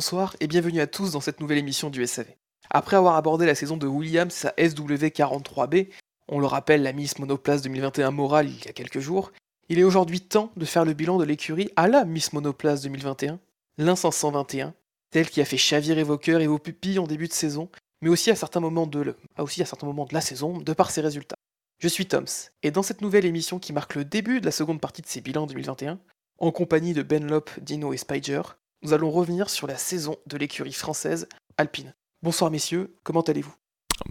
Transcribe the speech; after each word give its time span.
Bonsoir 0.00 0.34
et 0.40 0.46
bienvenue 0.46 0.80
à 0.80 0.86
tous 0.86 1.12
dans 1.12 1.20
cette 1.20 1.40
nouvelle 1.40 1.58
émission 1.58 1.90
du 1.90 2.06
SAV. 2.06 2.24
Après 2.70 2.96
avoir 2.96 3.16
abordé 3.16 3.44
la 3.44 3.54
saison 3.54 3.76
de 3.76 3.86
Williams, 3.86 4.32
sa 4.32 4.48
SW43B, 4.52 5.90
on 6.28 6.38
le 6.40 6.46
rappelle 6.46 6.82
la 6.82 6.94
Miss 6.94 7.18
Monoplace 7.18 7.60
2021 7.60 8.10
morale 8.10 8.48
il 8.48 8.64
y 8.64 8.68
a 8.68 8.72
quelques 8.72 9.00
jours, 9.00 9.30
il 9.68 9.78
est 9.78 9.82
aujourd'hui 9.82 10.22
temps 10.22 10.52
de 10.56 10.64
faire 10.64 10.86
le 10.86 10.94
bilan 10.94 11.18
de 11.18 11.24
l'écurie 11.24 11.68
à 11.76 11.86
la 11.86 12.06
Miss 12.06 12.32
Monoplace 12.32 12.80
2021, 12.80 13.40
l'In521, 13.78 14.72
tel 15.10 15.28
qui 15.28 15.42
a 15.42 15.44
fait 15.44 15.58
chavirer 15.58 16.02
vos 16.02 16.16
cœurs 16.16 16.40
et 16.40 16.46
vos 16.46 16.58
pupilles 16.58 16.98
en 16.98 17.06
début 17.06 17.28
de 17.28 17.34
saison, 17.34 17.68
mais 18.00 18.08
aussi 18.08 18.30
à 18.30 18.36
certains 18.36 18.60
moments 18.60 18.86
de, 18.86 19.14
aussi 19.36 19.60
à 19.60 19.66
certains 19.66 19.86
moments 19.86 20.06
de 20.06 20.14
la 20.14 20.22
saison 20.22 20.56
de 20.56 20.72
par 20.72 20.90
ses 20.90 21.02
résultats. 21.02 21.36
Je 21.78 21.88
suis 21.88 22.06
Toms, 22.06 22.24
et 22.62 22.70
dans 22.70 22.82
cette 22.82 23.02
nouvelle 23.02 23.26
émission 23.26 23.58
qui 23.58 23.74
marque 23.74 23.96
le 23.96 24.06
début 24.06 24.40
de 24.40 24.46
la 24.46 24.52
seconde 24.52 24.80
partie 24.80 25.02
de 25.02 25.08
ces 25.08 25.20
bilans 25.20 25.46
2021, 25.46 26.00
en 26.38 26.52
compagnie 26.52 26.94
de 26.94 27.02
Ben 27.02 27.26
Lop, 27.26 27.50
Dino 27.60 27.92
et 27.92 27.98
Spider, 27.98 28.40
nous 28.82 28.92
allons 28.92 29.10
revenir 29.10 29.50
sur 29.50 29.66
la 29.66 29.76
saison 29.76 30.16
de 30.26 30.36
l'écurie 30.36 30.72
française 30.72 31.28
Alpine. 31.56 31.94
Bonsoir 32.22 32.50
messieurs, 32.50 32.96
comment 33.02 33.20
allez-vous? 33.20 33.54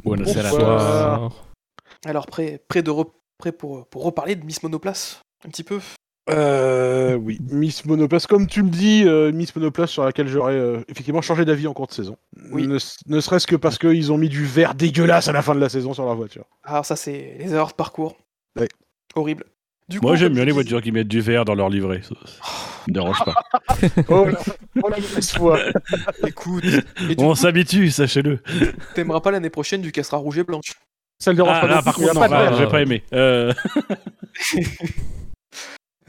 Bonsoir. 0.04 1.32
Alors 2.06 2.28
prêt, 2.28 2.64
prêt, 2.68 2.84
de 2.84 2.92
prêt 3.38 3.52
pour, 3.52 3.88
pour 3.88 4.04
reparler 4.04 4.36
de 4.36 4.46
Miss 4.46 4.64
Monoplace 4.64 5.22
un 5.46 5.50
petit 5.50 5.64
peu? 5.64 5.80
Euh, 6.30 7.16
oui, 7.16 7.40
Miss 7.50 7.86
Monoplace, 7.86 8.28
comme 8.28 8.46
tu 8.46 8.62
me 8.62 8.70
dis, 8.70 9.04
euh, 9.06 9.32
Miss 9.32 9.56
Monoplace 9.56 9.90
sur 9.90 10.04
laquelle 10.04 10.28
j'aurais 10.28 10.54
euh, 10.54 10.84
effectivement 10.88 11.22
changé 11.22 11.44
d'avis 11.44 11.66
en 11.66 11.74
cours 11.74 11.88
de 11.88 11.94
saison. 11.94 12.18
Oui. 12.52 12.68
Ne, 12.68 12.78
ne 13.08 13.20
serait-ce 13.20 13.48
que 13.48 13.56
parce 13.56 13.80
qu'ils 13.80 14.12
ont 14.12 14.18
mis 14.18 14.30
du 14.30 14.46
vert 14.46 14.76
dégueulasse 14.76 15.28
à 15.28 15.32
la 15.32 15.42
fin 15.42 15.56
de 15.56 15.60
la 15.60 15.70
saison 15.70 15.94
sur 15.96 16.06
leur 16.06 16.16
voiture. 16.16 16.46
Alors 16.64 16.86
ça 16.86 16.96
c'est 16.96 17.36
les 17.40 17.54
erreurs 17.54 17.70
de 17.70 17.74
parcours. 17.74 18.16
Ouais. 18.60 18.68
Horrible. 19.16 19.46
Du 19.88 20.00
Moi 20.02 20.16
j'aime 20.16 20.34
bien 20.34 20.44
je 20.44 20.48
les 20.48 20.52
voitures 20.52 20.84
qui 20.84 20.92
mettent 20.92 21.08
du 21.08 21.22
verre 21.22 21.46
dans 21.46 21.56
leur 21.56 21.70
livret. 21.70 22.02
Dérange 22.88 23.20
pas. 23.26 23.36
Oh, 24.10 24.26
foi 25.34 25.60
Écoute, 26.26 26.64
On 27.18 27.36
s'habitue, 27.36 27.92
sachez-le. 27.92 28.40
t'aimeras 28.96 29.20
pas 29.22 29.32
l'année 29.32 29.50
prochaine 29.50 29.82
du 29.82 29.92
cassera 29.92 30.18
rouge 30.18 30.38
et 30.40 30.44
blanche. 30.44 30.74
Ça 31.22 31.32
le 31.32 31.36
dérange 31.38 31.58
Ah, 31.58 31.62
pas. 31.62 31.68
là, 31.68 31.76
non 31.78 31.82
par 31.84 31.96
contre, 31.96 32.14
non, 32.14 32.28
vert. 32.28 32.58
j'ai 32.58 32.68
pas 32.68 32.82
aimé. 32.82 33.04
Euh, 33.14 33.54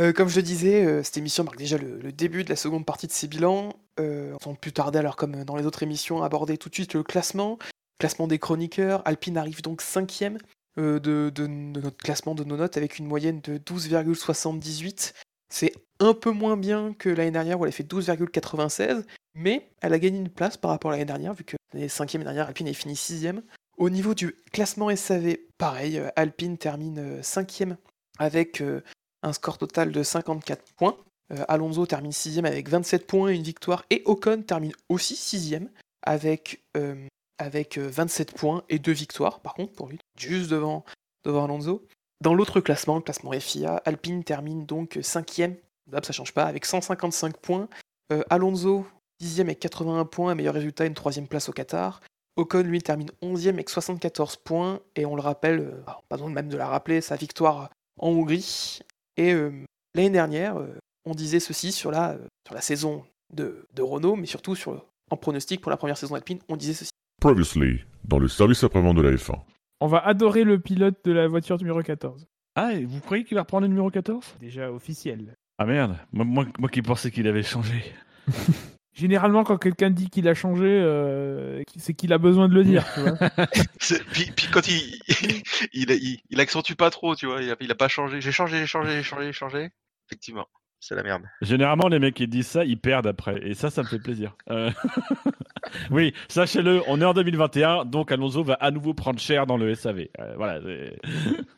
Euh, 0.01 0.15
comme 0.15 0.29
je 0.31 0.37
le 0.37 0.43
disais, 0.43 0.87
euh, 0.87 1.03
cette 1.03 1.19
émission 1.19 1.45
marque 1.45 1.59
déjà 1.59 1.77
le, 1.77 1.98
le 1.98 2.11
début 2.11 2.43
de 2.43 2.48
la 2.48 2.57
seconde 2.57 2.87
partie 2.87 3.07
de 3.07 3.13
ces 3.13 3.29
bilans. 3.29 3.75
Euh, 3.98 4.35
sans 4.43 4.55
plus 4.55 4.73
tarder, 4.73 4.98
alors 4.98 5.15
comme 5.15 5.45
dans 5.45 5.57
les 5.57 5.67
autres 5.67 5.83
émissions, 5.83 6.23
aborder 6.23 6.57
tout 6.57 6.71
de 6.71 6.75
suite 6.75 6.95
le 6.95 7.03
classement. 7.03 7.59
Classement 7.98 8.27
des 8.27 8.39
chroniqueurs. 8.39 9.03
Alpine 9.07 9.37
arrive 9.37 9.61
donc 9.61 9.83
cinquième 9.83 10.39
euh, 10.79 10.98
de, 11.01 11.31
de- 11.35 11.47
de 11.47 11.81
notre 11.83 11.98
classement 11.98 12.35
de 12.35 12.45
nos 12.45 12.57
notes 12.57 12.79
avec 12.79 12.98
une 12.98 13.05
moyenne 13.07 13.42
de 13.42 13.59
12,78. 13.59 15.13
C'est 15.50 15.72
un 15.98 16.14
peu 16.14 16.30
moins 16.30 16.56
bien 16.56 16.94
que 16.94 17.08
l'année 17.08 17.30
dernière 17.30 17.61
où 17.61 17.64
elle 17.64 17.70
a 17.70 17.72
fait 17.72 17.88
12,96, 17.88 19.05
mais 19.34 19.70
elle 19.83 19.92
a 19.92 19.98
gagné 19.98 20.18
une 20.18 20.30
place 20.30 20.56
par 20.56 20.70
rapport 20.70 20.90
à 20.90 20.94
l'année 20.94 21.05
dernière, 21.05 21.34
vu 21.34 21.44
que 21.44 21.56
l'année 21.72 21.88
cinquième 21.88 22.22
l'année 22.22 22.34
dernière, 22.34 22.48
Alpine 22.48 22.68
est 22.68 22.74
fini 22.74 22.96
sixième. 22.96 23.42
Au 23.77 23.90
niveau 23.90 24.14
du 24.14 24.34
classement 24.52 24.94
SAV, 24.94 25.36
pareil, 25.58 25.98
euh, 25.98 26.08
Alpine 26.16 26.58
termine 26.58 26.98
euh, 26.98 27.22
cinquième 27.22 27.77
avec 28.18 28.61
euh, 28.61 28.83
un 29.22 29.33
score 29.33 29.58
total 29.58 29.92
de 29.92 30.02
54 30.02 30.62
points. 30.77 30.96
Euh, 31.33 31.44
Alonso 31.48 31.86
termine 31.86 32.12
sixième 32.12 32.44
avec 32.44 32.68
27 32.68 33.06
points 33.06 33.30
et 33.30 33.36
une 33.36 33.42
victoire. 33.42 33.84
Et 33.90 34.02
Ocon 34.05 34.42
termine 34.42 34.72
aussi 34.88 35.17
sixième 35.17 35.70
avec, 36.02 36.62
euh, 36.77 37.06
avec 37.38 37.78
euh, 37.78 37.88
27 37.88 38.32
points 38.32 38.64
et 38.68 38.78
deux 38.78 38.92
victoires, 38.92 39.40
par 39.40 39.55
contre, 39.55 39.72
pour 39.72 39.88
lui, 39.88 39.98
juste 40.18 40.50
devant 40.50 40.84
Alonso. 41.24 41.86
Dans 42.20 42.35
l'autre 42.35 42.61
classement, 42.61 42.97
le 42.97 43.03
classement 43.03 43.33
FIA, 43.33 43.77
Alpine 43.85 44.25
termine 44.25 44.67
donc 44.67 44.98
cinquième. 45.03 45.57
D'hab, 45.86 46.05
ça 46.05 46.13
change 46.13 46.33
pas, 46.33 46.45
avec 46.45 46.67
155 46.67 47.36
points. 47.39 47.69
Euh, 48.13 48.23
Alonso, 48.29 48.86
dixième 49.19 49.48
avec 49.48 49.61
81 49.61 50.05
points, 50.05 50.35
meilleur 50.35 50.55
résultat, 50.55 50.86
une 50.86 50.95
troisième 50.95 51.27
place 51.27 51.48
au 51.48 51.53
Qatar. 51.53 52.01
Ocon, 52.36 52.63
lui, 52.63 52.83
termine 52.83 53.11
11e 53.23 53.51
avec 53.51 53.70
74 53.70 54.36
points. 54.36 54.80
Et 54.97 55.07
on 55.07 55.14
le 55.14 55.23
rappelle, 55.23 55.61
euh, 55.61 55.83
alors, 55.86 56.03
pas 56.09 56.17
besoin 56.17 56.30
même 56.30 56.48
de 56.48 56.57
la 56.57 56.69
rappeler, 56.69 57.01
sa 57.01 57.17
victoire 57.17 57.70
en 57.98 58.09
Hongrie. 58.09 58.80
Et 59.17 59.33
euh, 59.33 59.51
l'année 59.95 60.11
dernière, 60.11 60.59
euh, 60.59 60.79
on 61.05 61.14
disait 61.14 61.41
ceci 61.41 61.73
sur 61.73 61.91
la, 61.91 62.17
sur 62.47 62.55
la 62.55 62.61
saison 62.61 63.05
de, 63.33 63.67
de 63.75 63.83
Renault, 63.83 64.17
mais 64.17 64.27
surtout 64.27 64.55
sur, 64.55 64.85
en 65.11 65.17
pronostic 65.17 65.61
pour 65.61 65.70
la 65.70 65.77
première 65.77 65.98
saison 65.98 66.14
Alpine, 66.14 66.39
on 66.48 66.57
disait 66.57 66.75
ceci. 66.75 66.91
Previously, 67.20 67.80
dans 68.05 68.19
le 68.19 68.29
service 68.29 68.64
après-vente 68.64 68.97
de 68.97 69.03
la 69.03 69.13
F1. 69.13 69.39
On 69.80 69.86
va 69.86 69.98
adorer 69.98 70.45
le 70.45 70.61
pilote 70.61 70.98
de 71.05 71.13
la 71.13 71.27
voiture 71.27 71.57
numéro 71.57 71.83
14. 71.83 72.27
Ah, 72.55 72.74
et 72.74 72.85
vous 72.85 73.01
croyez 73.01 73.24
qu'il 73.24 73.36
va 73.36 73.42
reprendre 73.42 73.63
le 73.63 73.68
numéro 73.68 73.91
14 73.91 74.36
Déjà 74.41 74.70
officiel. 74.70 75.36
Ah 75.58 75.64
merde, 75.64 75.96
moi, 76.13 76.24
moi, 76.24 76.46
moi 76.58 76.68
qui 76.68 76.83
pensais 76.83 77.11
qu'il 77.11 77.27
avait 77.27 77.42
changé. 77.42 77.83
Généralement, 78.92 79.45
quand 79.45 79.57
quelqu'un 79.57 79.89
dit 79.89 80.11
qu'il 80.11 80.29
a 80.29 80.35
changé, 80.35 80.67
euh, 80.67 81.63
c'est 81.77 81.95
qu'il 81.95 82.13
a 82.13 82.18
besoin 82.18 82.48
de 82.48 82.55
le 82.55 82.64
dire. 82.64 82.85
tu 82.92 83.01
vois. 83.01 83.13
Puis, 84.13 84.30
puis 84.36 84.48
quand 84.52 84.68
il, 84.68 85.01
il, 85.73 85.91
il, 85.91 86.18
il 86.29 86.41
accentue 86.41 86.74
pas 86.74 86.91
trop, 86.91 87.14
tu 87.14 87.27
vois, 87.27 87.41
il 87.41 87.51
a, 87.51 87.57
il 87.61 87.70
a 87.70 87.74
pas 87.74 87.89
changé. 87.89 88.20
J'ai 88.20 88.33
changé, 88.33 88.58
j'ai 88.58 88.67
changé, 88.67 88.91
j'ai 88.97 89.02
changé, 89.02 89.27
j'ai 89.27 89.33
changé. 89.33 89.70
Effectivement, 90.08 90.47
c'est 90.80 90.95
la 90.95 91.02
merde. 91.02 91.23
Généralement, 91.42 91.89
les 91.89 91.98
mecs 91.98 92.14
qui 92.14 92.27
disent 92.27 92.46
ça, 92.48 92.64
ils 92.64 92.79
perdent 92.79 93.07
après. 93.07 93.39
Et 93.46 93.55
ça, 93.55 93.68
ça 93.70 93.83
me 93.83 93.86
fait 93.86 93.98
plaisir. 93.98 94.35
Euh, 94.51 94.70
oui, 95.91 96.14
sachez-le, 96.29 96.80
on 96.89 97.01
est 97.01 97.05
en 97.05 97.13
2021, 97.14 97.85
donc 97.85 98.11
Alonso 98.13 98.42
va 98.42 98.55
à 98.55 98.70
nouveau 98.70 98.95
prendre 98.95 99.18
cher 99.20 99.46
dans 99.46 99.57
le 99.58 99.74
SAV. 99.74 100.07
Euh, 100.18 100.35
voilà. 100.36 100.61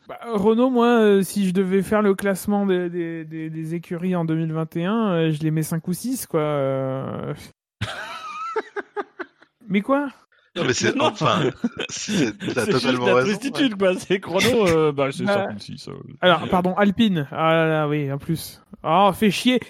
Bah, 0.09 0.19
Renault, 0.33 0.69
moi, 0.71 0.89
euh, 1.01 1.23
si 1.23 1.47
je 1.49 1.55
devais 1.55 1.81
faire 1.83 2.03
le 2.03 2.15
classement 2.15 2.67
des, 2.67 2.91
des- 2.91 3.25
des- 3.25 3.49
des 3.49 3.75
écuries 3.77 4.17
en 4.17 4.25
2021, 4.25 5.13
euh, 5.13 5.31
je 5.31 5.41
les 5.41 5.51
mets 5.53 5.63
5 5.63 5.87
ou 5.87 5.93
6, 5.93 6.27
quoi. 6.27 6.41
euh. 6.41 7.33
Mais 9.69 9.81
quoi? 9.81 10.09
Non, 10.55 10.65
mais 10.67 10.75
c'est 10.75 11.01
enfin, 11.01 11.45
c'est 11.89 12.37
totalement 12.71 13.07
la 13.07 13.15
raison. 13.15 13.27
tristitude, 13.39 13.75
quoi. 13.79 13.95
C'est 13.97 14.21
chrono, 14.21 14.67
euh, 14.69 14.93
bah, 14.93 15.09
c'est 15.11 15.25
Bah, 15.25 15.47
56. 15.49 15.89
euh. 15.89 15.93
Alors, 16.21 16.47
pardon, 16.51 16.75
Alpine. 16.77 17.27
Ah 17.33 17.53
là 17.55 17.67
là, 17.69 17.89
oui, 17.89 18.13
en 18.13 18.19
plus. 18.19 18.62
Oh, 18.85 19.11
fait 19.15 19.31
chier. 19.31 19.61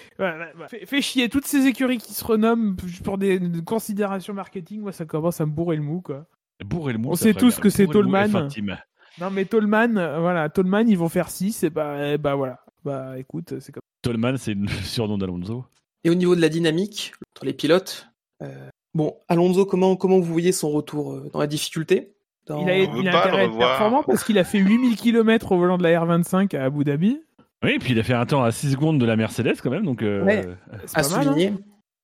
Fait 0.85 1.01
chier. 1.01 1.29
Toutes 1.29 1.45
ces 1.45 1.65
écuries 1.67 1.97
qui 1.97 2.13
se 2.13 2.23
renomment 2.23 2.75
pour 3.03 3.17
des, 3.17 3.39
des 3.39 3.63
considérations 3.63 4.33
marketing, 4.33 4.81
moi, 4.81 4.91
ça 4.91 5.05
commence 5.05 5.39
à 5.41 5.45
me 5.45 5.51
bourrer 5.51 5.75
le 5.75 5.83
mou, 5.83 6.01
quoi. 6.01 6.25
Bourre 6.65 6.89
et 6.89 6.93
le 6.93 6.99
mou, 6.99 7.09
On 7.11 7.15
sait 7.15 7.33
tous 7.33 7.55
bien. 7.55 7.61
que 7.63 7.69
c'est 7.69 7.85
Bourre 7.85 7.95
et 7.95 7.99
le 7.99 8.03
mou, 8.05 8.11
Tollman. 8.11 8.47
F1 8.47 8.47
team. 8.49 8.77
Non, 9.19 9.29
mais 9.29 9.45
Tollman, 9.45 9.97
euh, 9.97 10.19
voilà, 10.19 10.49
Tollman, 10.49 10.85
ils 10.87 10.97
vont 10.97 11.09
faire 11.09 11.29
6, 11.29 11.63
et 11.63 11.69
bah, 11.69 12.13
et 12.13 12.17
bah 12.17 12.35
voilà. 12.35 12.59
Bah 12.83 13.17
écoute, 13.19 13.59
c'est 13.59 13.71
comme 13.71 13.81
Tollman, 14.01 14.37
c'est 14.37 14.53
le 14.55 14.67
surnom 14.83 15.17
d'Alonso. 15.17 15.65
Et 16.03 16.09
au 16.09 16.15
niveau 16.15 16.35
de 16.35 16.41
la 16.41 16.49
dynamique 16.49 17.13
entre 17.35 17.45
les 17.45 17.53
pilotes, 17.53 18.07
euh, 18.41 18.69
bon, 18.93 19.15
Alonso, 19.29 19.65
comment, 19.65 19.95
comment 19.95 20.19
vous 20.19 20.31
voyez 20.33 20.51
son 20.51 20.69
retour 20.71 21.13
euh, 21.13 21.29
dans 21.31 21.39
la 21.39 21.47
difficulté? 21.47 22.13
Dans- 22.47 22.59
Il 22.61 22.69
a, 22.69 22.77
il 22.77 23.07
a 23.07 23.19
intérêt 23.19 23.41
à 23.41 23.43
être 23.45 23.57
performant 23.57 24.03
parce 24.03 24.23
qu'il 24.25 24.37
a 24.37 24.43
fait 24.43 24.57
8000 24.59 24.97
km 24.97 25.51
au 25.53 25.57
volant 25.57 25.77
de 25.77 25.83
la 25.83 25.91
R25 26.03 26.57
à 26.57 26.65
Abu 26.65 26.83
Dhabi. 26.83 27.21
Oui, 27.63 27.77
puis 27.79 27.93
il 27.93 27.99
a 27.99 28.03
fait 28.03 28.13
un 28.13 28.25
temps 28.25 28.43
à 28.43 28.51
6 28.51 28.71
secondes 28.73 28.99
de 28.99 29.05
la 29.05 29.15
Mercedes 29.15 29.55
quand 29.61 29.69
même, 29.71 29.85
donc. 29.85 30.01
euh, 30.01 30.23
Ouais. 30.23 30.41
C'est 30.85 30.97
à 30.97 31.01
pas 31.03 31.09
mal, 31.09 31.19
hein. 31.19 31.23
souligner. 31.31 31.53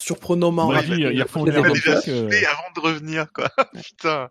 Surprenamment 0.01 0.65
Moi, 0.67 0.75
rapide. 0.75 0.93
il 0.93 0.99
Il 0.99 1.21
a 1.21 1.25
déjà 1.25 1.99
truc, 2.01 2.07
euh, 2.07 2.29
avant 2.29 2.71
de 2.75 2.79
revenir, 2.79 3.31
quoi. 3.33 3.49
Putain. 3.83 4.29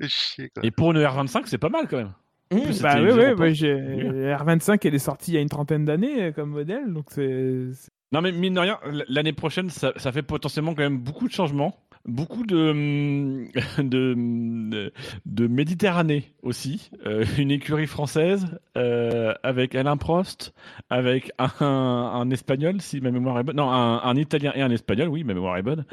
C'est 0.00 0.08
chier, 0.08 0.50
quoi. 0.54 0.64
Et 0.64 0.70
pour 0.70 0.90
une 0.92 0.98
R25, 0.98 1.42
c'est 1.46 1.58
pas 1.58 1.68
mal 1.68 1.86
quand 1.88 1.98
même. 1.98 2.12
Mmh. 2.50 2.62
plus, 2.62 2.80
Bah 2.80 2.94
oui, 2.98 3.10
oui, 3.12 3.34
pas. 3.36 3.52
j'ai- 3.52 3.74
la 3.74 4.38
R25 4.38 4.78
elle 4.86 4.94
est 4.94 4.98
sortie 4.98 5.32
il 5.32 5.34
y 5.34 5.36
a 5.36 5.40
une 5.42 5.50
trentaine 5.50 5.84
d'années 5.84 6.22
euh, 6.24 6.32
comme 6.32 6.50
modèle, 6.50 6.90
donc 6.94 7.06
c'est. 7.10 7.66
c'est- 7.74 7.90
Non, 8.12 8.22
mais 8.22 8.32
mine 8.32 8.54
de 8.54 8.60
rien, 8.60 8.78
l'année 9.08 9.34
prochaine, 9.34 9.68
ça, 9.68 9.92
ça 9.96 10.12
fait 10.12 10.22
potentiellement 10.22 10.74
quand 10.74 10.80
même 10.82 10.96
beaucoup 10.98 11.28
de 11.28 11.32
changements. 11.32 11.76
Beaucoup 12.04 12.46
de, 12.46 12.70
hum, 12.70 13.48
de, 13.78 14.12
hum, 14.14 14.90
de 15.26 15.46
Méditerranée 15.46 16.32
aussi. 16.42 16.90
Euh, 17.06 17.24
une 17.38 17.50
écurie 17.50 17.86
française 17.86 18.46
euh, 18.76 19.34
avec 19.42 19.74
Alain 19.74 19.96
Prost, 19.96 20.54
avec 20.90 21.32
un, 21.38 21.50
un 21.60 22.30
Espagnol, 22.30 22.80
si 22.80 23.00
ma 23.00 23.10
mémoire 23.10 23.38
est 23.38 23.42
bonne. 23.42 23.56
Non, 23.56 23.70
un, 23.70 24.00
un 24.02 24.16
Italien 24.16 24.52
et 24.54 24.62
un 24.62 24.70
Espagnol, 24.70 25.08
oui, 25.08 25.24
ma 25.24 25.34
mémoire 25.34 25.56
est 25.58 25.62
bonne. 25.62 25.84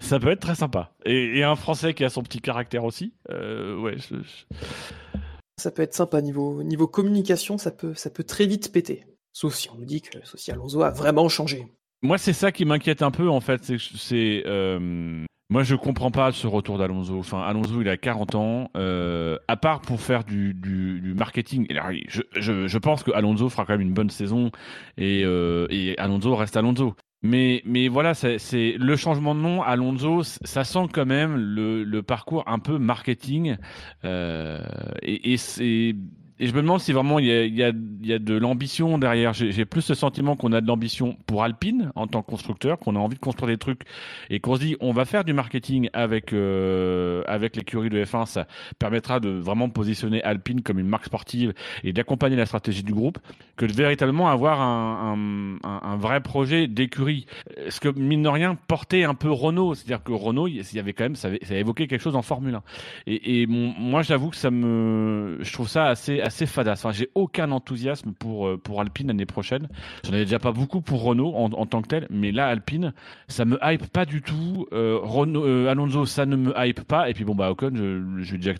Ça 0.00 0.18
peut 0.20 0.30
être 0.30 0.40
très 0.40 0.54
sympa. 0.56 0.92
Et, 1.04 1.38
et 1.38 1.44
un 1.44 1.56
Français 1.56 1.94
qui 1.94 2.04
a 2.04 2.10
son 2.10 2.22
petit 2.22 2.40
caractère 2.40 2.84
aussi. 2.84 3.12
Euh, 3.30 3.78
ouais, 3.78 3.96
je- 3.98 4.16
je- 4.16 5.18
Ça 5.58 5.70
peut 5.70 5.82
être 5.82 5.94
sympa 5.94 6.20
niveau, 6.20 6.62
niveau 6.62 6.86
communication, 6.88 7.56
ça 7.56 7.70
peut, 7.70 7.94
ça 7.94 8.10
peut 8.10 8.24
très 8.24 8.46
vite 8.46 8.72
péter. 8.72 9.06
Sauf 9.32 9.54
si 9.54 9.70
on 9.70 9.76
nous 9.76 9.84
dit 9.86 10.02
que 10.02 10.18
si 10.34 10.50
Alonso 10.52 10.82
a 10.82 10.90
vraiment 10.90 11.28
changé. 11.28 11.66
Moi, 12.02 12.18
c'est 12.18 12.32
ça 12.32 12.50
qui 12.52 12.64
m'inquiète 12.64 13.00
un 13.02 13.10
peu, 13.12 13.28
en 13.30 13.40
fait. 13.40 13.62
C'est, 13.78 14.42
euh, 14.44 15.24
moi, 15.52 15.64
je 15.64 15.74
comprends 15.74 16.10
pas 16.10 16.32
ce 16.32 16.46
retour 16.46 16.78
d'Alonso. 16.78 17.18
Enfin, 17.18 17.42
Alonso, 17.42 17.82
il 17.82 17.88
a 17.90 17.98
40 17.98 18.34
ans. 18.36 18.70
euh, 18.74 19.36
à 19.48 19.56
part 19.58 19.82
pour 19.82 20.00
faire 20.00 20.24
du, 20.24 21.14
marketing. 21.14 21.66
Je, 21.70 22.78
pense 22.78 23.02
que 23.02 23.10
Alonso 23.10 23.50
fera 23.50 23.66
quand 23.66 23.74
même 23.74 23.82
une 23.82 23.92
bonne 23.92 24.08
saison 24.08 24.50
et, 24.96 25.22
euh, 25.26 25.66
Alonso 25.98 26.34
reste 26.36 26.56
Alonso. 26.56 26.94
Mais, 27.22 27.62
voilà, 27.88 28.14
c'est, 28.14 28.38
le 28.78 28.96
changement 28.96 29.34
de 29.34 29.40
nom. 29.40 29.62
Alonso, 29.62 30.22
ça 30.22 30.64
sent 30.64 30.86
quand 30.90 31.04
même 31.06 31.36
le, 31.36 32.00
parcours 32.00 32.44
un 32.46 32.58
peu 32.58 32.78
marketing. 32.78 33.56
euh, 34.04 34.58
et 35.02 35.36
c'est 35.36 35.94
et 36.42 36.48
je 36.48 36.54
me 36.54 36.60
demande 36.60 36.80
si 36.80 36.92
vraiment 36.92 37.20
il 37.20 37.54
y 37.54 37.62
a, 37.62 37.70
de 37.70 38.34
l'ambition 38.34 38.98
derrière. 38.98 39.32
J'ai 39.32 39.64
plus 39.64 39.80
ce 39.80 39.94
sentiment 39.94 40.34
qu'on 40.34 40.52
a 40.52 40.60
de 40.60 40.66
l'ambition 40.66 41.16
pour 41.26 41.44
Alpine 41.44 41.92
en 41.94 42.08
tant 42.08 42.20
que 42.20 42.28
constructeur, 42.28 42.80
qu'on 42.80 42.96
a 42.96 42.98
envie 42.98 43.14
de 43.14 43.20
construire 43.20 43.46
des 43.46 43.58
trucs 43.58 43.82
et 44.28 44.40
qu'on 44.40 44.56
se 44.56 44.60
dit 44.60 44.76
on 44.80 44.90
va 44.90 45.04
faire 45.04 45.22
du 45.22 45.34
marketing 45.34 45.88
avec 45.92 46.32
euh, 46.32 47.22
avec 47.28 47.54
l'écurie 47.54 47.90
de 47.90 48.04
F1. 48.04 48.26
Ça 48.26 48.48
permettra 48.80 49.20
de 49.20 49.28
vraiment 49.28 49.68
positionner 49.68 50.20
Alpine 50.24 50.62
comme 50.62 50.80
une 50.80 50.88
marque 50.88 51.04
sportive 51.04 51.54
et 51.84 51.92
d'accompagner 51.92 52.34
la 52.34 52.46
stratégie 52.46 52.82
du 52.82 52.92
groupe, 52.92 53.20
que 53.56 53.64
de 53.64 53.72
véritablement 53.72 54.28
avoir 54.28 54.60
un, 54.60 55.96
vrai 55.96 56.20
projet 56.22 56.66
d'écurie. 56.66 57.26
Ce 57.68 57.78
que 57.78 57.88
mine 57.88 58.24
de 58.24 58.28
rien 58.28 58.56
portait 58.66 59.04
un 59.04 59.14
peu 59.14 59.30
Renault, 59.30 59.76
c'est-à-dire 59.76 60.02
que 60.02 60.10
Renault, 60.10 60.48
y 60.48 60.78
avait 60.80 60.92
quand 60.92 61.04
même 61.04 61.14
ça, 61.14 61.28
avait, 61.28 61.38
ça 61.44 61.54
évoquait 61.54 61.86
quelque 61.86 62.00
chose 62.00 62.16
en 62.16 62.22
Formule 62.22 62.56
1. 62.56 62.62
Et, 63.06 63.46
moi, 63.46 64.02
j'avoue 64.02 64.30
que 64.30 64.36
ça 64.36 64.50
me, 64.50 65.38
je 65.40 65.52
trouve 65.52 65.68
ça 65.68 65.86
assez 65.86 66.20
fadasse. 66.46 66.84
Enfin, 66.84 66.92
j'ai 66.92 67.10
aucun 67.14 67.50
enthousiasme 67.50 68.12
pour 68.12 68.46
euh, 68.48 68.58
pour 68.58 68.80
Alpine 68.80 69.08
l'année 69.08 69.26
prochaine. 69.26 69.68
J'en 70.04 70.12
avais 70.12 70.24
déjà 70.24 70.38
pas 70.38 70.52
beaucoup 70.52 70.80
pour 70.80 71.02
Renault 71.02 71.34
en, 71.34 71.52
en, 71.52 71.66
tant 71.66 71.82
que 71.82 71.88
tel, 71.88 72.06
mais 72.10 72.32
là 72.32 72.48
Alpine, 72.48 72.92
ça 73.28 73.44
me 73.44 73.58
hype 73.62 73.86
pas 73.88 74.04
du 74.04 74.22
tout. 74.22 74.66
Euh, 74.72 74.98
Renault, 75.02 75.44
euh, 75.46 75.68
Alonso, 75.68 76.06
ça 76.06 76.26
ne 76.26 76.36
me 76.36 76.52
hype 76.56 76.82
pas. 76.82 77.10
Et 77.10 77.14
puis 77.14 77.24
bon 77.24 77.34
bah 77.34 77.50
Ocon, 77.50 77.72
je, 77.74 78.22
je 78.22 78.32
vais 78.32 78.38
déjà 78.38 78.54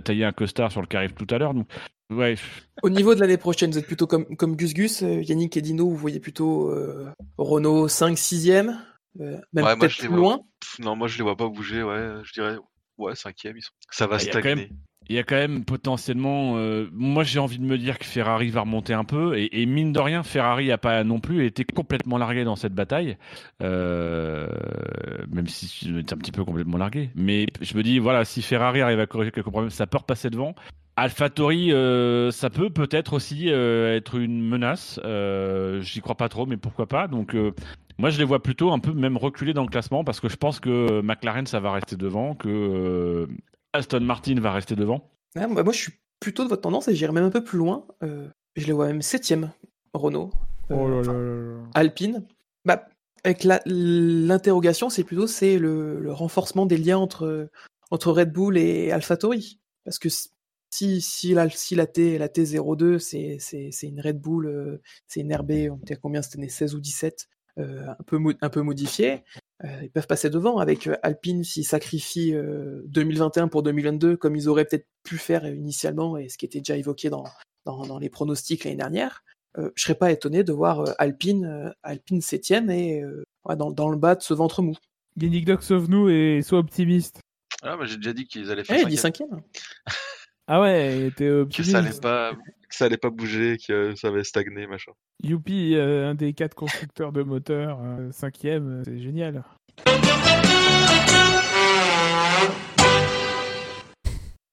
tailler 0.00 0.24
un 0.24 0.32
costard 0.32 0.70
sur 0.72 0.80
le 0.80 0.86
carré 0.86 1.08
tout 1.08 1.26
à 1.34 1.38
l'heure. 1.38 1.54
Donc 1.54 1.68
ouais. 2.10 2.36
Au 2.82 2.90
niveau 2.90 3.14
de 3.14 3.20
l'année 3.20 3.36
prochaine, 3.38 3.70
vous 3.70 3.78
êtes 3.78 3.86
plutôt 3.86 4.06
comme 4.06 4.36
comme 4.36 4.56
Gus 4.56 4.74
Gus, 4.74 5.00
Yannick 5.00 5.56
et 5.56 5.62
Dino, 5.62 5.88
vous 5.88 5.96
voyez 5.96 6.20
plutôt 6.20 6.72
Renault 7.38 7.88
5 7.88 8.16
6e, 8.16 8.76
même 9.18 9.40
Ouais, 9.54 9.62
moi, 9.62 9.76
peut-être 9.76 9.92
je 9.92 10.02
les 10.02 10.08
plus 10.08 10.16
vois. 10.16 10.36
loin. 10.36 10.40
Non, 10.80 10.96
moi 10.96 11.08
je 11.08 11.16
les 11.18 11.22
vois 11.22 11.36
pas 11.36 11.48
bouger, 11.48 11.82
ouais. 11.82 12.18
Je 12.22 12.32
dirais, 12.32 12.56
ouais, 12.98 13.14
cinquième, 13.14 13.56
ils 13.56 13.62
sont. 13.62 13.72
Ça 13.90 14.06
va 14.06 14.16
Ah, 14.16 14.18
il 14.20 14.26
y 14.26 14.30
a 14.30 14.32
quand 14.32 14.40
stagner. 14.40 14.70
Il 15.08 15.14
y 15.14 15.18
a 15.20 15.22
quand 15.22 15.36
même 15.36 15.64
potentiellement. 15.64 16.56
euh, 16.56 16.88
moi, 16.92 17.22
j'ai 17.22 17.38
envie 17.38 17.58
de 17.58 17.64
me 17.64 17.78
dire 17.78 17.98
que 17.98 18.04
Ferrari 18.04 18.50
va 18.50 18.62
remonter 18.62 18.92
un 18.92 19.04
peu. 19.04 19.38
Et, 19.38 19.66
mine 19.66 19.92
de 19.92 20.00
rien, 20.00 20.22
Ferrari 20.22 20.68
n'a 20.68 20.78
pas 20.78 21.04
non 21.04 21.20
plus 21.20 21.46
été 21.46 21.64
complètement 21.64 22.18
largué 22.18 22.44
dans 22.44 22.56
cette 22.56 22.74
bataille. 22.74 23.16
Euh, 23.62 24.48
même 25.30 25.46
si 25.46 25.68
c'est 25.68 26.12
un 26.12 26.16
petit 26.16 26.32
peu 26.32 26.44
complètement 26.44 26.78
largué. 26.78 27.10
Mais 27.14 27.46
je 27.60 27.76
me 27.76 27.82
dis, 27.84 28.00
voilà, 28.00 28.24
si 28.24 28.42
Ferrari 28.42 28.80
arrive 28.80 28.98
à 28.98 29.06
corriger 29.06 29.30
quelques 29.30 29.50
problèmes, 29.50 29.70
ça 29.70 29.86
peut 29.86 29.98
repasser 29.98 30.28
devant. 30.28 30.54
AlphaTauri, 30.96 31.72
euh, 31.72 32.30
ça 32.30 32.50
peut 32.50 32.70
peut-être 32.70 33.12
aussi 33.12 33.50
euh, 33.50 33.94
être 33.96 34.16
une 34.16 34.42
menace. 34.42 34.98
J'y 35.82 36.00
crois 36.00 36.16
pas 36.16 36.28
trop, 36.28 36.46
mais 36.46 36.56
pourquoi 36.56 36.86
pas. 36.86 37.06
Donc, 37.06 37.36
moi, 37.98 38.10
je 38.10 38.18
les 38.18 38.24
vois 38.24 38.42
plutôt 38.42 38.72
un 38.72 38.80
peu 38.80 38.92
même 38.92 39.16
reculer 39.16 39.54
dans 39.54 39.62
le 39.62 39.68
classement 39.68 40.02
parce 40.02 40.18
que 40.18 40.28
je 40.28 40.36
pense 40.36 40.58
que 40.58 41.00
McLaren, 41.00 41.46
ça 41.46 41.60
va 41.60 41.70
rester 41.70 41.94
devant, 41.94 42.34
que 42.34 43.28
Aston 43.76 44.00
Martin 44.00 44.38
va 44.40 44.52
rester 44.52 44.74
devant. 44.76 45.10
Ah, 45.36 45.46
bah, 45.48 45.62
moi, 45.62 45.72
je 45.72 45.78
suis 45.78 45.92
plutôt 46.20 46.44
de 46.44 46.48
votre 46.48 46.62
tendance 46.62 46.88
et 46.88 46.94
j'irai 46.94 47.12
même 47.12 47.24
un 47.24 47.30
peu 47.30 47.44
plus 47.44 47.58
loin. 47.58 47.86
Euh, 48.02 48.28
je 48.56 48.66
les 48.66 48.72
vois 48.72 48.86
même 48.86 49.00
7e, 49.00 49.50
Renault. 49.94 50.30
Euh, 50.70 50.74
Oh 50.78 50.88
là 50.88 50.96
enfin, 51.00 51.12
là 51.12 51.18
là 51.18 51.56
là. 51.58 51.62
Alpine. 51.74 52.26
Bah, 52.64 52.88
avec 53.24 53.44
l'interrogation, 53.44 54.88
c'est 54.90 55.04
plutôt 55.04 55.26
c'est 55.26 55.58
le, 55.58 56.00
le 56.00 56.12
renforcement 56.12 56.66
des 56.66 56.76
liens 56.78 56.98
entre, 56.98 57.48
entre 57.90 58.12
Red 58.12 58.32
Bull 58.32 58.56
et 58.58 58.90
AlphaTauri. 58.90 59.60
Parce 59.84 59.98
que 59.98 60.08
si, 60.70 61.00
si, 61.00 61.34
la, 61.34 61.48
si 61.50 61.74
la, 61.74 61.86
T, 61.86 62.18
la 62.18 62.28
T02, 62.28 62.98
c'est 62.98 63.36
c'est- 63.38 63.70
c'est 63.72 63.86
une 63.86 64.00
Red 64.00 64.20
Bull, 64.20 64.46
euh, 64.46 64.82
c'est 65.06 65.20
une 65.20 65.34
RB, 65.34 65.70
on 65.70 65.76
était 65.78 65.94
à 65.94 65.96
combien 65.96 66.22
C'était 66.22 66.38
né 66.38 66.48
16 66.48 66.74
ou 66.74 66.80
17, 66.80 67.28
euh, 67.58 67.86
un, 67.88 68.02
peu 68.04 68.18
un 68.40 68.48
peu 68.50 68.62
modifiée. 68.62 69.22
Euh, 69.64 69.80
ils 69.82 69.90
peuvent 69.90 70.06
passer 70.06 70.28
devant 70.30 70.58
avec 70.58 70.86
euh, 70.86 70.96
Alpine 71.02 71.42
s'ils 71.44 71.66
sacrifient 71.66 72.34
euh, 72.34 72.82
2021 72.86 73.48
pour 73.48 73.62
2022 73.62 74.16
comme 74.16 74.36
ils 74.36 74.48
auraient 74.48 74.66
peut-être 74.66 74.86
pu 75.02 75.16
faire 75.18 75.46
initialement 75.46 76.16
et 76.18 76.28
ce 76.28 76.36
qui 76.36 76.44
était 76.44 76.58
déjà 76.58 76.76
évoqué 76.76 77.08
dans, 77.08 77.24
dans, 77.64 77.86
dans 77.86 77.98
les 77.98 78.10
pronostics 78.10 78.64
l'année 78.64 78.76
dernière 78.76 79.22
euh, 79.58 79.70
je 79.74 79.82
serais 79.82 79.94
pas 79.94 80.12
étonné 80.12 80.44
de 80.44 80.52
voir 80.52 80.80
euh, 80.80 80.92
Alpine, 80.98 81.44
euh, 81.46 81.70
Alpine 81.82 82.20
7 82.20 82.50
et 82.50 83.00
euh, 83.02 83.24
ouais, 83.44 83.56
dans, 83.56 83.70
dans 83.70 83.88
le 83.88 83.96
bas 83.96 84.14
de 84.14 84.22
ce 84.22 84.34
ventre 84.34 84.62
mou. 84.62 84.74
Yannick 85.18 85.46
Doc, 85.46 85.62
sauve-nous 85.62 86.10
et 86.10 86.42
sois 86.42 86.58
optimiste. 86.58 87.20
Ah, 87.62 87.76
bah, 87.76 87.86
j'ai 87.86 87.96
déjà 87.96 88.12
dit 88.12 88.26
qu'ils 88.26 88.50
allaient 88.50 88.62
Eh, 88.62 88.64
faire 88.64 88.78
il 88.80 88.88
dit 88.88 88.98
cinquième. 88.98 89.40
5 90.48 90.54
Ah 90.54 90.60
ouais, 90.60 90.96
il 90.98 91.04
était 91.06 91.24
Que 91.24 91.40
optimiste. 91.42 91.72
ça 91.72 91.78
allait 91.78 92.00
pas, 92.00 92.32
que 92.34 92.74
ça 92.76 92.84
allait 92.86 92.96
pas 92.96 93.10
bouger, 93.10 93.56
que 93.66 93.94
ça 93.96 94.08
allait 94.08 94.24
stagner, 94.24 94.66
machin. 94.66 94.92
Youpi, 95.22 95.74
euh, 95.74 96.10
un 96.10 96.14
des 96.14 96.32
quatre 96.34 96.54
constructeurs 96.54 97.12
de 97.12 97.22
moteurs, 97.22 97.78
euh, 97.82 98.10
cinquième, 98.12 98.80
euh, 98.80 98.82
c'est 98.84 98.98
génial. 98.98 99.42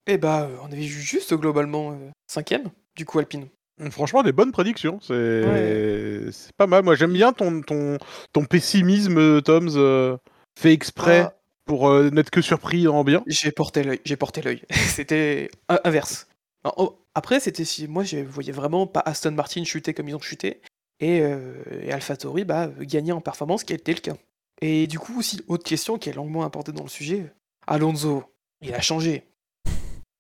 Et 0.06 0.18
bah, 0.18 0.50
on 0.62 0.66
avait 0.66 0.76
vu 0.82 0.88
juste 1.02 1.34
globalement 1.34 1.98
5 2.28 2.54
du 2.96 3.06
coup 3.06 3.20
Alpine. 3.20 3.48
Franchement, 3.90 4.22
des 4.22 4.32
bonnes 4.34 4.52
prédictions. 4.52 5.00
C'est 5.02 5.14
Ouais. 5.46 6.30
pas 6.58 6.68
mal. 6.68 6.84
Moi, 6.84 6.96
j'aime 6.96 7.14
bien 7.14 7.34
ton, 7.34 7.62
ton, 7.62 7.98
ton 8.34 8.46
pessimisme, 8.46 9.42
Toms, 9.42 9.76
euh, 9.76 10.18
fait 10.60 10.74
exprès 10.74 11.22
Ah, 11.28 11.34
pour 11.66 11.90
euh, 11.90 12.10
n'être 12.10 12.30
que 12.30 12.42
surpris 12.42 12.88
en 12.88 13.04
bien. 13.04 13.24
j'ai 13.28 13.52
porté 13.52 13.84
l'œil, 13.84 14.02
j'ai 14.06 14.16
porté 14.16 14.42
l'œil. 14.42 14.64
C'était 14.72 15.50
in- 15.70 15.80
inverse. 15.84 16.28
Alors, 16.64 16.76
oh, 16.78 17.00
après, 17.16 17.40
c'était 17.40 17.66
si 17.66 17.88
moi 17.88 18.04
je 18.04 18.18
voyais 18.18 18.52
vraiment 18.54 18.88
pas 18.88 19.02
Aston 19.06 19.32
Martin 19.32 19.64
chuter 19.64 19.94
comme 19.94 20.08
ils 20.10 20.16
ont 20.16 20.22
chuté 20.22 20.62
et, 21.00 21.22
euh, 21.22 21.62
et 21.82 21.92
AlphaTauri 21.92 22.46
bah, 22.46 22.70
gagner 22.80 23.12
en 23.12 23.22
performance, 23.22 23.64
qui 23.64 23.74
a 23.74 23.76
été 23.76 23.94
le 23.94 24.00
cas. 24.00 24.16
Et 24.62 24.88
du 24.88 24.98
coup 25.00 25.20
aussi 25.20 25.42
autre 25.48 25.64
question 25.64 25.98
qui 25.98 26.10
est 26.10 26.14
longuement 26.14 26.44
apportée 26.44 26.72
dans 26.72 26.84
le 26.84 26.90
sujet. 26.90 27.34
Alonso, 27.68 28.24
il 28.62 28.74
a 28.74 28.82
changé. 28.82 29.24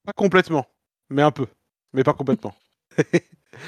Pas 0.05 0.13
complètement, 0.15 0.65
mais 1.09 1.21
un 1.21 1.31
peu. 1.31 1.47
Mais 1.93 2.03
pas 2.03 2.13
complètement. 2.13 2.53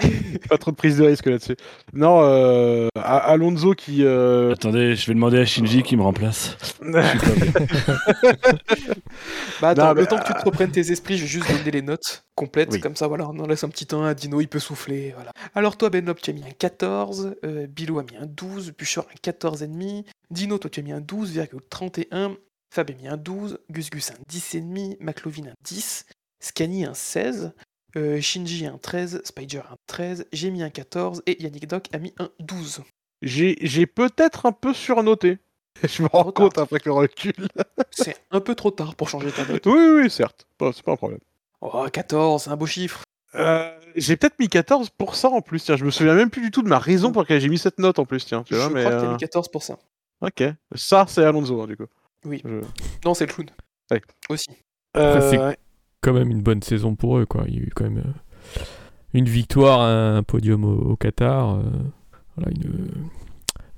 pas 0.50 0.58
trop 0.58 0.72
de 0.72 0.76
prise 0.76 0.98
de 0.98 1.06
risque 1.06 1.26
là-dessus. 1.28 1.56
Non, 1.94 2.20
euh, 2.24 2.88
Alonso 2.96 3.74
qui. 3.74 4.04
euh, 4.04 4.54
Attendez, 4.54 4.96
je 4.96 5.08
vais 5.08 5.14
demander 5.14 5.40
à 5.40 5.46
Shinji 5.46 5.84
qui 5.84 5.96
me 5.98 6.02
remplace. 6.04 6.58
Bah 9.62 9.70
attends, 9.70 9.88
Non, 9.88 9.94
mais, 9.96 10.02
le 10.02 10.08
temps 10.08 10.18
que 10.18 10.28
tu 10.28 10.34
te 10.34 10.44
reprennes 10.44 10.72
tes 10.72 10.92
esprits, 10.92 11.18
je 11.18 11.22
vais 11.24 11.28
juste 11.28 11.50
donner 11.50 11.72
les 11.72 11.82
notes 11.82 12.26
complètes, 12.36 12.70
Oui. 12.74 12.80
comme 12.82 12.96
ça 12.96 13.08
voilà, 13.08 13.28
on 13.30 13.40
en 13.40 13.48
laisse 13.48 13.64
un 13.64 13.70
petit 13.70 13.86
temps 13.86 14.04
à 14.04 14.14
Dino, 14.14 14.42
il 14.42 14.48
peut 14.48 14.60
souffler, 14.60 15.14
voilà. 15.16 15.32
Alors 15.54 15.78
toi 15.78 15.90
Benop, 15.90 16.22
tu 16.22 16.30
as 16.32 16.34
mis 16.34 16.44
un 16.44 16.52
14, 16.52 17.36
euh, 17.46 17.68
Bilou 17.68 18.00
a 18.00 18.04
mis 18.04 18.18
un 18.20 18.26
12, 18.26 18.74
Bûcheur 18.78 19.06
un 19.12 19.32
14,5, 19.32 20.04
Dino, 20.30 20.58
toi 20.58 20.70
tu 20.70 20.80
as 20.82 20.84
mis 20.84 20.92
un 20.92 21.00
12,31, 21.00 22.36
Fab 22.74 22.90
a 22.90 22.94
mis 22.94 23.08
un 23.08 23.18
12, 23.18 23.60
Gus 23.72 23.90
Gus 23.90 24.12
un 24.12 24.16
10,5, 24.30 24.98
McLovin 25.00 25.48
un 25.48 25.54
10, 25.64 26.06
Scani 26.42 26.86
un 26.86 26.94
16, 26.94 27.54
euh, 27.98 28.20
Shinji 28.22 28.66
un 28.66 28.78
13, 28.78 29.22
Spider 29.24 29.60
un 29.72 29.76
13, 29.88 30.26
j'ai 30.34 30.52
mis 30.52 30.64
un 30.64 30.70
14 30.70 31.24
et 31.26 31.42
Yannick 31.42 31.68
Doc 31.68 31.88
a 31.94 31.98
mis 32.00 32.14
un 32.20 32.30
12. 32.40 32.82
J'ai 33.22 33.58
j'ai 33.62 33.86
peut-être 33.86 34.46
un 34.46 34.52
peu 34.52 34.74
surnoté. 34.74 35.40
Je 35.84 36.04
me 36.04 36.08
rends 36.08 36.32
compte 36.32 36.58
après 36.58 36.80
que 36.80 36.90
le 36.90 36.94
recul. 36.94 37.34
C'est 37.92 38.16
un 38.32 38.40
peu 38.40 38.56
trop 38.56 38.72
tard 38.72 38.96
pour 38.96 39.10
changer 39.10 39.32
ta 39.32 39.46
note. 39.46 39.66
oui, 39.66 39.88
oui, 40.04 40.10
certes. 40.10 40.48
Bon, 40.60 40.72
c'est 40.72 40.84
pas 40.84 40.94
un 40.94 40.96
problème. 40.98 41.20
Oh, 41.62 41.86
14, 41.92 42.44
c'est 42.44 42.50
un 42.50 42.56
beau 42.58 42.66
chiffre. 42.66 43.04
Euh, 43.36 43.78
j'ai 43.96 44.16
peut-être 44.18 44.38
mis 44.40 44.48
14 44.50 44.90
pour 44.92 45.16
ça 45.16 45.30
en 45.30 45.42
plus. 45.42 45.64
Tiens, 45.64 45.76
je 45.76 45.84
me 45.84 45.92
souviens 45.92 46.14
même 46.14 46.30
plus 46.30 46.42
du 46.42 46.52
tout 46.52 46.62
de 46.62 46.68
ma 46.70 46.80
raison 46.80 47.12
pour 47.12 47.22
laquelle 47.24 47.42
j'ai 47.42 47.50
mis 47.50 47.58
cette 47.58 47.80
note 47.80 48.00
en 48.00 48.06
plus. 48.06 48.26
Tiens, 48.26 48.44
tu 48.44 48.54
Je 48.54 48.60
vois, 48.60 48.70
mais. 48.70 48.82
crois 48.82 48.96
que 48.96 49.02
t'as 49.02 49.08
euh, 49.08 49.12
mis 49.14 49.18
14 49.18 49.50
pour 49.50 49.64
ça. 49.64 49.78
Ok. 50.22 50.44
Ça, 50.76 51.06
c'est 51.10 51.24
Alonso, 51.24 51.62
hein, 51.62 51.68
du 51.68 51.76
coup. 51.76 51.88
Oui. 52.26 52.42
Je- 52.46 52.62
Non, 53.04 53.14
c'est 53.14 53.26
le 53.26 53.34
clown. 53.34 53.50
Ouais. 53.92 54.02
Aussi. 54.30 54.48
Euh, 54.96 55.54
quand 56.06 56.14
même 56.14 56.30
une 56.30 56.42
bonne 56.42 56.62
saison 56.62 56.96
pour 56.96 57.18
eux. 57.18 57.26
Quoi. 57.26 57.46
Il 57.48 57.56
y 57.56 57.58
a 57.60 57.62
eu 57.64 57.72
quand 57.76 57.86
même 57.86 57.98
euh, 58.06 58.60
une 59.14 59.26
victoire, 59.26 59.82
un 59.82 60.24
podium 60.24 60.64
au, 60.64 60.92
au 60.92 60.96
Qatar. 60.96 61.56
euh, 61.56 61.64
voilà, 62.38 62.52
une, 62.52 62.90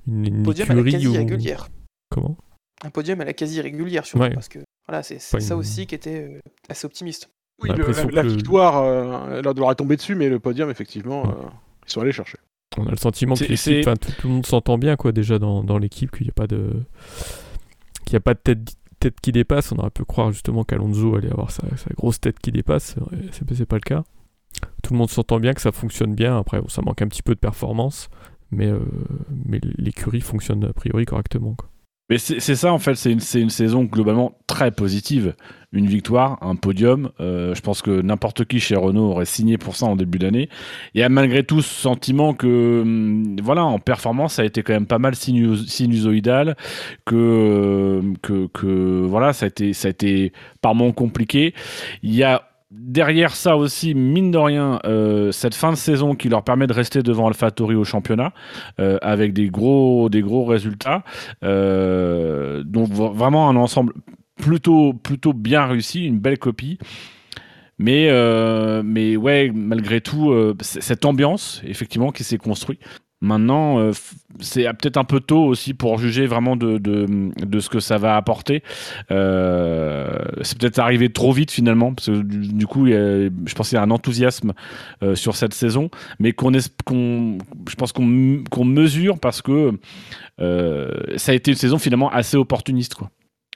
une, 0.06 0.26
une 0.36 0.42
Podium 0.42 0.70
à 0.70 0.74
la 0.74 0.82
quasi 0.82 1.06
où- 1.06 1.12
régulière. 1.12 1.68
Comment? 2.10 2.36
Un 2.84 2.90
podium 2.90 3.20
à 3.20 3.24
la 3.24 3.32
quasi 3.32 3.60
régulière, 3.60 4.04
surtout, 4.06 4.22
Ouais. 4.24 4.34
parce 4.34 4.48
que 4.48 4.58
voilà, 4.88 5.02
c'est 5.02 5.18
ça 5.20 5.38
une- 5.38 5.52
aussi 5.60 5.86
qui 5.86 5.94
était 5.94 6.28
euh, 6.34 6.40
assez 6.68 6.86
optimiste. 6.86 7.28
oui, 7.62 7.70
J'ai 7.70 7.76
le- 8.04 8.10
la, 8.10 8.22
victoire, 8.22 8.76
euh, 8.82 9.40
elle 9.44 9.54
doit 9.54 9.74
tomber 9.74 9.96
dessus, 9.96 10.14
mais 10.14 10.28
le 10.28 10.38
podium, 10.38 10.70
effectivement, 10.70 11.22
Ouais. 11.22 11.30
euh, 11.30 11.48
ils 11.86 11.90
sont 11.92 12.00
allés 12.00 12.12
chercher. 12.12 12.38
On 12.76 12.86
a 12.86 12.90
le 12.90 12.96
sentiment 12.96 13.34
que 13.34 13.44
l'équipe, 13.44 13.84
tout, 13.84 14.12
tout 14.20 14.28
le 14.28 14.34
monde 14.34 14.46
s'entend 14.46 14.76
bien 14.78 14.94
quoi 14.96 15.10
déjà 15.12 15.38
dans, 15.38 15.64
dans 15.64 15.78
l'équipe, 15.78 16.10
qu'il 16.10 16.26
n'y 16.26 16.30
a 16.30 16.34
pas 16.34 16.46
de 16.46 16.82
qu'il 18.04 18.12
y 18.14 18.16
a 18.16 18.20
pas 18.20 18.34
de 18.34 18.38
tête, 18.38 18.74
tête 18.98 19.20
qui 19.20 19.32
dépasse. 19.32 19.72
On 19.72 19.76
aurait 19.76 19.90
pu 19.90 20.04
croire 20.04 20.32
justement 20.32 20.64
qu'Alonso 20.64 21.16
allait 21.16 21.30
avoir 21.30 21.50
sa, 21.50 21.62
grosse 21.96 22.20
tête 22.20 22.38
qui 22.38 22.52
dépasse. 22.52 22.96
C'est 23.32 23.54
c'est 23.54 23.66
pas 23.66 23.76
le 23.76 23.80
cas. 23.80 24.04
Tout 24.82 24.92
le 24.92 24.98
monde 24.98 25.10
s'entend 25.10 25.40
bien 25.40 25.54
que 25.54 25.60
ça 25.60 25.72
fonctionne 25.72 26.14
bien. 26.14 26.36
Après, 26.38 26.60
ça 26.68 26.82
manque 26.82 27.02
un 27.02 27.08
petit 27.08 27.22
peu 27.22 27.34
de 27.34 27.40
performance, 27.40 28.08
mais 28.50 28.66
euh, 28.66 28.80
mais 29.44 29.60
l'écurie 29.62 30.20
fonctionne 30.20 30.64
a 30.64 30.72
priori 30.72 31.04
correctement. 31.04 31.56
Mais 32.10 32.16
c'est 32.16 32.40
ça 32.56 32.72
en 32.72 32.78
fait, 32.78 32.94
c'est 32.94 33.12
une, 33.12 33.20
une 33.34 33.50
saison 33.50 33.84
globalement 33.84 34.32
très 34.46 34.70
positive. 34.70 35.34
Une 35.72 35.86
victoire, 35.86 36.38
un 36.42 36.56
podium. 36.56 37.10
euh, 37.20 37.54
je 37.54 37.60
pense 37.60 37.82
que 37.82 38.00
n'importe 38.00 38.46
qui 38.46 38.58
chez 38.60 38.74
Renault 38.76 39.10
aurait 39.10 39.26
signé 39.26 39.58
pour 39.58 39.76
ça 39.76 39.84
en 39.84 39.96
début 39.96 40.18
d'année. 40.18 40.48
Y 40.94 41.02
a 41.02 41.10
malgré 41.10 41.44
tout 41.44 41.60
ce 41.60 41.68
sentiment 41.68 42.32
que, 42.32 42.80
hum, 42.82 43.36
voilà, 43.42 43.64
en 43.66 43.78
performance, 43.78 44.34
ça 44.34 44.42
a 44.42 44.44
été 44.46 44.62
quand 44.62 44.72
même 44.72 44.86
pas 44.86 44.98
mal 44.98 45.14
sinus- 45.14 45.66
sinusoïdal, 45.66 46.56
que, 47.04 47.14
euh, 47.14 48.02
que, 48.22 48.46
que 48.54 49.04
voilà, 49.06 49.34
ça 49.34 49.44
a 49.44 49.48
été, 49.48 49.74
ça 49.74 49.88
a 49.88 49.90
été 49.90 50.32
par 50.62 50.74
moments 50.74 50.92
compliqué. 50.92 51.52
Il 52.02 52.14
y 52.14 52.22
a 52.22 52.47
derrière 52.70 53.34
ça 53.34 53.56
aussi, 53.56 53.94
mine 53.94 54.30
de 54.30 54.38
rien, 54.38 54.80
euh, 54.84 55.32
cette 55.32 55.54
fin 55.54 55.70
de 55.70 55.76
saison 55.76 56.14
qui 56.14 56.28
leur 56.28 56.44
permet 56.44 56.66
de 56.66 56.72
rester 56.72 57.02
devant 57.02 57.28
AlphaTauri 57.28 57.74
au 57.74 57.84
championnat 57.84 58.32
euh, 58.78 58.98
avec 59.02 59.32
des 59.32 59.48
gros, 59.48 60.08
des 60.08 60.22
gros 60.22 60.44
résultats. 60.44 61.02
Euh, 61.42 62.62
donc 62.64 62.90
vraiment 62.90 63.48
un 63.48 63.56
ensemble 63.56 63.94
plutôt, 64.36 64.92
plutôt 64.92 65.32
bien 65.32 65.66
réussi, 65.66 66.04
une 66.04 66.18
belle 66.18 66.38
copie. 66.38 66.78
Mais, 67.80 68.10
mais 68.82 69.16
ouais, 69.16 69.52
malgré 69.54 70.00
tout, 70.00 70.34
cette 70.60 71.04
ambiance, 71.04 71.62
effectivement, 71.64 72.10
qui 72.10 72.24
s'est 72.24 72.36
construite. 72.36 72.80
Maintenant, 73.20 73.80
euh, 73.80 73.92
c'est 74.38 74.62
peut-être 74.64 74.96
un 74.96 75.04
peu 75.04 75.18
tôt 75.18 75.44
aussi 75.44 75.74
pour 75.74 75.98
juger 75.98 76.26
vraiment 76.26 76.54
de, 76.54 76.78
de, 76.78 77.06
de 77.44 77.60
ce 77.60 77.68
que 77.68 77.80
ça 77.80 77.98
va 77.98 78.16
apporter. 78.16 78.62
Euh, 79.10 80.08
c'est 80.42 80.56
peut-être 80.58 80.78
arrivé 80.78 81.10
trop 81.12 81.32
vite 81.32 81.50
finalement, 81.50 81.92
parce 81.94 82.06
que 82.06 82.22
du, 82.22 82.66
coup, 82.66 82.86
je 82.86 83.54
pense 83.54 83.70
qu'il 83.70 83.76
y 83.76 83.78
a 83.78 83.82
un 83.82 83.90
enthousiasme 83.90 84.52
euh, 85.02 85.14
sur 85.16 85.34
cette 85.34 85.54
saison, 85.54 85.90
mais 86.20 86.32
qu'on, 86.32 86.52
qu'on- 86.84 87.38
je 87.68 87.74
pense 87.74 87.92
qu'on, 87.92 88.04
mesure 88.64 89.18
parce 89.18 89.42
que 89.42 89.72
ça 90.38 91.32
a 91.32 91.34
été 91.34 91.50
une 91.50 91.56
saison 91.56 91.78
finalement 91.78 92.10
assez 92.10 92.36
opportuniste, 92.36 92.94
quoi. 92.94 93.10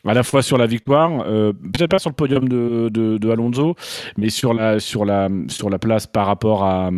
À 0.04 0.14
la 0.14 0.24
fois 0.24 0.42
sur 0.42 0.58
la 0.58 0.66
victoire, 0.66 1.22
euh, 1.28 1.52
peut-être 1.52 1.90
pas 1.90 2.00
sur 2.00 2.10
le 2.10 2.16
podium 2.16 2.48
de, 2.48 2.88
de, 2.88 3.30
Alonso, 3.30 3.76
mais 4.16 4.30
sur 4.30 4.52
la, 4.52 4.80
sur 4.80 5.04
la, 5.04 5.28
sur 5.46 5.70
la 5.70 5.78
place 5.78 6.08
par 6.08 6.26
rapport 6.26 6.64
à, 6.64 6.90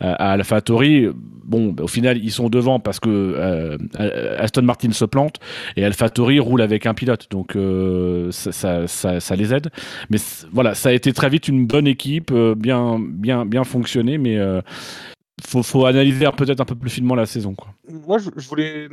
à, 0.00 0.12
à 0.12 0.32
AlphaTauri. 0.32 1.08
Bon, 1.44 1.72
bah, 1.72 1.84
au 1.84 1.88
final, 1.88 2.18
ils 2.22 2.30
sont 2.30 2.50
devant 2.50 2.78
parce 2.78 3.00
que 3.00 3.08
euh, 3.08 3.78
Aston 4.38 4.62
Martin 4.62 4.92
se 4.92 5.06
plante 5.06 5.36
et 5.76 5.84
AlphaTauri 5.84 6.40
roule 6.40 6.60
avec 6.60 6.84
un 6.84 6.92
pilote, 6.92 7.26
donc 7.30 7.56
euh, 7.56 8.30
ça, 8.30 8.86
ça, 8.86 9.36
les 9.36 9.54
aide. 9.54 9.70
Mais 10.10 10.18
voilà, 10.52 10.74
ça 10.74 10.90
a 10.90 10.92
été 10.92 11.14
très 11.14 11.30
vite 11.30 11.48
une 11.48 11.66
bonne 11.66 11.86
équipe, 11.86 12.34
bien, 12.34 13.00
bien, 13.00 13.46
bien 13.46 13.64
fonctionné, 13.64 14.18
mais 14.18 14.38
faut, 15.42 15.62
faut 15.62 15.86
analyser 15.86 16.28
peut-être 16.36 16.60
un 16.60 16.66
peu 16.66 16.74
plus 16.74 16.90
finement 16.90 17.14
la 17.14 17.26
saison, 17.26 17.54
quoi. 17.54 17.68
Moi, 17.88 18.18
je, 18.18 18.46
voulais 18.46 18.88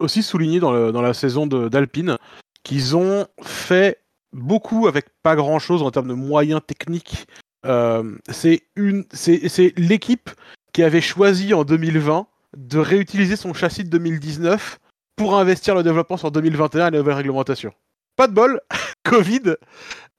aussi 0.00 0.22
souligner 0.22 0.60
dans, 0.60 0.92
dans 0.92 1.02
la 1.02 1.14
saison 1.14 1.46
d'Alpine 1.46 2.18
qu'ils 2.64 2.96
ont 2.96 3.26
fait 3.42 4.00
beaucoup 4.32 4.88
avec 4.88 5.06
pas 5.22 5.36
grand-chose 5.36 5.82
en 5.82 5.90
termes 5.90 6.08
de 6.08 6.14
moyens 6.14 6.60
techniques. 6.66 7.26
Euh, 7.64 8.16
c'est 8.30 8.62
l'équipe 9.76 10.30
qui 10.72 10.82
avait 10.82 11.00
choisi 11.00 11.54
en 11.54 11.64
2020 11.64 12.26
de 12.56 12.78
réutiliser 12.78 13.36
son 13.36 13.54
châssis 13.54 13.84
de 13.84 13.88
2019 13.90 14.78
pour 15.16 15.38
investir 15.38 15.74
le 15.74 15.82
développement 15.82 16.16
sur 16.16 16.30
2021 16.30 16.88
et 16.88 16.90
la 16.90 16.98
nouvelle 16.98 17.14
réglementation. 17.14 17.72
Pas 18.16 18.26
de 18.26 18.32
bol, 18.32 18.60
Covid, 19.04 19.54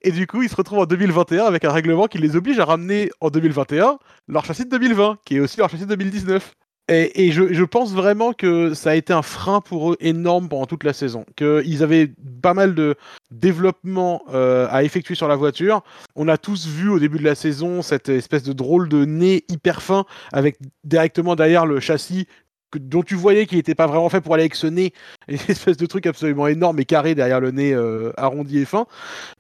et 0.02 0.12
du 0.12 0.28
coup 0.28 0.42
ils 0.42 0.50
se 0.50 0.56
retrouvent 0.56 0.80
en 0.80 0.86
2021 0.86 1.46
avec 1.46 1.66
un 1.66 1.72
règlement 1.72 2.08
qui 2.08 2.18
les 2.18 2.36
oblige 2.36 2.60
à 2.60 2.66
ramener 2.66 3.10
en 3.20 3.30
2021 3.30 4.00
leur 4.28 4.46
châssis 4.46 4.66
de 4.66 4.70
2020, 4.70 5.20
qui 5.25 5.38
est 5.38 5.40
aussi 5.40 5.58
leur 5.58 5.70
châssis 5.70 5.86
de 5.86 5.96
2019. 5.96 6.54
Et, 6.88 7.25
et 7.25 7.32
je, 7.32 7.51
je 7.51 7.63
pense 7.63 7.94
vraiment 7.94 8.34
que 8.34 8.75
ça 8.75 8.92
a 8.92 8.96
été 8.96 9.12
un 9.12 9.24
frein 9.24 9.60
pour 9.60 9.94
eux 9.94 9.98
énorme 10.00 10.50
pendant 10.50 10.68
toute 10.68 10.84
la 10.84 10.94
saison. 10.94 11.25
Qu'ils 11.36 11.82
avaient 11.82 12.12
pas 12.42 12.54
mal 12.54 12.75
de 12.75 12.96
développement 13.32 14.22
euh, 14.32 14.68
à 14.70 14.84
effectuer 14.84 15.15
sur 15.15 15.27
la 15.27 15.36
voiture. 15.36 15.84
On 16.15 16.27
a 16.27 16.38
tous 16.38 16.68
vu 16.68 16.89
au 16.89 17.00
début 17.00 17.18
de 17.18 17.24
la 17.24 17.36
saison 17.36 17.82
cette 17.82 18.10
espèce 18.10 18.44
de 18.44 18.54
drôle 18.54 18.88
de 18.88 19.04
nez 19.04 19.46
hyper 19.50 19.82
fin 19.82 20.06
avec 20.32 20.58
directement 20.84 21.36
derrière 21.36 21.65
le 21.65 21.80
châssis 21.80 22.27
dont 22.74 23.03
tu 23.03 23.15
voyais 23.15 23.45
qu'il 23.45 23.57
n'était 23.57 23.75
pas 23.75 23.88
vraiment 23.88 24.10
fait 24.10 24.22
pour 24.22 24.34
aller 24.34 24.43
avec 24.43 24.55
ce 24.55 24.67
nez, 24.67 24.93
une 25.27 25.38
espèce 25.48 25.77
de 25.77 25.86
truc 25.86 26.05
absolument 26.05 26.48
énorme 26.48 26.79
et 26.79 26.86
carré 26.86 27.15
derrière 27.15 27.39
le 27.39 27.51
nez 27.51 27.74
euh, 27.74 28.12
arrondi 28.17 28.60
et 28.60 28.65
fin. 28.65 28.88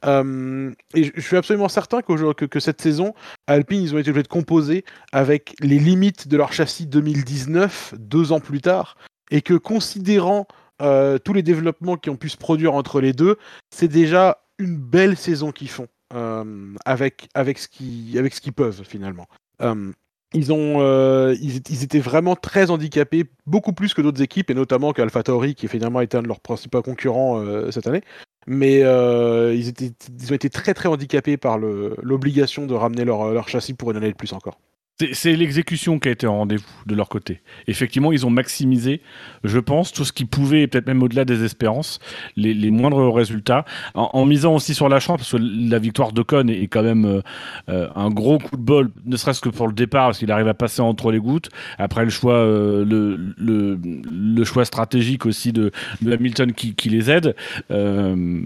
Euh, 0.05 0.71
et 0.93 1.11
je 1.15 1.21
suis 1.21 1.37
absolument 1.37 1.69
certain 1.69 2.01
que, 2.01 2.59
cette 2.59 2.81
saison, 2.81 3.13
Alpine, 3.47 3.81
ils 3.81 3.95
ont 3.95 3.97
été 3.97 4.09
obligés 4.09 4.23
de 4.23 4.27
composer 4.27 4.85
avec 5.11 5.55
les 5.59 5.79
limites 5.79 6.27
de 6.27 6.37
leur 6.37 6.53
châssis 6.53 6.87
2019, 6.87 7.95
deux 7.97 8.31
ans 8.31 8.39
plus 8.39 8.61
tard, 8.61 8.97
et 9.31 9.41
que 9.41 9.53
considérant 9.53 10.47
euh, 10.81 11.17
tous 11.17 11.33
les 11.33 11.43
développements 11.43 11.97
qui 11.97 12.09
ont 12.09 12.17
pu 12.17 12.29
se 12.29 12.37
produire 12.37 12.73
entre 12.73 13.01
les 13.01 13.13
deux, 13.13 13.37
c'est 13.69 13.87
déjà 13.87 14.39
une 14.59 14.77
belle 14.77 15.17
saison 15.17 15.51
qu'ils 15.51 15.69
font 15.69 15.87
avec, 16.85 17.27
avec 17.33 17.59
ce 17.59 17.67
qu'ils 17.67 18.29
qu'ils 18.29 18.53
peuvent 18.53 18.83
finalement. 18.87 19.27
Ils, 20.35 20.53
ont, 20.53 20.81
euh, 20.81 21.35
ils, 21.41 21.83
étaient- 21.83 21.99
vraiment 21.99 22.35
très 22.35 22.69
handicapés, 22.69 23.25
beaucoup 23.47 23.73
plus 23.73 23.93
que 23.93 24.01
d'autres 24.01 24.21
équipes, 24.21 24.49
et 24.51 24.53
notamment 24.53 24.93
qu'AlphaTauri, 24.93 25.55
qui 25.55 25.67
finalement 25.67 26.01
été 26.01 26.17
un 26.17 26.21
de 26.21 26.27
leurs 26.27 26.41
principaux 26.41 26.81
concurrents 26.81 27.39
euh, 27.39 27.71
cette 27.71 27.87
année. 27.87 28.01
Mais 28.47 28.83
euh, 28.83 29.55
ils, 29.55 30.31
ont 30.31 30.35
été 30.35 30.49
très 30.49 30.73
très 30.73 30.87
handicapés 30.89 31.37
par 31.37 31.57
l'obligation 31.57 32.67
de 32.67 32.75
ramener 32.75 33.05
leur 33.05 33.49
châssis 33.49 33.73
pour 33.73 33.91
une 33.91 33.97
année 33.97 34.11
de 34.11 34.15
plus 34.15 34.33
encore. 34.33 34.59
C'est- 34.97 35.35
l'exécution 35.35 35.99
qui 35.99 36.07
a 36.07 36.11
été 36.11 36.25
en 36.25 36.37
rendez-vous 36.37 36.63
de 36.85 36.95
leur 36.95 37.09
côté. 37.09 37.41
Effectivement, 37.67 38.13
ils 38.13 38.25
ont 38.25 38.29
maximisé, 38.29 39.01
je 39.43 39.59
pense, 39.59 39.91
tout 39.91 40.05
ce 40.05 40.13
qu'ils 40.13 40.27
pouvaient, 40.27 40.67
peut-être 40.67 40.87
même 40.87 41.03
au-delà 41.03 41.25
des 41.25 41.43
espérances, 41.43 41.99
les, 42.37 42.53
les 42.53 42.71
moindres 42.71 43.13
résultats, 43.13 43.65
en, 43.93 44.09
en 44.13 44.25
misant 44.25 44.55
aussi 44.55 44.73
sur 44.73 44.87
la 44.87 45.01
chance, 45.01 45.17
parce 45.17 45.31
que 45.31 45.37
la 45.37 45.79
victoire 45.79 46.13
de 46.13 46.23
est, 46.49 46.63
est 46.63 46.67
quand 46.67 46.83
même 46.83 47.05
euh, 47.05 47.21
euh, 47.67 47.89
un 47.95 48.09
gros 48.09 48.37
coup 48.37 48.55
de 48.55 48.61
bol, 48.61 48.89
ne 49.05 49.17
serait-ce 49.17 49.41
que 49.41 49.49
pour 49.49 49.67
le 49.67 49.73
départ, 49.73 50.05
parce 50.07 50.19
qu'il 50.19 50.31
arrive 50.31 50.47
à 50.47 50.53
passer 50.53 50.81
entre 50.81 51.11
les 51.11 51.19
gouttes. 51.19 51.49
Après, 51.77 52.05
le 52.05 52.09
choix, 52.09 52.35
euh, 52.35 52.85
le, 52.85 53.17
le, 53.37 53.77
le 54.09 54.43
choix 54.45 54.63
stratégique 54.63 55.25
aussi 55.25 55.51
de, 55.51 55.71
de 56.01 56.13
Hamilton 56.13 56.53
qui, 56.53 56.73
qui 56.73 56.87
les 56.89 57.11
aide. 57.11 57.35
Euh, 57.69 58.41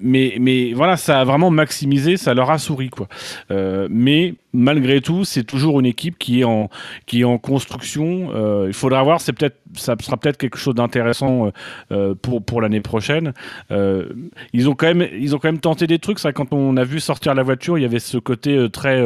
mais, 0.00 0.36
mais 0.40 0.74
voilà, 0.74 0.96
ça 0.96 1.20
a 1.20 1.24
vraiment 1.24 1.50
maximisé, 1.50 2.16
ça 2.16 2.34
leur 2.34 2.50
a 2.50 2.58
souri, 2.58 2.88
quoi. 2.88 3.08
Euh, 3.50 3.88
mais 3.90 4.34
malgré 4.52 5.00
tout, 5.00 5.24
c'est 5.24 5.44
toujours 5.44 5.80
une 5.80 5.86
équipe 5.86 6.18
qui 6.18 6.40
est 6.40 6.44
en, 6.44 6.68
qui 7.06 7.20
est 7.22 7.24
en 7.24 7.38
construction. 7.38 8.30
Euh, 8.34 8.66
il 8.68 8.74
faudra 8.74 9.02
voir, 9.02 9.20
c'est 9.20 9.32
peut-être, 9.32 9.58
ça 9.74 9.96
sera 10.00 10.16
peut-être 10.16 10.36
quelque 10.36 10.58
chose 10.58 10.74
d'intéressant 10.74 11.46
euh, 11.46 11.50
euh, 11.92 12.14
pour, 12.14 12.44
pour 12.44 12.60
l'année 12.60 12.80
prochaine. 12.80 13.32
Euh, 13.70 14.06
ils, 14.52 14.68
ont 14.68 14.74
quand 14.74 14.94
même, 14.94 15.08
ils 15.18 15.34
ont 15.34 15.38
quand 15.38 15.48
même 15.48 15.60
tenté 15.60 15.86
des 15.86 15.98
trucs. 15.98 16.18
Ça, 16.18 16.32
quand 16.32 16.52
on 16.52 16.76
a 16.76 16.84
vu 16.84 17.00
sortir 17.00 17.34
la 17.34 17.42
voiture, 17.42 17.78
il 17.78 17.82
y 17.82 17.84
avait 17.84 17.98
ce 17.98 18.18
côté 18.18 18.56
euh, 18.56 18.68
très, 18.68 19.02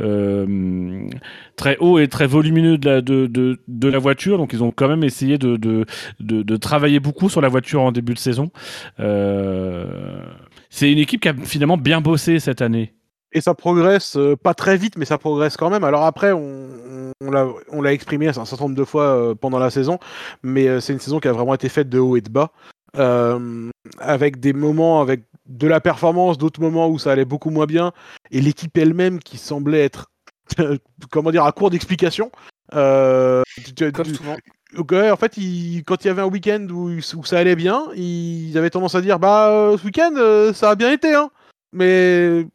euh, 0.00 1.08
très 1.56 1.76
haut 1.78 1.98
et 1.98 2.08
très 2.08 2.26
volumineux 2.26 2.78
de 2.78 2.88
la, 2.88 3.00
de, 3.00 3.26
de, 3.26 3.60
de 3.68 3.88
la 3.88 3.98
voiture. 3.98 4.38
Donc, 4.38 4.52
ils 4.52 4.62
ont 4.62 4.72
quand 4.72 4.88
même 4.88 5.04
essayé 5.04 5.38
de, 5.38 5.56
de, 5.56 5.86
de, 6.20 6.56
travailler 6.56 7.00
beaucoup 7.00 7.28
sur 7.28 7.40
la 7.40 7.48
voiture 7.48 7.82
en 7.82 7.92
début 7.92 8.14
de 8.14 8.18
saison. 8.18 8.50
C'est 10.68 10.92
une 10.92 10.98
équipe 10.98 11.20
qui 11.20 11.28
a 11.28 11.34
finalement 11.34 11.76
bien 11.76 12.00
bossé 12.00 12.38
cette 12.38 12.60
année. 12.60 12.92
Et 13.32 13.40
ça 13.40 13.54
progresse, 13.54 14.16
euh, 14.16 14.34
pas 14.36 14.54
très 14.54 14.76
vite, 14.76 14.96
mais 14.96 15.04
ça 15.04 15.16
progresse 15.18 15.56
quand 15.56 15.70
même. 15.70 15.84
Alors 15.84 16.04
après, 16.04 16.32
on, 16.32 16.68
on 17.20 17.30
l'a- 17.30 17.46
on 17.70 17.80
l'a 17.80 17.92
exprimé 17.92 18.26
un 18.28 18.32
certain 18.32 18.56
nombre 18.64 18.74
de 18.74 18.84
fois 18.84 19.04
euh, 19.04 19.34
pendant 19.36 19.58
la 19.60 19.70
saison, 19.70 19.98
mais 20.42 20.66
euh, 20.66 20.80
c'est 20.80 20.92
une 20.92 20.98
saison 21.00 21.20
qui 21.20 21.28
a 21.28 21.32
vraiment 21.32 21.54
été 21.54 21.68
faite 21.68 21.88
de 21.88 21.98
haut 22.00 22.16
et 22.16 22.20
de 22.22 22.28
bas, 22.30 22.50
avec 24.00 24.40
des 24.40 24.52
moments 24.52 25.00
avec 25.00 25.22
de 25.46 25.66
la 25.68 25.80
performance, 25.80 26.38
d'autres 26.38 26.60
moments 26.60 26.88
où 26.88 26.98
ça 26.98 27.12
allait 27.12 27.24
beaucoup 27.24 27.50
moins 27.50 27.66
bien, 27.66 27.92
et 28.30 28.40
l'équipe 28.40 28.76
elle-même 28.76 29.20
qui 29.20 29.38
semblait 29.38 29.84
être, 29.84 30.10
comment 31.10 31.30
dire, 31.30 31.44
à 31.44 31.52
court 31.52 31.70
tu- 33.74 33.92
Comme 33.92 34.06
souvent. 34.14 34.36
Ouais, 34.92 35.10
en 35.10 35.16
fait, 35.16 35.36
il- 35.36 35.82
quand 35.84 36.04
il 36.04 36.08
y 36.08 36.10
avait 36.10 36.22
un 36.22 36.26
week-end 36.28 36.66
où, 36.70 36.90
où 36.90 37.24
ça 37.24 37.38
allait 37.38 37.56
bien, 37.56 37.86
ils 37.96 38.56
avaient 38.56 38.70
tendance 38.70 38.94
à 38.94 39.00
dire 39.00 39.18
Bah, 39.18 39.72
ce 39.76 39.84
week-end, 39.84 40.52
ça 40.54 40.70
a 40.70 40.74
bien 40.76 40.92
été, 40.92 41.14
hein. 41.14 41.30
Mais 41.72 42.46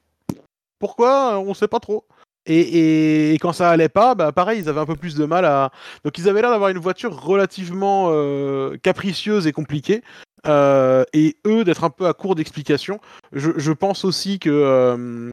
pourquoi 0.79 1.39
On 1.39 1.53
sait 1.53 1.67
pas 1.67 1.79
trop. 1.79 2.05
Et, 2.47 3.37
quand 3.41 3.53
ça 3.53 3.71
allait 3.71 3.89
pas, 3.89 4.13
bah 4.13 4.31
pareil, 4.31 4.59
ils 4.59 4.69
avaient 4.69 4.79
un 4.79 4.85
peu 4.85 4.95
plus 4.95 5.15
de 5.15 5.25
mal 5.25 5.45
à. 5.45 5.71
Donc 6.03 6.17
ils 6.17 6.29
avaient 6.29 6.41
l'air 6.41 6.51
d'avoir 6.51 6.69
une 6.69 6.77
voiture 6.77 7.19
relativement 7.19 8.09
euh, 8.09 8.77
capricieuse 8.83 9.47
et 9.47 9.51
compliquée. 9.51 10.03
euh, 10.47 11.03
et 11.13 11.37
eux 11.47 11.63
d'être 11.63 11.83
un 11.83 11.89
peu 11.89 12.05
à 12.07 12.13
court 12.13 12.35
d'explications. 12.35 12.99
Je, 13.33 13.71
pense 13.71 14.05
aussi 14.05 14.37
que, 14.37 14.49
euh, 14.49 15.29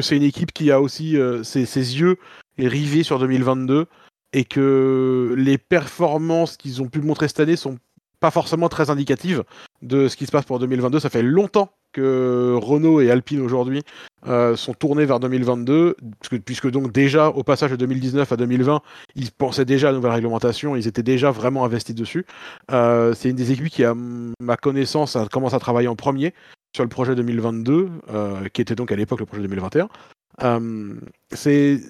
c'est 0.00 0.16
une 0.16 0.24
équipe 0.24 0.52
qui 0.52 0.72
a 0.72 0.80
aussi 0.80 1.16
euh, 1.16 1.44
ses, 1.44 1.64
ses 1.64 2.00
yeux 2.00 2.16
rivés 2.58 3.04
sur 3.04 3.20
2022 3.20 3.86
et 4.32 4.44
que 4.44 5.34
les 5.38 5.58
performances 5.58 6.56
qu'ils 6.56 6.82
ont 6.82 6.88
pu 6.88 7.00
montrer 7.00 7.28
cette 7.28 7.40
année 7.40 7.56
sont 7.56 7.78
pas 8.20 8.30
forcément 8.30 8.68
très 8.68 8.90
indicatives 8.90 9.44
de 9.82 10.08
ce 10.08 10.16
qui 10.16 10.26
se 10.26 10.32
passe 10.32 10.44
pour 10.44 10.58
2022. 10.58 11.00
Ça 11.00 11.10
fait 11.10 11.22
longtemps 11.22 11.70
que 11.92 12.54
Renault 12.60 13.00
et 13.00 13.10
Alpine 13.10 13.40
aujourd'hui 13.40 13.82
euh, 14.26 14.56
sont 14.56 14.74
tournés 14.74 15.06
vers 15.06 15.20
2022, 15.20 15.96
puisque, 16.44 16.70
donc 16.70 16.92
déjà 16.92 17.28
au 17.28 17.42
passage 17.42 17.70
de 17.70 17.76
2019 17.76 18.30
à 18.30 18.36
2020, 18.36 18.82
ils 19.14 19.30
pensaient 19.30 19.64
déjà 19.64 19.88
à 19.88 19.92
la 19.92 19.96
nouvelle 19.96 20.12
réglementation, 20.12 20.76
ils 20.76 20.86
étaient 20.86 21.02
déjà 21.02 21.30
vraiment 21.30 21.64
investis 21.64 21.94
dessus. 21.94 22.26
Euh, 22.70 23.14
c'est 23.14 23.30
une 23.30 23.36
des 23.36 23.52
équipes 23.52 23.68
qui, 23.68 23.84
à 23.84 23.94
ma 24.40 24.56
connaissance, 24.56 25.16
a 25.16 25.26
commencé 25.26 25.54
à 25.54 25.60
travailler 25.60 25.88
en 25.88 25.96
premier 25.96 26.34
sur 26.74 26.84
le 26.84 26.90
projet 26.90 27.14
2022, 27.14 27.88
euh, 28.10 28.48
qui 28.52 28.60
était 28.60 28.74
donc 28.74 28.92
à 28.92 28.96
l'époque 28.96 29.20
le 29.20 29.26
projet 29.26 29.42
2021. 29.42 29.88
Euh, 30.42 30.94
c'est 31.32 31.80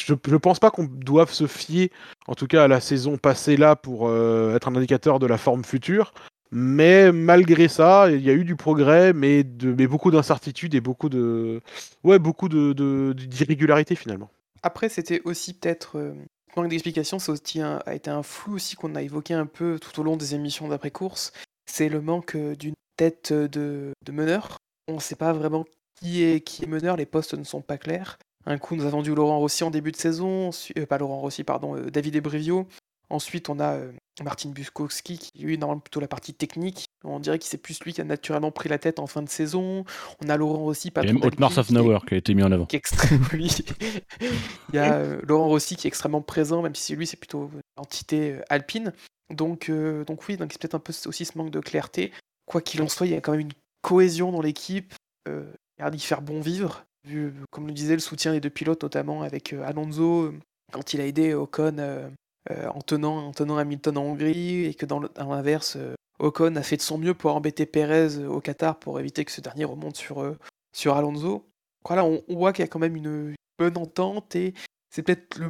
je, 0.00 0.14
je 0.26 0.36
pense 0.36 0.58
pas 0.58 0.70
qu'on 0.70 0.84
doive 0.84 1.32
se 1.32 1.46
fier, 1.46 1.90
en 2.26 2.34
tout 2.34 2.46
cas 2.46 2.64
à 2.64 2.68
la 2.68 2.80
saison 2.80 3.16
passée 3.16 3.56
là, 3.56 3.76
pour 3.76 4.08
euh, 4.08 4.56
être 4.56 4.68
un 4.68 4.76
indicateur 4.76 5.18
de 5.18 5.26
la 5.26 5.38
forme 5.38 5.64
future. 5.64 6.14
Mais 6.50 7.12
malgré 7.12 7.66
ça, 7.66 8.10
il 8.10 8.20
y 8.20 8.28
a 8.28 8.34
eu 8.34 8.44
du 8.44 8.56
progrès, 8.56 9.14
mais, 9.14 9.42
beaucoup 9.42 10.10
d'incertitudes 10.10 10.74
et 10.74 10.82
beaucoup 10.82 11.08
de, 11.08 11.62
ouais, 12.04 12.18
beaucoup 12.18 12.50
de, 12.50 13.14
d'irrégularités 13.14 13.96
finalement. 13.96 14.30
Après, 14.62 14.88
c'était 14.88 15.22
aussi 15.24 15.54
peut-être. 15.54 15.98
euh, 15.98 16.12
manque 16.54 16.68
d'explication, 16.68 17.18
ça 17.18 17.32
aussi 17.32 17.62
a 17.62 17.94
été 17.94 18.10
un 18.10 18.22
flou 18.22 18.56
aussi 18.56 18.76
qu'on 18.76 18.94
a 18.94 19.02
évoqué 19.02 19.32
un 19.32 19.46
peu 19.46 19.78
tout 19.78 19.98
au 19.98 20.02
long 20.02 20.16
des 20.18 20.34
émissions 20.34 20.68
d'après-course. 20.68 21.32
C'est 21.64 21.88
le 21.88 22.02
manque 22.02 22.36
euh, 22.36 22.54
d'une 22.54 22.74
tête 22.98 23.32
de, 23.32 23.92
de 24.04 24.12
meneur. 24.12 24.58
On 24.88 24.96
ne 24.96 25.00
sait 25.00 25.16
pas 25.16 25.32
vraiment 25.32 25.64
qui 26.00 26.22
est, 26.22 26.40
qui 26.40 26.64
est 26.64 26.66
meneur, 26.66 26.96
les 26.96 27.06
postes 27.06 27.34
ne 27.34 27.44
sont 27.44 27.62
pas 27.62 27.78
clairs. 27.78 28.18
Un 28.46 28.58
coup, 28.58 28.74
nous 28.76 28.84
avons 28.84 29.02
du 29.02 29.14
Laurent 29.14 29.38
Rossi 29.38 29.64
en 29.64 29.70
début 29.70 29.92
de 29.92 29.96
saison, 29.96 30.50
euh, 30.76 30.86
pas 30.86 30.98
Laurent 30.98 31.20
Rossi, 31.20 31.44
pardon, 31.44 31.76
euh, 31.76 31.90
David 31.90 32.16
Ebrivio. 32.16 32.66
Ensuite, 33.08 33.48
on 33.50 33.60
a 33.60 33.74
euh, 33.74 33.92
Martin 34.24 34.50
Buskowski, 34.50 35.18
qui 35.18 35.42
lui, 35.42 35.58
normalement 35.58 35.80
plutôt 35.80 36.00
la 36.00 36.08
partie 36.08 36.34
technique. 36.34 36.86
On 37.04 37.20
dirait 37.20 37.38
que 37.38 37.44
c'est 37.44 37.58
plus 37.58 37.78
lui 37.84 37.92
qui 37.92 38.00
a 38.00 38.04
naturellement 38.04 38.50
pris 38.50 38.68
la 38.68 38.78
tête 38.78 38.98
en 38.98 39.06
fin 39.06 39.22
de 39.22 39.28
saison. 39.28 39.84
On 40.24 40.28
a 40.28 40.36
Laurent 40.36 40.58
Rossi, 40.58 40.88
Et 40.88 40.90
patron 40.90 41.14
même 41.14 41.22
Otmar 41.22 41.52
d'Alpine, 41.52 41.98
qui 42.06 42.14
a 42.14 42.16
été 42.16 42.34
mis 42.34 42.42
en 42.42 42.50
avant. 42.50 42.66
qui 42.66 42.76
est 42.76 42.78
extrêmement. 42.78 43.26
Il 43.32 44.74
y 44.74 44.78
a 44.78 45.04
Laurent 45.22 45.46
Rossi 45.46 45.76
qui 45.76 45.86
est 45.86 45.90
extrêmement 45.90 46.22
présent, 46.22 46.62
même 46.62 46.74
si 46.74 46.96
lui 46.96 47.06
c'est 47.06 47.16
plutôt 47.16 47.50
l'entité 47.76 48.38
alpine. 48.48 48.92
Donc, 49.30 49.70
donc 49.70 50.28
oui, 50.28 50.36
donc 50.36 50.52
c'est 50.52 50.60
peut-être 50.60 50.74
un 50.74 50.80
peu 50.80 50.92
aussi 51.06 51.24
ce 51.24 51.36
manque 51.36 51.50
de 51.50 51.60
clarté. 51.60 52.12
Quoi 52.46 52.60
qu'il 52.60 52.82
en 52.82 52.88
soit, 52.88 53.06
il 53.06 53.12
y 53.12 53.16
a 53.16 53.20
quand 53.20 53.32
même 53.32 53.42
une 53.42 53.52
cohésion 53.82 54.32
dans 54.32 54.42
l'équipe. 54.42 54.94
Il 55.26 55.32
y 55.80 55.82
a 55.82 55.90
d'y 55.90 56.00
faire 56.00 56.22
bon 56.22 56.40
vivre. 56.40 56.84
Vu, 57.04 57.34
comme 57.50 57.66
le 57.66 57.72
disait, 57.72 57.94
le 57.94 58.00
soutien 58.00 58.32
des 58.32 58.40
deux 58.40 58.50
pilotes, 58.50 58.82
notamment 58.82 59.22
avec 59.22 59.52
euh, 59.52 59.64
Alonso, 59.64 60.24
euh, 60.24 60.38
quand 60.72 60.94
il 60.94 61.00
a 61.00 61.06
aidé 61.06 61.34
Ocon 61.34 61.76
euh, 61.78 62.08
en, 62.48 62.80
tenant, 62.80 63.26
en 63.26 63.32
tenant 63.32 63.56
Hamilton 63.56 63.98
en 63.98 64.02
Hongrie, 64.02 64.64
et 64.66 64.74
que 64.74 64.86
dans 64.86 65.00
l'inverse, 65.16 65.76
Ocon 66.18 66.54
a 66.56 66.62
fait 66.62 66.76
de 66.76 66.82
son 66.82 66.98
mieux 66.98 67.14
pour 67.14 67.34
embêter 67.34 67.66
Perez 67.66 68.24
au 68.24 68.40
Qatar 68.40 68.78
pour 68.78 69.00
éviter 69.00 69.24
que 69.24 69.32
ce 69.32 69.40
dernier 69.40 69.64
remonte 69.64 69.96
sur, 69.96 70.36
sur 70.76 70.96
Alonso. 70.96 71.48
Voilà, 71.86 72.04
on, 72.04 72.22
on 72.28 72.36
voit 72.36 72.52
qu'il 72.52 72.62
y 72.62 72.66
a 72.66 72.68
quand 72.68 72.78
même 72.78 72.94
une 72.96 73.34
bonne 73.58 73.76
entente 73.76 74.36
et 74.36 74.54
c'est 74.94 75.02
peut-être 75.02 75.40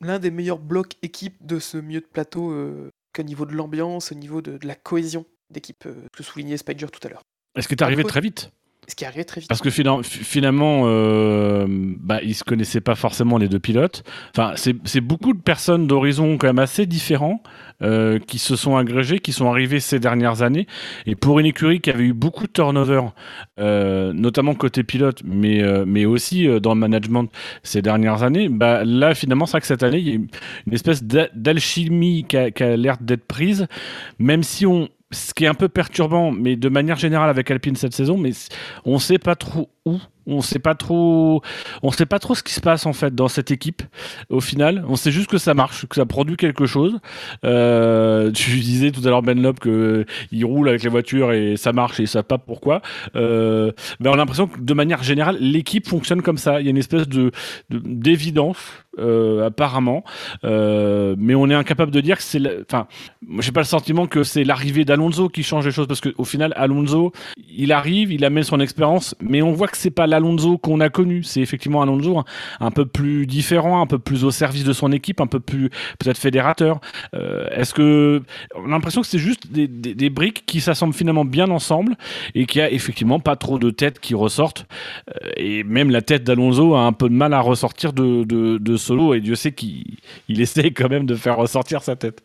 l'un 0.00 0.18
des 0.18 0.30
meilleurs 0.30 0.58
blocs 0.58 0.94
équipes 1.02 1.44
de 1.44 1.58
ce 1.58 1.76
milieu 1.76 2.00
de 2.00 2.06
plateau 2.06 2.52
euh, 2.52 2.88
qu'au 3.14 3.22
niveau 3.22 3.44
de 3.44 3.52
l'ambiance, 3.52 4.12
au 4.12 4.14
niveau 4.14 4.40
de, 4.40 4.56
de 4.56 4.66
la 4.66 4.74
cohésion 4.74 5.26
d'équipe, 5.50 5.84
euh, 5.86 6.06
que 6.16 6.22
soulignait 6.22 6.56
Spider 6.56 6.86
tout 6.86 7.06
à 7.06 7.10
l'heure. 7.10 7.22
Est-ce 7.54 7.68
que 7.68 7.74
tu 7.74 7.84
arrivé 7.84 8.00
Après- 8.02 8.10
très 8.12 8.20
vite? 8.22 8.50
Ce 8.88 8.96
qui 8.96 9.04
est 9.04 9.24
très 9.24 9.40
vite. 9.40 9.48
Parce 9.48 9.60
que 9.60 9.70
fina- 9.70 10.02
fi- 10.02 10.24
finalement, 10.24 10.82
euh, 10.86 11.66
bah, 11.68 12.18
ils 12.22 12.34
se 12.34 12.42
connaissaient 12.42 12.80
pas 12.80 12.96
forcément 12.96 13.38
les 13.38 13.48
deux 13.48 13.60
pilotes. 13.60 14.02
Enfin, 14.36 14.54
c'est 14.56 15.00
beaucoup 15.00 15.32
de 15.32 15.40
personnes 15.40 15.86
d'horizons 15.86 16.36
quand 16.36 16.48
même 16.48 16.58
assez 16.58 16.84
différents 16.84 17.42
euh, 17.82 18.18
qui 18.18 18.38
se 18.38 18.56
sont 18.56 18.76
agrégés, 18.76 19.20
qui 19.20 19.32
sont 19.32 19.48
arrivés 19.48 19.78
ces 19.78 20.00
dernières 20.00 20.42
années. 20.42 20.66
Et 21.06 21.14
pour 21.14 21.38
une 21.38 21.46
écurie 21.46 21.80
qui 21.80 21.90
avait 21.90 22.04
eu 22.06 22.12
beaucoup 22.12 22.46
de 22.48 22.52
turnover, 22.52 23.02
euh, 23.60 24.12
notamment 24.12 24.54
côté 24.54 24.82
pilote, 24.82 25.22
mais, 25.24 25.62
mais 25.86 26.04
aussi 26.04 26.48
dans 26.60 26.74
le 26.74 26.80
management 26.80 27.28
ces 27.62 27.82
dernières 27.82 28.24
années, 28.24 28.48
bah, 28.48 28.82
là 28.84 29.14
finalement, 29.14 29.46
c'est 29.46 29.52
vrai 29.52 29.60
que 29.60 29.66
cette 29.68 29.84
année, 29.84 29.98
il 29.98 30.08
y 30.08 30.12
a 30.12 30.14
une 30.16 30.72
espèce 30.72 31.04
d'a- 31.04 31.28
d'alchimie 31.34 32.24
qui 32.28 32.36
a, 32.36 32.48
a 32.58 32.76
l'air 32.76 32.96
d'être 33.00 33.24
prise, 33.26 33.68
même 34.18 34.42
si 34.42 34.66
on 34.66 34.88
ce 35.12 35.34
qui 35.34 35.44
est 35.44 35.48
un 35.48 35.54
peu 35.54 35.68
perturbant, 35.68 36.32
mais 36.32 36.56
de 36.56 36.68
manière 36.68 36.96
générale 36.96 37.30
avec 37.30 37.50
Alpine 37.50 37.76
cette 37.76 37.94
saison, 37.94 38.18
mais 38.18 38.32
on 38.84 38.98
sait 38.98 39.18
pas 39.18 39.36
trop 39.36 39.70
où, 39.84 39.98
on 40.26 40.40
sait 40.40 40.58
pas 40.58 40.74
trop, 40.74 41.42
on 41.82 41.90
sait 41.90 42.06
pas 42.06 42.18
trop 42.18 42.34
ce 42.34 42.42
qui 42.42 42.52
se 42.52 42.60
passe 42.60 42.86
en 42.86 42.92
fait 42.92 43.14
dans 43.14 43.28
cette 43.28 43.50
équipe. 43.50 43.82
Au 44.30 44.40
final, 44.40 44.84
on 44.88 44.96
sait 44.96 45.10
juste 45.10 45.28
que 45.30 45.38
ça 45.38 45.54
marche, 45.54 45.86
que 45.86 45.96
ça 45.96 46.06
produit 46.06 46.36
quelque 46.36 46.66
chose. 46.66 46.98
Euh, 47.44 48.30
tu 48.32 48.50
disais 48.60 48.90
tout 48.90 49.00
à 49.04 49.10
l'heure 49.10 49.22
Ben 49.22 49.40
Lop 49.40 49.58
que 49.60 49.68
euh, 49.68 50.04
il 50.30 50.44
roule 50.44 50.68
avec 50.68 50.82
les 50.82 50.90
voitures 50.90 51.32
et 51.32 51.56
ça 51.56 51.72
marche 51.72 51.98
et 52.00 52.06
savent 52.06 52.24
pas 52.24 52.38
pourquoi. 52.38 52.82
Ben 53.14 53.72
on 54.00 54.12
a 54.12 54.16
l'impression 54.16 54.46
que 54.46 54.60
de 54.60 54.74
manière 54.74 55.02
générale, 55.02 55.36
l'équipe 55.40 55.86
fonctionne 55.88 56.22
comme 56.22 56.38
ça. 56.38 56.60
Il 56.60 56.64
y 56.64 56.68
a 56.68 56.70
une 56.70 56.76
espèce 56.78 57.08
de 57.08 57.30
de- 57.70 57.80
d'évidence 57.84 58.58
apparemment, 59.44 60.04
mais 60.42 61.34
on 61.34 61.48
est 61.48 61.54
incapable 61.54 61.90
de 61.90 62.00
dire 62.00 62.16
que 62.18 62.22
c'est, 62.22 62.40
enfin, 62.62 62.86
j'ai 63.38 63.52
pas 63.52 63.60
le 63.60 63.66
sentiment 63.66 64.06
que 64.06 64.22
c'est 64.22 64.44
l'arrivée 64.44 64.84
d'Alonso 64.84 65.28
qui 65.28 65.42
change 65.42 65.64
les 65.64 65.72
choses 65.72 65.86
parce 65.86 66.00
qu'au 66.00 66.24
final, 66.24 66.52
Alonso, 66.56 67.12
il 67.48 67.72
arrive, 67.72 68.12
il 68.12 68.24
amène 68.24 68.44
son 68.44 68.60
expérience, 68.60 69.14
mais 69.20 69.40
on 69.42 69.52
voit 69.52 69.68
que 69.68 69.76
c'est 69.78 69.90
pas 69.90 70.06
l'Alonso 70.12 70.58
qu'on 70.58 70.80
a 70.80 70.88
connu. 70.88 71.22
C'est 71.22 71.40
effectivement 71.40 71.82
Alonso 71.82 72.18
un, 72.18 72.24
un 72.60 72.70
peu 72.70 72.86
plus 72.86 73.26
différent, 73.26 73.82
un 73.82 73.86
peu 73.86 73.98
plus 73.98 74.24
au 74.24 74.30
service 74.30 74.64
de 74.64 74.72
son 74.72 74.92
équipe, 74.92 75.20
un 75.20 75.26
peu 75.26 75.40
plus 75.40 75.70
peut-être 75.98 76.18
fédérateur. 76.18 76.80
Euh, 77.14 77.48
Est-ce 77.50 77.74
que 77.74 78.22
on 78.54 78.66
a 78.66 78.68
l'impression 78.68 79.00
que 79.00 79.06
c'est 79.06 79.18
juste 79.18 79.48
des, 79.50 80.10
briques 80.10 80.44
qui 80.46 80.60
s'assemblent 80.60 80.94
finalement 80.94 81.24
bien 81.24 81.50
ensemble 81.50 81.96
et 82.34 82.46
qu'il 82.46 82.60
y 82.60 82.62
a 82.62 82.70
effectivement 82.70 83.18
pas 83.18 83.36
trop 83.36 83.58
de 83.58 83.70
têtes 83.70 83.98
qui 83.98 84.14
ressortent 84.14 84.52
Euh, 85.08 85.30
et 85.36 85.64
même 85.64 85.90
la 85.90 86.02
tête 86.02 86.24
d'Alonso 86.24 86.74
a 86.74 86.80
un 86.80 86.92
peu 86.92 87.08
de 87.08 87.14
mal 87.14 87.32
à 87.34 87.40
ressortir 87.40 87.92
de, 87.92 88.76
solo 88.76 89.14
et 89.14 89.20
Dieu 89.20 89.34
sait 89.34 89.52
qu'il 89.52 89.96
il 90.28 90.40
essaie 90.40 90.70
quand 90.70 90.88
même 90.88 91.06
de 91.06 91.14
faire 91.14 91.36
ressortir 91.36 91.82
sa 91.82 91.96
tête. 91.96 92.22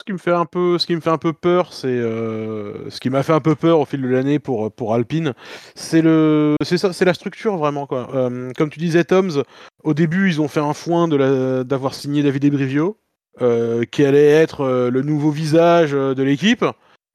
Ce 0.00 0.04
qui 0.04 0.12
me 0.12 0.18
fait 0.18 0.32
un 0.32 0.44
peu, 0.44 0.78
ce 0.78 0.86
qui 0.86 0.94
me 0.96 1.00
fait 1.00 1.10
un 1.10 1.18
peu 1.18 1.32
peur, 1.32 1.72
c'est 1.72 1.86
euh, 1.86 2.90
ce 2.90 3.00
qui 3.00 3.10
m'a 3.10 3.22
fait 3.22 3.32
un 3.32 3.40
peu 3.40 3.54
peur 3.54 3.78
au 3.80 3.84
fil 3.84 4.02
de 4.02 4.08
l'année 4.08 4.38
pour 4.38 4.70
pour 4.72 4.92
Alpine, 4.92 5.34
c'est 5.76 6.02
le, 6.02 6.56
c'est 6.62 6.78
ça, 6.78 6.92
c'est 6.92 7.04
la 7.04 7.14
structure 7.14 7.56
vraiment 7.56 7.86
quoi. 7.86 8.08
Euh, 8.14 8.50
comme 8.58 8.70
tu 8.70 8.80
disais, 8.80 9.04
Toms, 9.04 9.44
au 9.84 9.94
début 9.94 10.28
ils 10.28 10.40
ont 10.40 10.48
fait 10.48 10.60
un 10.60 10.74
foin 10.74 11.06
de 11.08 11.16
la- 11.16 11.64
d'avoir 11.64 11.94
signé 11.94 12.22
David 12.22 12.44
Ebrivio, 12.44 12.98
euh, 13.40 13.84
qui 13.84 14.04
allait 14.04 14.26
être 14.30 14.62
euh, 14.62 14.90
le 14.90 15.02
nouveau 15.02 15.30
visage 15.30 15.94
euh, 15.94 16.14
de 16.14 16.22
l'équipe. 16.24 16.64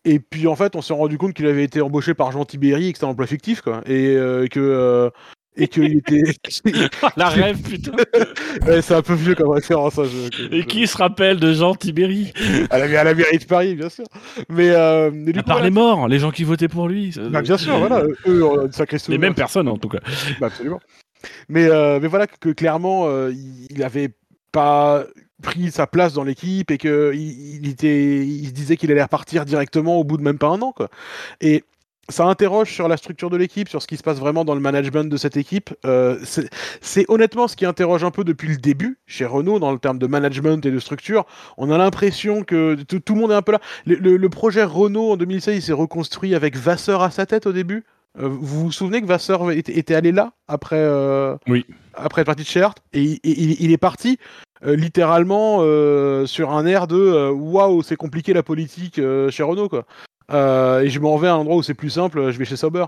Et 0.05 0.19
puis 0.19 0.47
en 0.47 0.55
fait, 0.55 0.77
on 0.77 0.81
s'est 0.81 0.93
rendu 0.93 1.17
compte 1.17 1.33
qu'il 1.33 1.45
avait 1.47 1.65
été 1.65 1.81
embauché 1.81 2.13
par 2.13 2.31
Jean 2.31 2.45
Tibéry 2.45 2.87
et 2.87 2.91
que 2.93 2.97
c'était 2.97 3.05
un 3.05 3.09
emploi 3.09 3.27
fictif 3.27 3.61
quoi, 3.61 3.81
et 3.85 4.15
euh, 4.15 4.47
que 4.47 4.59
euh, 4.61 5.09
et 5.59 5.67
qu'il 5.67 5.97
était. 5.97 6.23
La 7.17 7.29
rêve, 7.29 7.61
putain. 7.61 7.91
Ouais, 8.65 8.81
c'est 8.81 8.95
un 8.95 9.01
peu 9.01 9.13
vieux 9.13 9.35
comme 9.35 9.49
référence. 9.49 9.97
hein, 9.99 10.05
je- 10.05 10.55
Et 10.55 10.65
qui 10.65 10.87
se 10.87 10.97
rappelle 10.97 11.39
de 11.39 11.53
Jean 11.53 11.75
Tibéri 11.75 12.33
à 12.69 12.77
la, 12.79 12.99
à 12.99 13.03
la 13.03 13.13
mairie 13.13 13.37
de 13.37 13.45
Paris, 13.45 13.75
bien 13.75 13.89
sûr. 13.89 14.05
Mais, 14.49 14.69
euh, 14.69 15.11
mais 15.13 15.31
du 15.31 15.39
À 15.39 15.41
coup, 15.43 15.47
part 15.47 15.57
voilà. 15.57 15.69
les 15.69 15.73
morts, 15.73 16.07
les 16.07 16.19
gens 16.19 16.31
qui 16.31 16.43
votaient 16.43 16.67
pour 16.67 16.87
lui. 16.87 17.11
ça- 17.11 17.21
Bah, 17.29 17.41
bien 17.41 17.57
sûr, 17.57 17.77
voilà. 17.77 18.03
Eux, 18.27 18.43
ont 18.43 18.65
une 18.65 18.71
sacrée 18.71 18.97
Les 19.07 19.17
mêmes 19.17 19.35
personnes 19.35 19.67
en 19.67 19.77
tout 19.77 19.89
cas. 19.89 19.99
Bah, 20.39 20.47
absolument. 20.47 20.79
Mais, 21.49 21.65
euh, 21.69 21.99
mais 22.01 22.07
voilà 22.07 22.27
que, 22.27 22.49
clairement, 22.49 23.07
euh, 23.07 23.31
il, 23.69 23.83
avait 23.83 24.09
pas 24.51 25.03
pris 25.43 25.69
sa 25.71 25.85
place 25.87 26.13
dans 26.13 26.23
l'équipe 26.23 26.71
et 26.71 26.77
que 26.77 27.11
il, 27.13 27.57
il 27.63 27.69
était, 27.69 28.25
il 28.25 28.51
disait 28.51 28.77
qu'il 28.77 28.91
allait 28.91 29.03
repartir 29.03 29.45
directement 29.45 29.97
au 29.97 30.03
bout 30.03 30.17
de 30.17 30.23
même 30.23 30.37
pas 30.37 30.47
un 30.47 30.61
an, 30.61 30.71
quoi. 30.71 30.89
Et 31.41 31.63
ça 32.09 32.25
interroge 32.25 32.71
sur 32.73 32.87
la 32.87 32.97
structure 32.97 33.29
de 33.29 33.37
l'équipe, 33.37 33.69
sur 33.69 33.81
ce 33.81 33.87
qui 33.87 33.97
se 33.97 34.03
passe 34.03 34.19
vraiment 34.19 34.43
dans 34.45 34.55
le 34.55 34.59
management 34.61 35.09
de 35.09 35.17
cette 35.17 35.37
équipe. 35.37 35.73
Euh, 35.85 36.17
c'est 36.81 37.05
honnêtement 37.09 37.47
ce 37.47 37.55
qui 37.55 37.65
interroge 37.65 38.03
un 38.03 38.11
peu 38.11 38.23
depuis 38.23 38.47
le 38.49 38.57
début 38.57 38.97
chez 39.05 39.25
Renault 39.25 39.59
dans 39.59 39.71
le 39.71 39.79
terme 39.79 39.99
de 39.99 40.07
management 40.07 40.65
et 40.65 40.71
de 40.71 40.79
structure. 40.79 41.25
On 41.57 41.71
a 41.71 41.77
l'impression 41.77 42.43
que 42.43 42.75
tout, 42.83 43.13
le 43.13 43.19
monde 43.19 43.31
est 43.31 43.35
un 43.35 43.41
peu 43.41 43.51
là. 43.53 43.59
Le, 43.85 43.95
le- 43.95 44.17
le 44.17 44.29
projet 44.29 44.63
Renault 44.63 45.11
en 45.11 45.17
2016, 45.17 45.55
il 45.55 45.61
s'est 45.61 45.71
reconstruit 45.73 46.35
avec 46.35 46.55
Vasseur 46.57 47.01
à 47.03 47.11
sa 47.11 47.25
tête 47.25 47.45
au 47.45 47.51
début. 47.53 47.85
Euh, 48.19 48.27
vous 48.27 48.61
vous 48.65 48.71
souvenez 48.71 49.01
que 49.01 49.05
Vasseur 49.07 49.51
était, 49.51 49.77
était 49.77 49.93
allé 49.95 50.11
là 50.11 50.33
après, 50.47 50.77
euh, 50.79 51.35
Oui. 51.47 51.65
après 51.93 52.21
être 52.21 52.25
parti 52.25 52.41
de 52.41 52.47
chez 52.47 52.59
Hertz 52.59 52.77
et 52.93 53.01
il, 53.03 53.19
il- 53.23 53.57
il 53.63 53.71
est 53.71 53.77
parti 53.77 54.17
euh, 54.65 54.75
littéralement 54.75 55.59
euh, 55.61 56.25
sur 56.25 56.51
un 56.51 56.65
air 56.65 56.87
de 56.87 57.29
waouh 57.29 57.81
c'est 57.83 57.95
compliqué 57.95 58.33
la 58.33 58.43
politique 58.43 58.97
euh, 58.99 59.29
chez 59.29 59.43
Renault 59.43 59.69
quoi. 59.69 59.85
Euh, 60.31 60.81
et 60.81 60.89
je 60.89 60.99
m'en 60.99 61.17
vais 61.17 61.27
à 61.27 61.33
un 61.33 61.37
endroit 61.37 61.57
où 61.57 61.63
c'est 61.63 61.73
plus 61.73 61.89
simple, 61.89 62.31
je 62.31 62.37
vais 62.37 62.45
chez 62.45 62.55
Sauber. 62.55 62.85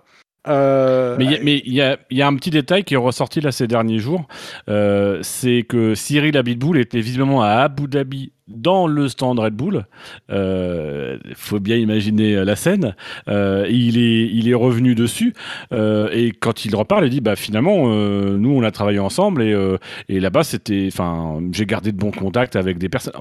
Euh, 0.47 1.17
Mais 1.19 1.61
il 1.65 1.73
y 1.73 1.81
a- 1.81 2.27
un 2.27 2.35
petit 2.35 2.49
détail 2.49 2.83
qui 2.83 2.95
est 2.95 2.97
ressorti 2.97 3.41
là 3.41 3.51
ces 3.51 3.67
derniers 3.67 3.99
jours, 3.99 4.27
euh, 4.69 5.19
c'est 5.21 5.63
que 5.63 5.93
Cyril 5.93 6.35
Abitboul 6.35 6.79
était 6.79 6.99
visiblement 6.99 7.43
à 7.43 7.49
Abu 7.49 7.87
Dhabi 7.87 8.31
dans 8.47 8.87
le 8.87 9.07
stand 9.07 9.37
Red 9.37 9.53
Bull. 9.53 9.85
Il 10.29 11.35
faut 11.35 11.59
bien 11.59 11.77
imaginer 11.77 12.43
la 12.43 12.55
scène. 12.55 12.95
Euh, 13.27 13.67
il, 13.69 14.49
est, 14.49 14.53
revenu 14.55 14.95
dessus 14.95 15.33
euh, 15.73 16.09
et 16.11 16.31
quand 16.31 16.65
il 16.65 16.75
reparle, 16.75 17.05
il 17.05 17.11
dit 17.11 17.21
bah 17.21 17.35
finalement 17.35 17.85
euh, 17.93 18.35
nous 18.37 18.49
on 18.49 18.63
a 18.63 18.71
travaillé 18.71 18.99
ensemble 18.99 19.43
et, 19.43 19.53
euh, 19.53 19.77
là-bas 20.09 20.41
j'ai 20.41 21.65
gardé 21.67 21.91
de 21.91 21.97
bons 21.97 22.11
contacts 22.11 22.55
avec 22.55 22.79
des 22.79 22.89
personnes. 22.89 23.13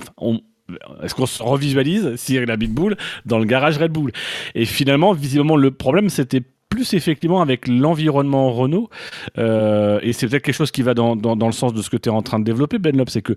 Est-ce 1.02 1.14
qu'on 1.14 1.26
se 1.26 1.42
revisualise 1.42 2.16
Cyril 2.16 2.50
Abitboul 2.50 2.96
dans 3.26 3.38
le 3.38 3.44
garage 3.44 3.78
Red 3.78 3.92
Bull? 3.92 4.12
Et 4.54 4.64
finalement, 4.64 5.12
visiblement, 5.12 5.56
le 5.56 5.70
problème, 5.70 6.08
c'était 6.08 6.42
plus 6.70 6.94
effectivement 6.94 7.42
avec 7.42 7.68
l'environnement 7.68 8.50
Renault. 8.52 8.88
Euh, 9.36 9.98
et 10.02 10.12
c'est 10.14 10.28
peut-être 10.28 10.44
quelque 10.44 10.54
chose 10.54 10.70
qui 10.70 10.82
va 10.82 10.94
dans, 10.94 11.16
dans, 11.16 11.46
le 11.46 11.52
sens 11.52 11.74
de 11.74 11.82
ce 11.82 11.90
que 11.90 11.96
tu 11.96 12.08
es 12.08 12.12
en 12.12 12.22
train 12.22 12.38
de 12.38 12.44
développer, 12.44 12.78
Ben 12.78 12.96
Lop, 12.96 13.10
c'est 13.10 13.22
que 13.22 13.34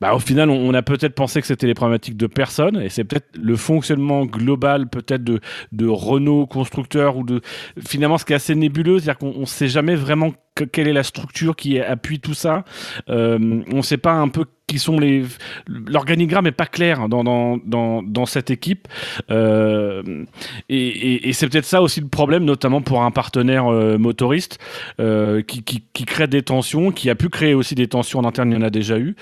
bah, 0.00 0.14
au 0.14 0.18
final, 0.18 0.50
on, 0.50 0.74
a 0.74 0.82
peut-être 0.82 1.14
pensé 1.14 1.40
que 1.40 1.46
c'était 1.46 1.68
les 1.68 1.74
problématiques 1.74 2.16
de 2.16 2.26
personnes, 2.26 2.76
et 2.82 2.88
c'est 2.88 3.04
peut-être 3.04 3.28
le 3.40 3.56
fonctionnement 3.56 4.26
global 4.26 4.88
peut-être 4.88 5.22
de, 5.22 5.40
de 5.72 5.86
Renault 5.86 6.46
constructeur, 6.46 7.16
ou 7.16 7.22
de 7.22 7.40
finalement 7.86 8.18
ce 8.18 8.24
qui 8.24 8.32
est 8.32 8.36
assez 8.36 8.56
nébuleux, 8.56 8.98
c'est-à-dire 8.98 9.18
qu'on 9.18 9.40
ne 9.40 9.46
sait 9.46 9.68
jamais 9.68 9.94
vraiment 9.94 10.32
que- 10.56 10.64
quelle 10.64 10.88
est 10.88 10.92
la 10.92 11.04
structure 11.04 11.54
qui 11.54 11.78
appuie 11.80 12.18
tout 12.18 12.34
ça. 12.34 12.64
Euh, 13.08 13.62
on 13.72 13.76
ne 13.76 13.82
sait 13.82 13.98
pas 13.98 14.12
un 14.12 14.28
peu 14.28 14.44
qui 14.66 14.78
sont 14.78 14.98
les. 14.98 15.24
L'organigramme 15.66 16.46
est 16.46 16.52
pas 16.52 16.66
clair 16.66 17.08
dans, 17.08 17.22
dans, 17.22 18.02
dans, 18.02 18.26
cette 18.26 18.50
équipe. 18.50 18.88
Euh, 19.30 20.24
et 20.68 21.28
et, 21.28 21.32
c'est 21.32 21.48
peut-être 21.48 21.66
ça 21.66 21.82
aussi 21.82 22.00
le 22.00 22.08
problème, 22.08 22.44
notamment 22.44 22.80
pour 22.80 23.02
un 23.02 23.10
partenaire 23.10 23.66
euh, 23.66 23.98
motoriste 23.98 24.58
euh, 25.00 25.42
qui, 25.42 25.62
qui, 25.62 26.04
crée 26.04 26.26
des 26.26 26.42
tensions, 26.42 26.92
qui 26.92 27.10
a 27.10 27.14
pu 27.14 27.28
créer 27.28 27.54
aussi 27.54 27.74
des 27.74 27.88
tensions 27.88 28.20
en 28.20 28.24
interne, 28.24 28.50
il 28.52 28.54
y 28.54 28.58
en 28.58 28.62
a 28.62 28.70
déjà 28.70 28.98
eu. 28.98 29.16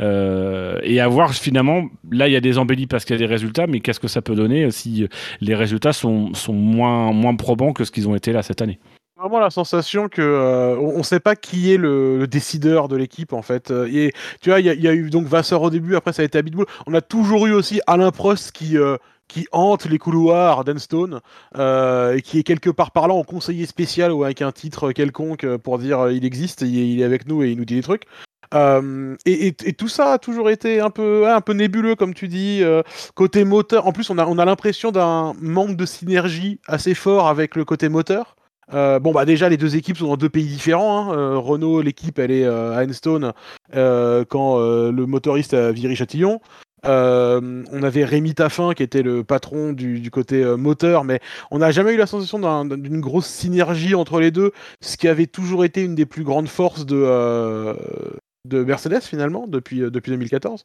Et 0.00 1.00
à 1.00 1.08
voir 1.08 1.32
finalement, 1.34 1.84
là 2.10 2.28
il 2.28 2.32
y 2.32 2.36
a 2.36 2.40
des 2.40 2.58
embellis 2.58 2.86
parce 2.86 3.04
qu'il 3.04 3.14
y 3.14 3.18
a 3.18 3.20
des 3.20 3.26
résultats, 3.26 3.66
mais 3.66 3.80
qu'est-ce 3.80 4.00
que 4.00 4.08
ça 4.08 4.22
peut 4.22 4.34
donner 4.34 4.70
si 4.70 5.06
les 5.40 5.54
résultats 5.54 5.92
sont, 5.92 6.34
sont 6.34 6.52
moins, 6.52 7.12
moins 7.12 7.34
probants 7.36 7.72
que 7.72 7.84
ce 7.84 7.90
qu'ils 7.90 8.08
ont 8.08 8.14
été 8.14 8.32
là 8.32 8.42
cette 8.42 8.62
année? 8.62 8.78
Vraiment 9.18 9.40
la 9.40 9.50
sensation 9.50 10.08
que 10.08 10.22
euh, 10.22 10.76
on 10.78 10.98
ne 10.98 11.02
sait 11.02 11.18
pas 11.20 11.34
qui 11.34 11.72
est 11.72 11.76
le, 11.76 12.26
décideur 12.28 12.88
de 12.88 12.96
l'équipe 12.96 13.32
en 13.32 13.42
fait. 13.42 13.70
Euh, 13.70 13.88
Et 13.92 14.12
tu 14.40 14.50
vois, 14.50 14.60
il 14.60 14.66
y, 14.66 14.88
a- 14.88 14.94
eu 14.94 15.10
donc 15.10 15.26
Vasseur 15.26 15.62
au 15.62 15.70
début, 15.70 15.96
après 15.96 16.12
ça 16.12 16.22
a 16.22 16.24
été 16.24 16.38
Abitbull. 16.38 16.66
On 16.86 16.94
a 16.94 17.00
toujours 17.00 17.46
eu 17.46 17.52
aussi 17.52 17.80
Alain 17.86 18.12
Prost 18.12 18.52
qui 18.52 18.78
euh, 18.78 18.96
qui 19.26 19.46
hante 19.52 19.84
les 19.84 19.98
couloirs 19.98 20.64
d'Enstone 20.64 21.20
et 21.54 22.22
qui 22.22 22.38
est 22.38 22.42
quelque 22.44 22.70
part 22.70 22.92
par 22.92 23.08
là 23.08 23.14
en 23.14 23.24
conseiller 23.24 23.66
spécial 23.66 24.10
ou 24.10 24.24
avec 24.24 24.40
un 24.40 24.52
titre 24.52 24.92
quelconque 24.92 25.46
pour 25.58 25.78
dire 25.78 26.10
il 26.10 26.24
existe, 26.24 26.62
il 26.62 26.98
est, 27.00 27.04
avec 27.04 27.26
nous 27.26 27.42
et 27.42 27.50
il 27.50 27.58
nous 27.58 27.66
dit 27.66 27.74
des 27.74 27.82
trucs. 27.82 28.04
Et, 29.26 29.52
tout 29.76 29.88
ça 29.88 30.12
a 30.14 30.18
toujours 30.18 30.48
été 30.48 30.80
un 30.80 30.88
peu, 30.88 31.28
un 31.28 31.42
peu 31.42 31.52
nébuleux, 31.52 31.94
comme 31.94 32.14
tu 32.14 32.26
dis. 32.26 32.62
côté 33.14 33.44
moteur, 33.44 33.86
en 33.86 33.92
plus, 33.92 34.08
on 34.08 34.16
a, 34.16 34.24
on 34.24 34.38
a 34.38 34.46
l'impression 34.46 34.92
d'un 34.92 35.34
manque 35.42 35.76
de 35.76 35.84
synergie 35.84 36.58
assez 36.66 36.94
fort 36.94 37.28
avec 37.28 37.54
le 37.54 37.66
côté 37.66 37.90
moteur. 37.90 38.37
Euh, 38.74 38.98
bon, 38.98 39.12
bah 39.12 39.24
déjà, 39.24 39.48
les 39.48 39.56
deux 39.56 39.76
équipes 39.76 39.96
sont 39.96 40.08
dans 40.08 40.16
deux 40.16 40.28
pays 40.28 40.46
différents. 40.46 41.10
hein. 41.10 41.16
Euh, 41.16 41.38
Renault, 41.38 41.80
l'équipe, 41.80 42.18
elle 42.18 42.30
est 42.30 42.44
euh, 42.44 42.76
à 42.76 42.84
Enstone 42.84 43.32
quand 43.72 44.58
le 44.58 45.06
motoriste 45.06 45.54
a 45.54 45.72
viré 45.72 45.94
Châtillon. 45.94 46.40
Euh, 46.86 47.64
on 47.72 47.82
avait 47.82 48.04
Rémi 48.04 48.34
Taffin 48.34 48.72
qui 48.72 48.84
était 48.84 49.02
le 49.02 49.24
patron 49.24 49.72
du, 49.72 50.10
côté 50.12 50.44
moteur, 50.56 51.02
mais 51.04 51.18
on 51.50 51.58
n'a 51.58 51.72
jamais 51.72 51.92
eu 51.94 51.96
la 51.96 52.06
sensation 52.06 52.38
d'un- 52.38 52.64
d'une 52.64 53.00
grosse 53.00 53.26
synergie 53.26 53.96
entre 53.96 54.20
les 54.20 54.30
deux, 54.30 54.52
ce 54.80 54.96
qui 54.96 55.08
avait 55.08 55.26
toujours 55.26 55.64
été 55.64 55.82
une 55.82 55.96
des 55.96 56.06
plus 56.06 56.22
grandes 56.22 56.48
forces 56.48 56.86
de, 56.86 57.74
de 58.44 58.62
Mercedes 58.62 59.02
finalement 59.02 59.46
depuis, 59.48 59.80
depuis 59.80 60.12
2014. 60.12 60.62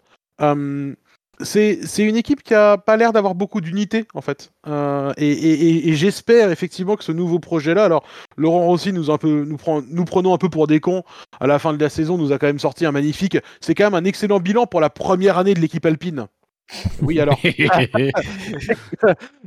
C'est 1.42 1.80
une 2.00 2.16
équipe 2.16 2.44
qui 2.44 2.54
a 2.54 2.78
pas 2.78 2.96
l'air 2.96 3.12
d'avoir 3.12 3.34
beaucoup 3.36 3.60
d'unité 3.60 4.06
en 4.14 4.22
fait. 4.22 4.52
Euh, 4.68 5.12
et 5.18 5.90
et- 5.90 5.94
j'espère 5.96 6.52
effectivement 6.52 6.96
que 6.96 7.04
ce 7.04 7.12
nouveau 7.12 7.40
projet-là, 7.40 7.84
alors 7.86 8.04
Laurent 8.38 8.66
Rossi 8.66 8.94
nous, 8.94 9.10
un 9.10 9.18
peu, 9.18 9.44
nous, 9.44 9.58
prend, 9.58 9.82
nous 9.90 10.06
prenons 10.06 10.34
un 10.34 10.38
peu 10.38 10.48
pour 10.50 10.68
des 10.68 10.80
cons 10.80 11.04
à 11.40 11.48
la 11.48 11.58
fin 11.60 11.74
de 11.74 11.84
la 11.84 11.90
saison, 11.90 12.18
nous 12.18 12.32
a 12.32 12.38
quand 12.38 12.46
même 12.48 12.60
sorti 12.60 12.86
un 12.86 12.92
magnifique. 12.92 13.38
C'est 13.62 13.74
quand 13.76 13.86
même 13.86 13.96
un 13.96 14.06
excellent 14.06 14.40
bilan 14.40 14.68
pour 14.68 14.80
la 14.80 14.90
première 14.92 15.38
année 15.40 15.54
de 15.56 15.60
l'équipe 15.60 15.86
alpine. 15.86 16.28
Oui 17.02 17.20
alors. 17.20 17.40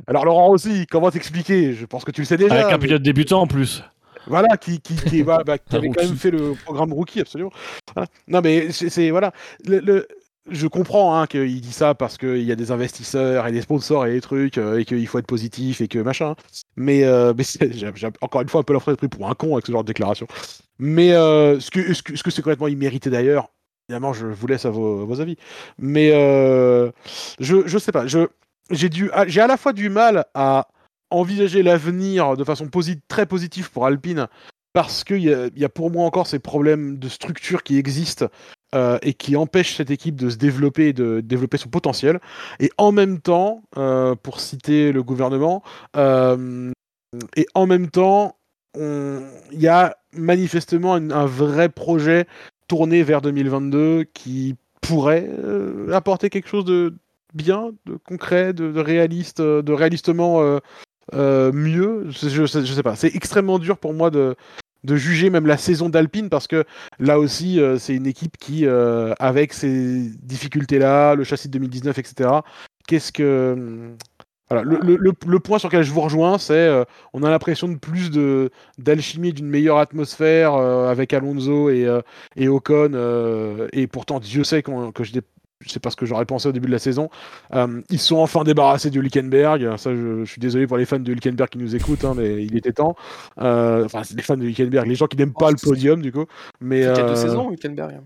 alors 0.07 0.25
Laurent 0.25 0.47
Rossi, 0.47 0.85
comment 0.89 1.11
t'expliquer? 1.11 1.73
Je 1.73 1.85
pense 1.85 2.05
que 2.05 2.11
tu 2.11 2.21
le 2.21 2.25
sais 2.25 2.37
déjà. 2.37 2.53
Avec 2.53 2.65
un 2.67 2.71
mais- 2.77 2.79
pilote 2.79 3.01
débutant 3.01 3.41
en 3.41 3.47
plus. 3.47 3.83
voilà, 4.27 4.57
qui, 4.57 4.79
qui, 4.81 4.95
qui, 4.95 5.23
bah, 5.23 5.41
bah, 5.45 5.57
qui 5.57 5.75
avait 5.75 5.89
quand 5.89 6.03
même 6.03 6.15
fait 6.17 6.31
le 6.31 6.53
programme 6.65 6.93
rookie, 6.93 7.21
absolument. 7.21 7.51
Voilà. 7.95 8.07
Non, 8.27 8.41
mais 8.43 8.71
c'est 8.71 8.89
c'est- 8.89 9.09
voilà. 9.09 9.31
Le, 9.65 9.79
le- 9.79 10.07
je 10.49 10.67
comprends 10.67 11.19
hein, 11.19 11.27
qu'il 11.27 11.61
dit 11.61 11.71
ça 11.71 11.93
parce 11.95 12.17
qu'il 12.17 12.43
y 12.43 12.51
a 12.51 12.55
des 12.55 12.71
investisseurs 12.71 13.47
et 13.47 13.51
des 13.51 13.61
sponsors 13.61 14.05
et 14.05 14.13
des 14.13 14.21
trucs 14.21 14.57
euh, 14.57 14.79
et 14.79 14.85
qu'il 14.85 15.05
faut 15.07 15.19
être 15.19 15.27
positif 15.27 15.81
et 15.81 15.87
que 15.87 15.99
machin. 15.99 16.35
Mais, 16.75 17.03
euh, 17.03 17.33
j'ai 17.71 18.07
encore 18.21 18.41
une 18.41 18.49
fois 18.49 18.61
un 18.61 18.63
peu 18.63 18.73
d'être 18.73 18.95
pris 18.95 19.07
pour 19.07 19.29
un 19.29 19.33
con 19.33 19.53
avec 19.53 19.65
ce 19.65 19.71
genre 19.71 19.83
de 19.83 19.87
déclaration. 19.87 20.27
Mais 20.79 21.13
euh, 21.13 21.59
ce 21.59 21.71
que 21.71 21.93
ce 21.93 22.03
que 22.03 22.15
ce 22.15 22.23
que 22.23 22.31
c'est 22.31 22.41
complètement 22.41 22.67
immérité 22.67 23.09
d'ailleurs. 23.09 23.49
Évidemment, 23.89 24.11
je 24.11 24.27
vous 24.27 24.47
laisse 24.47 24.65
à 24.65 24.69
vos, 24.69 25.21
avis. 25.21 25.37
Mais 25.77 26.09
je 26.09 27.63
je 27.65 27.77
sais 27.77 27.91
pas. 27.93 28.05
Ah, 29.13 29.25
j'ai 29.27 29.41
à 29.41 29.47
la 29.47 29.57
fois 29.57 29.71
du 29.71 29.89
mal 29.89 30.25
à 30.33 30.67
envisager 31.09 31.63
l'avenir 31.63 32.35
de 32.35 32.43
façon 32.43 32.69
très 33.07 33.25
positive 33.25 33.71
pour 33.71 33.85
Alpine 33.85 34.27
parce 34.77 35.03
qu'il 35.03 35.23
y, 35.23 35.65
a- 35.65 35.69
pour 35.69 35.89
moi 35.89 36.05
encore 36.05 36.27
ces 36.27 36.37
problèmes 36.37 36.99
de 36.99 37.09
structure 37.09 37.63
qui 37.63 37.79
existent 37.79 38.27
euh, 38.75 38.99
et 39.01 39.15
qui 39.15 39.35
empêchent 39.35 39.75
cette 39.75 39.89
équipe 39.89 40.15
de 40.15 40.29
se 40.29 40.35
développer 40.35 40.93
de 40.93 41.19
développer 41.19 41.57
son 41.57 41.69
potentiel. 41.69 42.19
Et 42.59 42.69
en 42.77 42.91
même 42.91 43.19
temps, 43.19 43.63
euh, 43.75 44.13
pour 44.13 44.39
citer 44.39 44.91
le 44.91 45.01
gouvernement, 45.01 45.63
euh, 45.95 46.71
et 47.35 47.47
en 47.55 47.65
même 47.65 47.89
temps, 47.89 48.35
il 48.75 49.59
y 49.59 49.67
a 49.67 49.97
manifestement 50.13 50.93
un, 50.93 51.25
vrai 51.25 51.69
projet 51.69 52.27
tourné 52.67 53.01
vers 53.01 53.23
2022 53.23 54.03
qui 54.13 54.57
pourrait 54.81 55.27
apporter 55.91 56.29
quelque 56.29 56.49
chose 56.49 56.65
de 56.65 56.93
bien, 57.33 57.71
de 57.87 57.95
concret, 57.95 58.53
de, 58.53 58.79
réaliste, 58.79 59.41
de 59.41 59.73
réalistement 59.73 60.59
mieux. 61.13 62.05
Je, 62.09 62.29
je, 62.29 62.45
je 62.45 62.73
sais 62.73 62.83
pas. 62.83 62.95
C'est 62.95 63.15
extrêmement 63.15 63.57
dur 63.57 63.79
pour 63.79 63.95
moi 63.95 64.11
de, 64.11 64.35
de 64.83 64.95
juger 64.95 65.29
même 65.29 65.47
la 65.47 65.57
saison 65.57 65.89
d'Alpine 65.89 66.29
parce 66.29 66.47
que 66.47 66.63
là 66.99 67.19
aussi, 67.19 67.59
euh, 67.59 67.77
c'est 67.77 67.95
une 67.95 68.07
équipe 68.07 68.37
qui, 68.37 68.65
euh, 68.65 69.13
avec 69.19 69.53
ces 69.53 70.09
difficultés-là, 70.21 71.15
le 71.15 71.23
châssis 71.23 71.47
de 71.47 71.53
2019, 71.53 71.97
etc., 71.97 72.29
qu'est-ce 72.87 73.11
que. 73.11 73.95
Voilà, 74.49 74.63
le, 74.63 75.39
point 75.39 75.59
sur 75.59 75.67
lequel 75.67 75.83
je 75.83 75.91
vous 75.91 75.99
rejoins, 75.99 76.37
c'est 76.37 76.53
euh, 76.53 76.85
on 77.11 77.23
a 77.23 77.29
l'impression 77.29 77.67
de 77.67 77.75
plus 77.75 78.11
d'alchimie, 78.77 79.33
d'une 79.33 79.47
meilleure 79.47 79.77
atmosphère 79.77 80.53
euh, 80.55 80.89
avec 80.89 81.11
Alonso 81.11 81.69
et, 81.69 81.85
euh, 81.85 82.01
et 82.37 82.47
Ocon. 82.47 82.91
euh, 82.93 83.67
et 83.73 83.87
pourtant, 83.87 84.21
Dieu 84.21 84.45
sait 84.45 84.63
que 84.63 85.03
je 85.03 85.11
n'ai 85.61 85.67
je 85.67 85.73
sais 85.73 85.79
pas 85.79 85.89
ce 85.89 85.95
que 85.95 86.05
j'aurais 86.05 86.25
pensé 86.25 86.47
au 86.47 86.51
début 86.51 86.67
de 86.67 86.71
la 86.71 86.79
saison. 86.79 87.09
Euh, 87.53 87.81
ils 87.89 87.99
sont 87.99 88.17
enfin 88.17 88.43
débarrassés 88.43 88.89
de 88.89 88.99
Hülkenberg. 88.99 89.77
Ça, 89.77 89.93
je, 89.95 90.23
je 90.23 90.31
suis 90.31 90.39
désolé 90.39 90.67
pour 90.67 90.77
les 90.77 90.85
fans 90.85 90.99
de 90.99 91.11
Hülkenberg 91.11 91.49
qui 91.49 91.57
nous 91.57 91.75
écoutent, 91.75 92.05
hein, 92.05 92.13
mais 92.15 92.43
il 92.43 92.55
était 92.55 92.73
temps. 92.73 92.95
Euh, 93.39 93.85
enfin, 93.85 94.03
c'est 94.03 94.15
les 94.15 94.21
fans 94.23 94.37
de 94.37 94.43
Hülkenberg, 94.45 94.87
les 94.87 94.95
gens 94.95 95.07
qui 95.07 95.17
n'aiment 95.17 95.33
Oh, 95.35 95.39
pas 95.39 95.51
le 95.51 95.57
c'est- 95.57 95.67
podium, 95.67 96.01
du 96.01 96.11
coup. 96.11 96.25
Mais 96.61 96.83
C'était 96.83 96.93
il 96.93 96.97
y 96.97 97.01
a 97.01 97.05
euh, 97.05 97.09
deux 97.09 97.15
saisons, 97.15 97.51
Hülkenberg. 97.51 98.01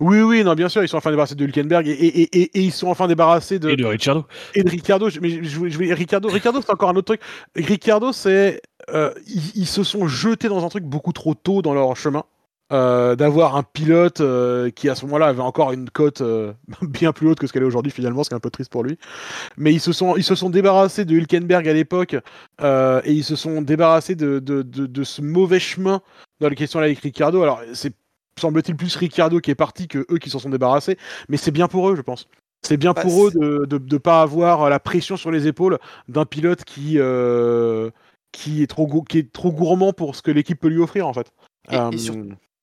oui, 0.00 0.20
oui, 0.20 0.44
non, 0.44 0.54
bien 0.54 0.68
sûr, 0.68 0.82
ils 0.84 0.88
sont 0.88 0.96
enfin 0.96 1.10
débarrassés 1.10 1.34
de 1.34 1.44
Hülkenberg 1.44 1.86
et, 1.88 1.90
et, 1.90 2.20
et, 2.22 2.40
et- 2.42 2.58
et 2.58 2.60
ils 2.62 2.72
sont 2.72 2.88
enfin 2.88 3.08
débarrassés 3.08 3.58
de, 3.58 3.68
Et 3.70 3.76
de 3.76 3.84
Ricciardo. 3.84 4.24
et 4.54 4.62
de 4.62 4.70
Ricciardo. 4.70 5.10
je- 5.10 5.20
Mais 5.20 5.42
je, 5.42 5.60
Ricciardo, 5.94 6.28
Ricciardo, 6.28 6.60
c'est 6.62 6.70
encore 6.72 6.90
un 6.90 6.96
autre 6.96 7.14
truc. 7.16 7.20
Ricciardo, 7.56 8.12
c'est 8.12 8.60
euh, 8.94 9.10
ils, 9.26 9.62
ils 9.62 9.66
se 9.66 9.82
sont 9.82 10.06
jetés 10.06 10.48
dans 10.48 10.64
un 10.64 10.68
truc 10.68 10.84
beaucoup 10.84 11.12
trop 11.12 11.34
tôt 11.34 11.60
dans 11.62 11.74
leur 11.74 11.96
chemin. 11.96 12.22
Euh, 12.72 13.14
d'avoir 13.14 13.54
un 13.54 13.62
pilote 13.62 14.20
euh, 14.20 14.70
qui 14.70 14.88
à 14.88 14.96
ce 14.96 15.04
moment-là 15.04 15.26
avait 15.26 15.40
encore 15.40 15.70
une 15.70 15.88
cote 15.88 16.20
euh, 16.20 16.52
bien 16.82 17.12
plus 17.12 17.28
haute 17.28 17.38
que 17.38 17.46
ce 17.46 17.52
qu'elle 17.52 17.62
est 17.62 17.66
aujourd'hui 17.66 17.92
finalement, 17.92 18.24
ce 18.24 18.28
qui 18.28 18.34
est 18.34 18.36
un 18.36 18.40
peu 18.40 18.50
triste 18.50 18.72
pour 18.72 18.82
lui. 18.82 18.98
Mais 19.56 19.72
ils 19.72 19.78
se 19.80 19.92
sont, 19.92 20.16
ils 20.16 20.24
se 20.24 20.34
sont 20.34 20.50
débarrassés 20.50 21.04
de 21.04 21.14
Hülkenberg 21.14 21.68
à 21.68 21.72
l'époque 21.72 22.14
et 22.14 23.12
ils 23.12 23.22
se 23.22 23.36
sont 23.36 23.62
débarrassés 23.62 24.16
de, 24.16 24.40
de, 24.40 24.62
de, 24.62 24.86
de 24.86 25.04
ce 25.04 25.22
mauvais 25.22 25.60
chemin 25.60 26.00
dans 26.40 26.48
les 26.48 26.56
questions 26.56 26.80
là 26.80 26.86
avec 26.86 26.98
Ricciardo. 26.98 27.40
Alors 27.40 27.60
c'est 27.72 27.92
semble-t-il 28.40 28.76
plus 28.76 28.96
Ricciardo 28.96 29.38
qui 29.38 29.52
est 29.52 29.54
parti 29.54 29.86
que 29.86 30.04
eux 30.10 30.18
qui 30.18 30.28
s'en 30.28 30.40
sont 30.40 30.50
débarrassés, 30.50 30.98
mais 31.28 31.36
c'est 31.36 31.52
bien 31.52 31.68
pour 31.68 31.88
eux, 31.88 31.94
je 31.94 32.02
pense. 32.02 32.26
C'est 32.62 32.76
bien 32.78 32.94
Bah, 32.94 33.02
pour 33.02 33.28
eux 33.28 33.30
de 33.30 33.78
de 33.78 33.96
pas 33.98 34.22
avoir 34.22 34.68
la 34.70 34.80
pression 34.80 35.16
sur 35.16 35.30
les 35.30 35.46
épaules 35.46 35.78
d'un 36.08 36.24
pilote 36.24 36.64
qui 36.64 36.98
qui 38.32 38.62
est 38.62 38.66
trop 38.66 39.02
qui 39.02 39.18
est 39.18 39.32
trop 39.32 39.52
gourmand 39.52 39.92
pour 39.92 40.16
ce 40.16 40.22
que 40.22 40.32
l'équipe 40.32 40.58
peut 40.58 40.66
lui 40.68 40.80
offrir 40.80 41.06
en 41.06 41.12
fait. 41.12 41.30
Et- 41.70 41.76
et 41.92 41.98
sur- 41.98 42.14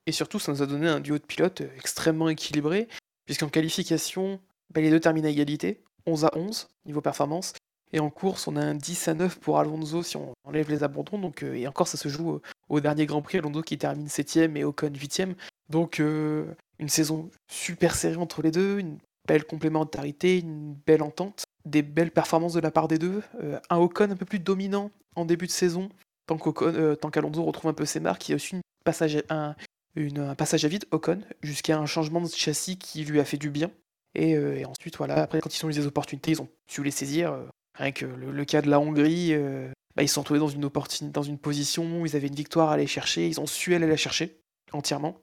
Et 0.05 0.11
surtout, 0.11 0.39
ça 0.39 0.51
nous 0.51 0.61
a 0.61 0.65
donné 0.65 0.87
un 0.87 0.99
duo 0.99 1.17
de 1.17 1.23
pilotes 1.23 1.61
euh, 1.61 1.69
extrêmement 1.77 2.29
équilibré, 2.29 2.87
puisqu'en 3.25 3.49
qualification, 3.49 4.39
bah, 4.73 4.81
les 4.81 4.89
deux 4.89 4.99
terminent 4.99 5.27
à 5.27 5.31
égalité, 5.31 5.81
11 6.05 6.25
à 6.25 6.31
11, 6.35 6.67
niveau 6.85 7.01
performance. 7.01 7.53
Et 7.93 7.99
en 7.99 8.09
course, 8.09 8.47
on 8.47 8.55
a 8.55 8.61
un 8.61 8.73
10 8.73 9.07
à 9.07 9.13
9 9.13 9.39
pour 9.39 9.59
Alonso 9.59 10.01
si 10.01 10.17
on 10.17 10.33
enlève 10.43 10.69
les 10.69 10.83
abandons. 10.83 11.19
Donc, 11.19 11.43
euh, 11.43 11.53
et 11.53 11.67
encore, 11.67 11.87
ça 11.87 11.97
se 11.97 12.09
joue 12.09 12.31
au, 12.31 12.41
au 12.69 12.79
dernier 12.79 13.05
Grand 13.05 13.21
Prix. 13.21 13.37
Alonso 13.37 13.61
qui 13.61 13.77
termine 13.77 14.07
7ème 14.07 14.57
et 14.57 14.63
Ocon 14.63 14.89
8ème. 14.89 15.35
Donc, 15.69 15.99
euh, 15.99 16.45
une 16.79 16.89
saison 16.89 17.29
super 17.47 17.95
serrée 17.95 18.17
entre 18.17 18.41
les 18.41 18.51
deux, 18.51 18.79
une 18.79 18.97
belle 19.27 19.45
complémentarité, 19.45 20.39
une 20.39 20.73
belle 20.85 21.01
entente, 21.01 21.43
des 21.65 21.81
belles 21.81 22.11
performances 22.11 22.53
de 22.53 22.59
la 22.59 22.71
part 22.71 22.87
des 22.87 22.97
deux. 22.97 23.21
Euh, 23.41 23.59
un 23.69 23.77
Ocon 23.77 24.11
un 24.11 24.15
peu 24.15 24.25
plus 24.25 24.39
dominant 24.39 24.91
en 25.15 25.25
début 25.25 25.47
de 25.47 25.51
saison, 25.51 25.89
tant 26.25 26.37
euh, 26.61 26.95
qu'Alonso 26.95 27.43
retrouve 27.43 27.71
un 27.71 27.73
peu 27.73 27.85
ses 27.85 27.99
marques. 27.99 28.27
Il 28.27 28.31
y 28.31 28.33
a 28.33 28.35
aussi 28.35 28.55
une 28.55 28.61
passage 28.83 29.23
un, 29.29 29.55
une- 29.95 30.19
un 30.19 30.35
passage 30.35 30.65
à 30.65 30.67
vide, 30.67 30.85
Ocon, 30.91 31.19
jusqu'à 31.41 31.77
un 31.77 31.85
changement 31.85 32.21
de 32.21 32.27
châssis 32.27 32.77
qui 32.77 33.03
lui 33.05 33.19
a 33.19 33.25
fait 33.25 33.37
du 33.37 33.49
bien. 33.49 33.69
Et, 34.15 34.35
euh, 34.35 34.57
et 34.57 34.65
ensuite, 34.65 34.97
voilà, 34.97 35.15
après, 35.23 35.39
quand 35.41 35.55
ils 35.57 35.65
ont 35.65 35.69
eu 35.69 35.73
des 35.73 35.87
opportunités, 35.87 36.31
ils 36.31 36.41
ont 36.41 36.49
su 36.67 36.83
les 36.83 36.91
saisir. 36.91 37.31
euh, 37.33 37.43
rien 37.77 37.91
que 37.91 38.05
le, 38.05 38.31
le 38.31 38.45
cas 38.45 38.61
de 38.61 38.69
la 38.69 38.79
Hongrie, 38.79 39.29
euh, 39.33 39.69
bah, 39.95 40.03
ils 40.03 40.07
se 40.07 40.13
sont 40.15 40.23
trouvés 40.23 40.39
dans 40.39 40.47
une, 40.47 40.65
opportuni- 40.65 41.11
dans 41.11 41.23
une 41.23 41.39
position 41.39 42.01
où 42.01 42.05
ils 42.05 42.15
avaient 42.15 42.27
une 42.27 42.35
victoire 42.35 42.69
à 42.69 42.73
aller 42.73 42.85
chercher, 42.87 43.27
ils 43.27 43.39
ont 43.39 43.47
su 43.47 43.73
aller 43.73 43.87
la 43.87 43.97
chercher 43.97 44.37
entièrement. 44.71 45.17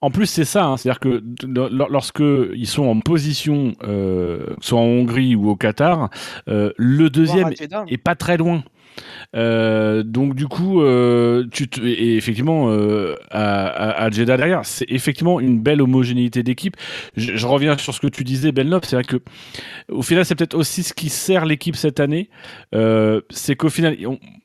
En 0.00 0.10
plus, 0.10 0.26
c'est 0.26 0.44
ça, 0.44 0.64
hein, 0.66 0.76
c'est-à-dire 0.76 1.00
que 1.00 1.20
d- 1.20 1.46
l- 1.46 1.86
lorsque 1.88 2.20
ils 2.20 2.66
sont 2.66 2.84
en 2.84 3.00
position, 3.00 3.72
euh, 3.84 4.54
soit 4.60 4.78
en 4.78 4.82
Hongrie 4.84 5.34
ou 5.34 5.48
au 5.48 5.56
Qatar, 5.56 6.10
le 6.46 7.08
deuxième 7.08 7.48
est 7.88 7.96
pas 7.96 8.14
très 8.14 8.36
loin. 8.36 8.62
Euh, 9.34 10.02
donc 10.02 10.34
du 10.34 10.46
coup, 10.46 10.82
euh, 10.82 11.44
tu 11.50 11.68
et 11.84 12.16
effectivement, 12.16 12.70
euh, 12.70 13.16
à, 13.30 14.08
Jeddah 14.10 14.36
derrière, 14.36 14.64
c'est 14.64 14.86
effectivement 14.88 15.40
une 15.40 15.60
belle 15.60 15.82
homogénéité 15.82 16.42
d'équipe. 16.42 16.76
Je, 17.16 17.46
reviens 17.46 17.76
sur 17.78 17.94
ce 17.94 18.00
que 18.00 18.06
tu 18.06 18.24
disais, 18.24 18.52
Love, 18.52 18.82
c'est 18.84 18.96
vrai 18.96 19.04
que 19.04 19.16
au 19.88 20.02
final, 20.02 20.24
c'est 20.24 20.34
peut-être 20.34 20.54
aussi 20.54 20.82
ce 20.82 20.94
qui 20.94 21.08
sert 21.08 21.44
l'équipe 21.44 21.76
cette 21.76 22.00
année, 22.00 22.28
c'est 23.30 23.56
qu'au 23.56 23.70
final, 23.70 23.96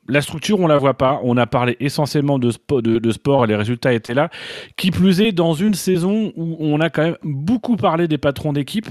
la 0.09 0.21
structure, 0.21 0.59
on 0.59 0.67
la 0.67 0.77
voit 0.77 0.95
pas. 0.95 1.19
On 1.23 1.37
a 1.37 1.45
parlé 1.45 1.77
essentiellement 1.79 2.39
de, 2.39 2.51
spo- 2.51 2.81
de, 2.81 2.99
de 2.99 3.11
sport 3.11 3.45
et 3.45 3.47
les 3.47 3.55
résultats 3.55 3.93
étaient 3.93 4.13
là. 4.13 4.29
Qui 4.75 4.91
plus 4.91 5.21
est, 5.21 5.31
dans 5.31 5.53
une 5.53 5.73
saison 5.75 6.33
où 6.35 6.57
on 6.59 6.81
a 6.81 6.89
quand 6.89 7.03
même 7.03 7.17
beaucoup 7.23 7.75
parlé 7.75 8.07
des 8.07 8.17
patrons 8.17 8.53
d'équipe, 8.53 8.87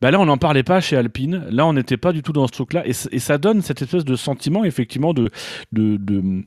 bah 0.00 0.10
là, 0.10 0.18
on 0.18 0.26
n'en 0.26 0.38
parlait 0.38 0.62
pas 0.62 0.80
chez 0.80 0.96
Alpine. 0.96 1.44
Là, 1.50 1.66
on 1.66 1.74
n'était 1.74 1.96
pas 1.96 2.12
du 2.12 2.22
tout 2.22 2.32
dans 2.32 2.46
ce 2.46 2.52
truc-là. 2.52 2.82
Et, 2.86 2.92
ça 2.92 3.38
donne 3.38 3.62
cette 3.62 3.82
espèce 3.82 4.04
de 4.04 4.16
sentiment, 4.16 4.64
effectivement, 4.64 5.14
de, 5.14 5.30
euh, 5.78 6.42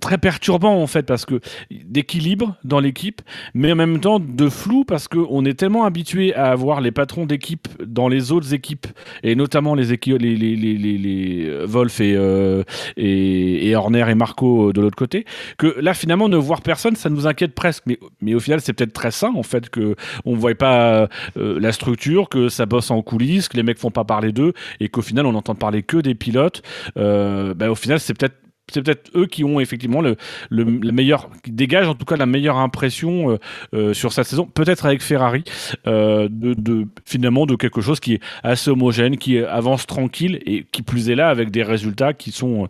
très 0.00 0.18
perturbant, 0.18 0.82
en 0.82 0.86
fait, 0.86 1.04
parce 1.04 1.24
que 1.24 1.40
d'équilibre 1.70 2.56
dans 2.64 2.80
l'équipe, 2.80 3.22
mais 3.54 3.72
en 3.72 3.76
même 3.76 4.00
temps 4.00 4.20
de 4.20 4.48
flou, 4.48 4.84
parce 4.84 5.08
qu'on 5.08 5.44
est 5.44 5.54
tellement 5.54 5.84
habitué 5.84 6.34
à 6.34 6.50
avoir 6.50 6.80
les 6.80 6.90
patrons 6.90 7.26
d'équipe 7.26 7.68
dans 7.84 8.08
les 8.08 8.32
autres 8.32 8.52
équipes, 8.54 8.86
et 9.22 9.34
notamment 9.34 9.74
les, 9.74 9.92
équi- 9.94 10.18
les, 10.18 10.36
les, 10.36 10.56
les, 10.56 10.74
les, 10.76 10.98
les, 10.98 11.46
euh, 11.46 11.66
Wolf 11.66 12.00
et, 12.00 12.14
euh, 12.16 12.62
et, 12.96 13.43
et 13.44 13.76
Horner 13.76 14.04
et 14.08 14.14
Marco 14.14 14.68
euh, 14.68 14.72
de 14.72 14.80
l'autre 14.80 14.96
côté, 14.96 15.24
que 15.58 15.78
là, 15.80 15.94
finalement, 15.94 16.28
ne 16.28 16.36
voir 16.36 16.62
personne, 16.62 16.96
ça 16.96 17.10
nous 17.10 17.26
inquiète 17.26 17.54
presque. 17.54 17.84
Mais, 17.86 17.98
mais 18.20 18.34
au 18.34 18.40
final, 18.40 18.60
c'est 18.60 18.72
peut-être 18.72 18.92
très 18.92 19.10
sain, 19.10 19.32
en 19.34 19.42
fait, 19.42 19.70
que 19.70 19.96
on 20.24 20.32
ne 20.32 20.36
voit 20.36 20.54
pas 20.54 21.08
euh, 21.36 21.58
la 21.60 21.72
structure, 21.72 22.28
que 22.28 22.48
ça 22.48 22.66
bosse 22.66 22.90
en 22.90 23.02
coulisses, 23.02 23.48
que 23.48 23.56
les 23.56 23.62
mecs 23.62 23.78
font 23.78 23.90
pas 23.90 24.04
parler 24.04 24.32
d'eux, 24.32 24.52
et 24.80 24.88
qu'au 24.88 25.02
final, 25.02 25.26
on 25.26 25.32
n'entend 25.32 25.54
parler 25.54 25.82
que 25.82 25.98
des 25.98 26.14
pilotes. 26.14 26.62
Euh, 26.96 27.54
bah, 27.54 27.70
au 27.70 27.74
final, 27.74 28.00
c'est 28.00 28.14
peut-être 28.14 28.36
c'est 28.72 28.82
peut-être 28.82 29.10
eux 29.14 29.26
qui 29.26 29.44
ont 29.44 29.60
effectivement 29.60 30.00
le, 30.00 30.16
le, 30.50 30.64
le 30.64 30.92
meilleur, 30.92 31.28
qui 31.42 31.52
dégagent 31.52 31.88
en 31.88 31.94
tout 31.94 32.04
cas 32.06 32.16
la 32.16 32.26
meilleure 32.26 32.56
impression 32.56 33.30
euh, 33.32 33.38
euh, 33.74 33.94
sur 33.94 34.12
cette 34.12 34.26
saison, 34.26 34.46
peut-être 34.46 34.86
avec 34.86 35.02
Ferrari, 35.02 35.44
euh, 35.86 36.28
de, 36.30 36.54
de 36.54 36.86
finalement 37.04 37.46
de 37.46 37.56
quelque 37.56 37.80
chose 37.80 38.00
qui 38.00 38.14
est 38.14 38.20
assez 38.42 38.70
homogène, 38.70 39.16
qui 39.18 39.38
avance 39.38 39.86
tranquille 39.86 40.40
et 40.46 40.64
qui 40.72 40.82
plus 40.82 41.10
est 41.10 41.14
là 41.14 41.28
avec 41.28 41.50
des 41.50 41.62
résultats 41.62 42.12
qui 42.14 42.32
sont 42.32 42.68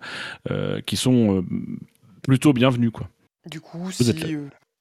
qui 0.86 0.96
sont 0.96 1.44
plutôt 2.22 2.52
bienvenus 2.52 2.90
quoi. 2.90 3.08
Du 3.50 3.60
coup, 3.60 3.90
si. 3.90 4.36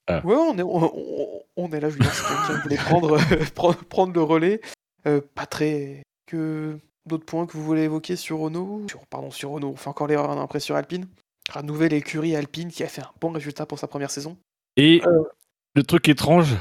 Ah. 0.08 0.21
Ouais, 0.26 0.36
on 0.36 0.58
est, 0.58 0.62
on, 0.63 0.84
on- 0.84 1.39
on 1.56 1.71
est 1.71 1.80
là, 1.80 1.89
Julien. 1.89 2.10
Si 2.10 2.23
quelqu'un 2.23 2.62
voulait 2.63 2.76
prendre, 2.76 3.17
prendre, 3.56 3.76
prendre 3.86 4.13
le 4.13 4.21
relais. 4.23 4.60
Euh, 5.08 5.21
pas 5.36 5.45
très. 5.45 6.02
Que 6.28 6.78
d'autres 7.06 7.26
points 7.26 7.46
que 7.46 7.54
vous 7.54 7.63
voulez 7.63 7.84
évoquer 7.84 8.16
sur 8.16 8.39
Renault 8.39 8.82
sur, 8.89 9.06
Pardon, 9.08 9.32
sur 9.32 9.52
Renault. 9.52 9.72
On 9.74 9.76
fait 9.76 9.89
encore 9.89 10.08
l'erreur, 10.08 10.34
l'impression 10.36 10.68
sur 10.68 10.76
Alpine. 10.76 11.08
La 11.56 11.62
nouvelle 11.62 11.94
écurie 11.94 12.36
Alpine 12.36 12.70
qui 12.70 12.84
a 12.84 12.88
fait 12.88 13.02
un 13.02 13.12
bon 13.20 13.32
résultat 13.32 13.66
pour 13.66 13.80
sa 13.80 13.88
première 13.88 14.12
saison. 14.12 14.38
Et 14.78 15.02
le 15.76 15.84
truc 15.84 16.08
étrange, 16.08 16.56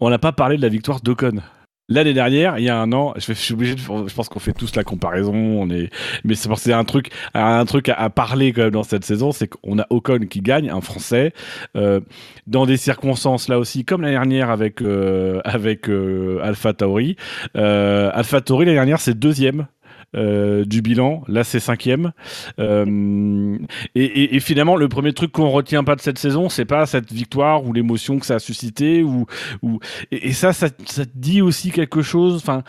on 0.00 0.10
n'a 0.10 0.18
pas 0.18 0.32
parlé 0.32 0.56
de 0.56 0.62
la 0.62 0.68
victoire 0.68 1.00
d'Ocon. 1.00 1.42
L'année 1.88 2.14
dernière, 2.14 2.58
il 2.58 2.64
y 2.64 2.68
a 2.68 2.76
un 2.76 2.92
an, 2.92 3.14
je, 3.16 3.32
suis 3.32 3.54
obligé 3.54 3.76
de, 3.76 3.80
je 3.80 4.12
pense 4.12 4.28
qu'on 4.28 4.40
fait 4.40 4.52
tous 4.52 4.74
la 4.74 4.82
comparaison, 4.82 5.32
on 5.32 5.70
est, 5.70 5.88
mais 6.24 6.34
c'est 6.34 6.72
un 6.72 6.82
truc, 6.82 7.12
un 7.32 7.64
truc 7.64 7.88
à, 7.88 7.94
à 7.94 8.10
parler 8.10 8.52
quand 8.52 8.62
même 8.62 8.72
dans 8.72 8.82
cette 8.82 9.04
saison, 9.04 9.30
c'est 9.30 9.46
qu'on 9.46 9.78
a 9.78 9.86
Ocon 9.90 10.26
qui 10.28 10.40
gagne, 10.40 10.68
un 10.68 10.80
Français, 10.80 11.32
euh, 11.76 12.00
dans 12.48 12.66
des 12.66 12.76
circonstances 12.76 13.48
là 13.48 13.60
aussi, 13.60 13.84
comme 13.84 14.02
l'année 14.02 14.14
dernière 14.14 14.50
avec 14.50 14.82
avec 14.82 15.44
avec 15.44 15.88
euh, 15.88 16.40
Alpha 16.42 16.72
Tauri. 16.72 17.16
Euh, 17.56 18.10
Alpha 18.12 18.40
Tauri 18.40 18.64
l'année 18.64 18.76
dernière 18.76 19.00
c'est 19.00 19.16
deuxième. 19.16 19.68
Euh, 20.16 20.64
du 20.64 20.82
bilan, 20.82 21.22
là 21.28 21.44
c'est 21.44 21.60
cinquième. 21.60 22.12
Euh, 22.58 23.58
et, 23.94 24.04
et- 24.04 24.36
et 24.36 24.40
finalement, 24.40 24.76
le 24.76 24.88
premier 24.88 25.12
truc 25.12 25.32
qu'on 25.32 25.50
retient 25.50 25.84
pas 25.84 25.96
de 25.96 26.00
cette 26.00 26.18
saison, 26.18 26.48
c'est 26.48 26.64
pas 26.64 26.86
cette 26.86 27.12
victoire 27.12 27.64
ou 27.64 27.72
l'émotion 27.72 28.18
que 28.18 28.26
ça 28.26 28.36
a 28.36 28.38
suscité, 28.38 29.02
ou, 29.02 29.26
ou 29.62 29.78
et, 30.10 30.32
ça, 30.32 30.52
ça, 30.52 30.68
ça 30.86 31.02
dit 31.14 31.42
aussi 31.42 31.70
quelque 31.70 32.02
chose? 32.02 32.36
Enfin, 32.36 32.62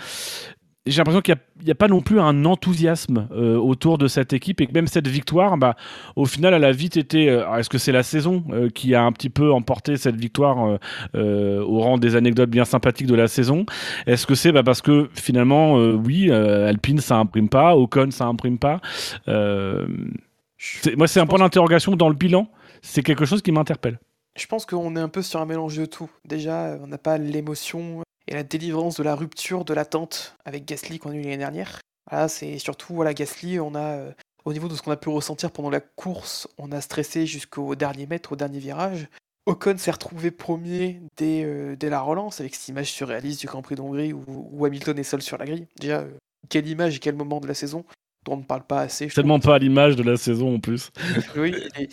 j'ai 0.88 0.98
l'impression 0.98 1.22
qu'il 1.22 1.36
n'y 1.64 1.72
a, 1.72 1.76
pas 1.76 1.88
non 1.88 2.02
plus 2.02 2.20
un 2.20 2.46
enthousiasme 2.46 3.28
euh, 3.32 3.58
autour 3.58 3.98
de 3.98 4.08
cette 4.08 4.34
équipe 4.34 4.62
et 4.62 4.68
que 4.68 4.74
même 4.74 4.88
cette 4.88 5.08
victoire, 5.08 5.58
bah, 5.58 5.76
au 6.16 6.26
final, 6.26 6.54
elle 6.54 6.64
a 6.64 6.72
vite 6.72 6.98
été. 6.98 7.30
euh, 7.30 7.56
Est-ce 7.56 7.70
que 7.70 7.78
c'est 7.78 7.92
la 7.92 8.04
saison 8.04 8.44
euh, 8.52 8.70
qui 8.70 8.96
a 8.96 9.04
un 9.04 9.12
petit 9.12 9.30
peu 9.30 9.52
emporté 9.52 9.98
cette 9.98 10.16
victoire 10.16 10.80
au 11.14 11.80
rang 11.80 11.98
des 11.98 12.16
anecdotes 12.16 12.50
bien 12.50 12.66
sympathiques 12.66 13.08
de 13.08 13.16
la 13.16 13.28
saison? 13.28 13.66
Est-ce 14.06 14.26
que 14.26 14.36
c'est 14.36 14.52
bah, 14.52 14.64
parce 14.64 14.82
que 14.82 15.10
finalement, 15.14 15.76
oui, 15.76 16.32
Alpine 16.32 17.00
ça 17.00 17.18
imprime 17.18 17.50
pas, 17.50 17.76
Ocon 17.76 18.12
ça 18.12 18.26
imprime 18.26 18.58
pas 18.58 18.80
Moi, 19.28 21.08
c'est 21.08 21.20
un 21.20 21.26
point 21.26 21.40
d'interrogation 21.40 21.96
dans 21.96 22.10
le 22.10 22.16
bilan. 22.16 22.50
C'est 22.82 23.04
quelque 23.04 23.26
chose 23.26 23.42
qui 23.42 23.52
m'interpelle. 23.52 24.00
Je 24.38 24.46
pense 24.46 24.66
qu'on 24.66 24.96
est 24.96 25.00
un 25.00 25.10
peu 25.10 25.24
sur 25.24 25.42
un 25.42 25.46
mélange 25.46 25.78
de 25.78 25.86
tout. 25.86 26.10
Déjà, 26.26 26.78
on 26.82 26.88
n'a 26.88 27.00
pas 27.00 27.18
l'émotion 27.18 28.04
et 28.28 28.34
la 28.34 28.44
délivrance 28.44 28.96
de 28.98 29.04
la 29.04 29.16
rupture 29.16 29.66
de 29.66 29.74
l'attente 29.74 30.36
avec 30.46 30.66
Gasly 30.66 31.00
qu'on 31.00 31.12
a 31.12 31.16
eu 31.16 31.22
l'année 31.22 31.38
dernière. 31.38 31.80
Voilà, 32.10 32.28
c'est 32.28 32.58
surtout 32.60 32.94
voilà, 32.94 33.14
Gasly, 33.14 33.60
on 33.60 33.76
a 33.76 33.80
euh, 33.82 34.12
au 34.46 34.54
niveau 34.54 34.68
de 34.68 34.76
ce 34.76 34.82
qu'on 34.82 34.92
a 34.92 34.98
pu 34.98 35.10
ressentir 35.10 35.52
pendant 35.52 35.70
la 35.70 35.80
course, 35.82 36.48
on 36.58 36.72
a 36.72 36.82
stressé 36.82 37.26
jusqu'au 37.26 37.76
dernier 37.76 38.06
mètre, 38.08 38.34
au 38.34 38.36
dernier 38.36 38.60
virage. 38.60 39.08
Ocon 39.46 39.78
s'est 39.78 39.92
retrouvé 39.92 40.30
premier 40.32 41.02
dès, 41.18 41.44
euh, 41.46 41.76
dès 41.78 41.90
la 41.90 42.02
relance 42.02 42.40
avec 42.42 42.54
cette 42.56 42.68
image 42.68 42.92
surréaliste 42.92 43.40
du 43.42 43.48
Grand 43.48 43.62
Prix 43.62 43.76
d'Hongrie 43.76 44.12
où, 44.14 44.24
où 44.28 44.66
Hamilton 44.66 44.98
est 45.00 45.04
seul 45.04 45.22
sur 45.22 45.38
la 45.38 45.46
grille. 45.46 45.68
Déjà, 45.80 46.00
euh, 46.02 46.12
quelle 46.50 46.68
image 46.68 46.98
et 46.98 47.00
quel 47.00 47.16
moment 47.16 47.40
de 47.40 47.48
la 47.48 47.54
saison 47.54 47.86
dont 48.26 48.34
on 48.34 48.38
ne 48.38 48.44
parle 48.44 48.64
pas 48.64 48.82
assez. 48.82 49.08
trouve. 49.08 49.16
Tellement 49.16 49.40
pas 49.40 49.56
à 49.56 49.60
l'image 49.60 49.96
de 49.96 50.04
la 50.04 50.18
saison 50.18 50.56
en 50.56 50.60
plus. 50.60 50.92
Oui, 51.38 51.54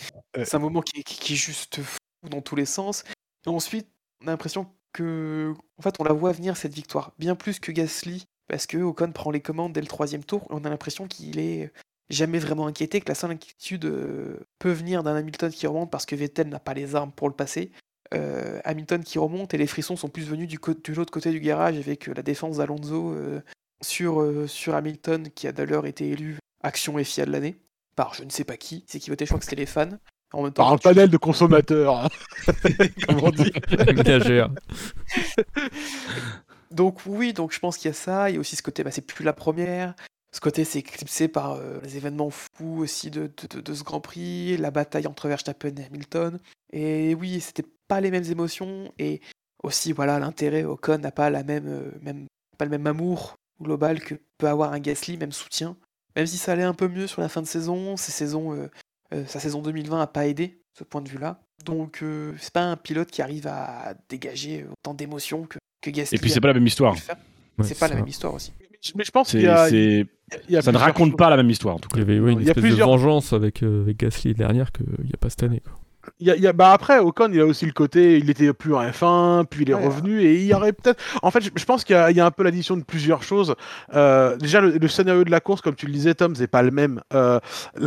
c'est 0.45 0.55
un 0.55 0.59
moment 0.59 0.81
qui, 0.81 1.01
est- 1.01 1.03
qui- 1.05 1.19
qui 1.19 1.33
est 1.35 1.37
juste 1.37 1.81
fou 1.81 1.99
dans 2.29 2.41
tous 2.41 2.57
les 2.57 2.65
sens. 2.67 3.05
Et 3.47 3.51
ensuite, 3.51 3.87
on 4.23 4.27
a 4.27 4.31
l'impression 4.31 4.67
en 5.03 5.83
fait, 5.83 5.95
on 5.99 6.05
la 6.05 6.13
voit 6.13 6.33
venir 6.33 6.57
cette 6.57 6.75
victoire, 6.75 7.13
bien 7.19 7.35
plus 7.35 7.59
que 7.59 7.73
Gasly, 7.73 8.27
parce 8.49 8.67
que 8.67 8.79
Ocon 8.79 9.13
prend 9.13 9.31
les 9.31 9.41
commandes 9.41 9.73
dès 9.73 9.81
le 9.81 9.87
troisième 9.87 10.25
tour, 10.25 10.47
on 10.51 10.65
a 10.65 10.71
l'impression 10.71 11.07
qu'il 11.07 11.39
est 11.39 11.73
jamais 12.11 12.39
vraiment 12.39 12.67
inquiété, 12.67 13.01
que 13.01 13.09
la 13.09 13.15
seule 13.15 13.33
inquiétude 13.33 13.87
euh, 13.87 14.47
peut 14.59 14.73
venir 14.73 15.03
d'un 15.03 15.17
Hamilton 15.17 15.51
qui 15.51 15.67
remonte 15.67 15.91
parce 15.91 16.07
que 16.07 16.15
Vettel 16.15 16.49
n'a 16.49 16.61
pas 16.61 16.75
les 16.75 16.95
armes 16.95 17.13
pour 17.13 17.29
le 17.29 17.35
passer. 17.35 17.73
Euh, 18.13 18.61
Hamilton 18.65 19.03
qui 19.03 19.19
remonte 19.19 19.55
et 19.55 19.59
les 19.59 19.67
frissons 19.67 19.97
sont 19.97 20.09
plus 20.09 20.25
venus 20.25 20.47
du, 20.47 20.59
de 20.59 20.95
l'autre 20.95 21.13
côté 21.13 21.31
du 21.31 21.41
garage 21.41 21.77
avec 21.79 22.09
euh, 22.09 22.15
la 22.15 22.23
défense 22.23 22.59
d'Alonso 22.59 23.15
sur, 23.81 24.49
sur 24.49 24.75
Hamilton 24.75 25.31
qui 25.35 25.47
a 25.47 25.53
d'ailleurs 25.53 25.87
été 25.87 26.11
élu 26.11 26.39
action 26.63 26.99
et 26.99 27.05
FIA 27.05 27.27
de 27.27 27.33
l'année 27.33 27.57
par 27.97 28.15
je 28.15 28.25
ne 28.25 28.31
sais 28.31 28.45
pas 28.45 28.57
qui, 28.57 28.85
c'est 28.87 28.99
qui 28.99 29.11
votait, 29.11 29.25
je 29.25 29.31
crois 29.31 29.39
que 29.39 29.45
c'était 29.45 29.57
les 29.57 29.67
fans. 29.67 29.99
En 30.35 30.43
même 30.43 30.53
temps, 30.53 30.65
Par 30.65 30.73
un 30.73 30.79
panel 30.79 31.09
de 31.09 31.17
consommateurs. 31.17 32.05
hein. 32.05 32.09
Comme 33.07 33.21
on 33.23 33.31
dit. 33.31 33.53
Donc 36.71 36.99
oui, 37.07 37.33
donc 37.33 37.53
je 37.53 37.61
pense 37.61 37.77
qu'il 37.79 37.89
y 37.89 37.91
a 37.91 37.95
ça. 37.95 38.31
Il 38.31 38.35
y 38.35 38.37
a 38.37 38.41
aussi 38.41 38.57
ce 38.57 38.63
côté, 38.63 38.83
bah, 38.83 38.91
c'est 38.91 39.07
plus 39.07 39.25
la 39.25 39.33
première. 39.33 39.95
Ce 40.33 40.41
côté, 40.41 40.65
c'est 40.65 40.81
éclipsé 40.81 41.29
par 41.29 41.53
euh, 41.53 41.79
les 41.85 41.97
événements 41.97 42.31
fous 42.31 42.79
aussi 42.81 43.11
de, 43.11 43.31
de- 43.41 43.47
de- 43.57 43.61
de 43.61 43.75
ce 43.75 43.85
Grand 43.85 44.01
Prix, 44.01 44.57
la 44.57 44.73
bataille 44.73 45.07
entre 45.07 45.29
Verstappen 45.29 45.73
et 45.77 45.85
Hamilton. 45.85 46.41
Et 46.73 47.15
oui, 47.15 47.41
c'était 47.41 47.65
pas 47.87 48.01
les 48.01 48.11
mêmes 48.11 48.25
émotions. 48.25 48.93
Et 48.99 49.21
aussi, 49.63 49.93
voilà, 49.93 50.19
l'intérêt, 50.19 50.65
Ocon 50.65 50.99
n'a 50.99 51.13
pas 51.13 51.31
la 51.31 51.45
même, 51.45 51.69
euh, 51.69 51.91
même, 52.03 52.27
pas 52.59 52.65
le 52.65 52.73
même 52.73 52.87
amour 52.89 53.37
global 53.63 54.01
que 54.01 54.17
peut 54.39 54.49
avoir 54.49 54.73
un 54.73 54.81
Gasly, 54.81 55.17
même 55.17 55.31
soutien. 55.31 55.77
Même 56.17 56.27
si 56.27 56.39
ça 56.39 56.53
allait 56.53 56.65
un 56.65 56.75
peu 56.75 56.89
mieux 56.89 57.07
sur 57.07 57.21
la 57.23 57.29
fin 57.29 57.41
de 57.43 57.47
saison, 57.47 57.97
ses 57.97 58.11
saisons, 58.11 58.53
euh, 58.55 58.69
euh, 59.13 59.25
sa 59.27 59.41
saison 59.41 59.61
2020 59.63 60.01
a 60.01 60.07
pas 60.07 60.27
aidé 60.27 60.59
ce 60.73 60.85
point 60.85 61.01
de 61.03 61.09
vue-là. 61.09 61.41
Donc 61.65 62.01
euh, 62.03 62.33
c'est 62.39 62.53
pas 62.53 62.63
un 62.65 62.77
pilote 62.77 63.11
qui 63.11 63.23
arrive 63.23 63.47
à 63.47 63.95
dégager 64.09 64.65
autant 64.71 64.95
d'émotions 64.95 65.45
que, 65.45 65.59
que 65.81 65.91
Gasly. 65.91 66.17
Et 66.17 66.19
puis 66.19 66.31
c'est 66.31 66.41
pas 66.41 66.49
la 66.49 66.55
même 66.55 66.67
histoire. 66.67 66.95
Ouais, 66.95 67.65
c'est 67.65 67.79
pas 67.79 67.89
la 67.89 67.97
même 67.97 68.09
histoire 68.09 68.35
aussi. 68.35 68.53
Mais 68.97 69.05
je 69.05 69.11
pense 69.11 69.31
qu'il 69.31 69.41
y 69.43 69.47
a, 69.47 69.69
c'est- 69.69 70.05
il 70.49 70.55
y 70.55 70.57
a 70.57 70.63
ça 70.63 70.73
ne 70.73 70.77
raconte 70.79 71.11
choses. 71.11 71.17
pas 71.17 71.31
la 71.31 71.37
même 71.37 71.49
histoire 71.49 71.77
en 71.77 71.79
tout 71.79 71.89
Il 71.95 72.03
y 72.03 72.05
cas. 72.05 72.11
avait 72.11 72.21
ouais, 72.21 72.33
une 72.33 72.41
Il 72.41 72.45
y 72.45 72.49
a 72.49 72.51
espèce 72.51 72.63
plusieurs- 72.63 72.89
de 72.89 72.93
vengeance 72.93 73.33
avec, 73.33 73.63
euh, 73.63 73.83
avec 73.83 73.99
Gasly 73.99 74.35
dernière 74.35 74.73
qu'il 74.73 74.87
n'y 75.05 75.13
a 75.15 75.17
pas 75.19 75.31
cette 75.31 75.43
année. 75.45 75.61
Quoi. 75.61 75.73
Y 76.21 76.31
a- 76.31 76.37
y 76.37 76.47
a- 76.47 76.53
bah 76.53 76.73
après, 76.73 76.99
Ocon, 76.99 77.31
il 77.33 77.41
a 77.41 77.47
aussi 77.47 77.67
le 77.67 77.73
côté, 77.73 78.19
il 78.19 78.31
était 78.31 78.53
plus 78.53 78.75
en 78.75 78.81
F1, 78.83 79.45
puis 79.45 79.63
il 79.63 79.71
est 79.71 79.75
Ouais. 79.75 79.85
revenu, 79.87 80.23
et 80.23 80.35
il 80.37 80.45
y 80.47 80.55
aurait 80.55 80.73
peut-être. 80.73 81.01
En 81.23 81.31
fait, 81.31 81.41
je, 81.43 81.51
je 81.55 81.65
pense 81.65 81.85
qu'il 81.85 81.95
y, 81.97 81.99
a- 81.99 82.11
il 82.11 82.17
y 82.17 82.21
a 82.21 82.27
un 82.27 82.31
peu 82.31 82.43
l'addition 82.43 82.77
de 82.77 82.83
plusieurs 82.83 83.23
choses. 83.23 83.55
Euh, 83.95 84.37
déjà, 84.37 84.61
le, 84.61 84.71
le 84.79 84.89
scénario 84.89 85.25
de 85.25 85.31
la 85.31 85.41
course, 85.41 85.61
comme 85.61 85.75
tu 85.75 85.87
le 85.87 85.93
disais, 85.93 86.15
Tom, 86.15 86.35
c'est 86.35 86.47
pas 86.47 86.63
le 86.63 86.71
même. 86.71 87.01
Euh, 87.13 87.41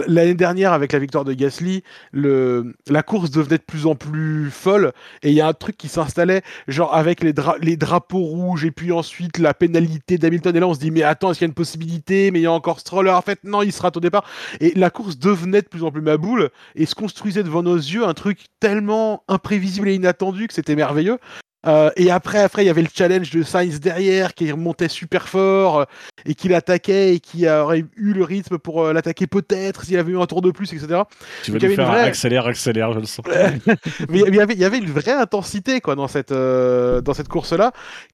L'année 0.08 0.34
dernière, 0.34 0.73
avec 0.73 0.91
la 0.93 0.99
victoire 0.99 1.23
de 1.25 1.34
Gasly, 1.34 1.84
le, 2.12 2.73
la 2.89 3.03
course 3.03 3.32
devenait 3.32 3.58
de 3.58 3.63
plus 3.63 3.86
en 3.86 3.95
plus 3.95 4.49
folle, 4.51 4.91
et 5.23 5.30
il 5.30 5.34
y 5.36 5.41
a 5.41 5.47
un 5.47 5.53
truc 5.53 5.77
qui 5.77 5.88
s'installait, 5.88 6.41
genre 6.67 6.93
avec 6.95 7.21
les, 7.23 7.34
dra- 7.34 7.58
les 7.62 7.77
drapeaux 7.77 8.19
rouges, 8.19 8.65
et 8.65 8.71
puis 8.71 8.91
ensuite 8.91 9.38
la 9.38 9.53
pénalité 9.53 10.17
d'Hamilton, 10.17 10.56
et 10.56 10.60
là 10.60 10.67
on 10.67 10.73
se 10.73 10.80
dit, 10.80 10.91
mais 10.91 11.03
attends, 11.03 11.32
est-ce 11.32 11.39
qu'il 11.39 11.45
y 11.45 11.49
a 11.49 11.51
une 11.51 11.53
possibilité? 11.53 12.32
Mais 12.32 12.39
il 12.39 12.43
y 12.43 12.47
a 12.47 12.51
encore 12.51 12.80
Stroller, 12.80 13.12
en 13.12 13.21
fait, 13.21 13.39
non, 13.43 13.62
il 13.62 13.71
se 13.71 13.82
rate 13.82 13.97
au 13.97 13.99
départ. 13.99 14.25
Et 14.60 14.73
la 14.75 14.89
course 14.89 15.17
devenait 15.17 15.62
de 15.62 15.67
plus 15.67 15.84
en 15.84 15.91
plus 15.91 16.01
ma 16.01 16.17
boule, 16.17 16.49
et 16.75 16.86
se 16.86 16.95
construisait 16.95 17.43
devant 17.43 17.63
nos 17.63 17.75
yeux 17.75 18.03
un 18.07 18.13
truc 18.13 18.45
tellement 18.59 19.23
imprévisible 19.27 19.89
et 19.89 19.95
inattendu 19.95 20.47
que 20.47 20.53
c'était 20.53 20.75
merveilleux. 20.75 21.17
Euh, 21.65 21.89
et 21.97 22.11
après, 22.11 22.39
après, 22.39 22.63
il 22.63 22.67
y 22.67 22.69
avait 22.69 22.83
le 22.83 22.87
challenge 22.93 23.31
de 23.31 23.41
Sainz 23.43 23.79
derrière 23.81 24.35
qui 24.35 24.49
remontait 24.51 24.87
super 24.87 25.27
fort 25.27 25.79
euh, 25.79 25.83
et 26.25 26.33
qui 26.35 26.47
l'attaquait 26.47 27.15
et 27.15 27.19
qui 27.19 27.49
aurait 27.49 27.83
eu 27.97 28.13
le 28.13 28.23
rythme 28.23 28.57
pour 28.57 28.85
euh, 28.85 28.93
l'attaquer 28.93 29.27
peut-être 29.27 29.83
s'il 29.83 29.97
avait 29.97 30.11
eu 30.13 30.19
un 30.19 30.27
tour 30.27 30.41
de 30.41 30.51
plus, 30.51 30.71
etc. 30.71 31.01
Tu 31.43 31.51
vas 31.51 31.59
faire 31.59 31.87
vraie- 31.91 32.03
accélère, 32.03 32.45
accélère, 32.45 32.93
je 32.93 32.99
le 32.99 33.05
sens. 33.05 33.25
Mais 34.09 34.19
il 34.27 34.35
y 34.35 34.39
avait, 34.39 34.53
il 34.53 34.59
y 34.59 34.65
avait 34.65 34.77
une 34.77 34.91
vraie 34.91 35.11
intensité 35.11 35.81
quoi 35.81 35.95
dans 35.95 36.07
cette 36.07 36.31
dans 36.31 37.13
cette 37.13 37.27
course 37.27 37.51
là 37.53 37.71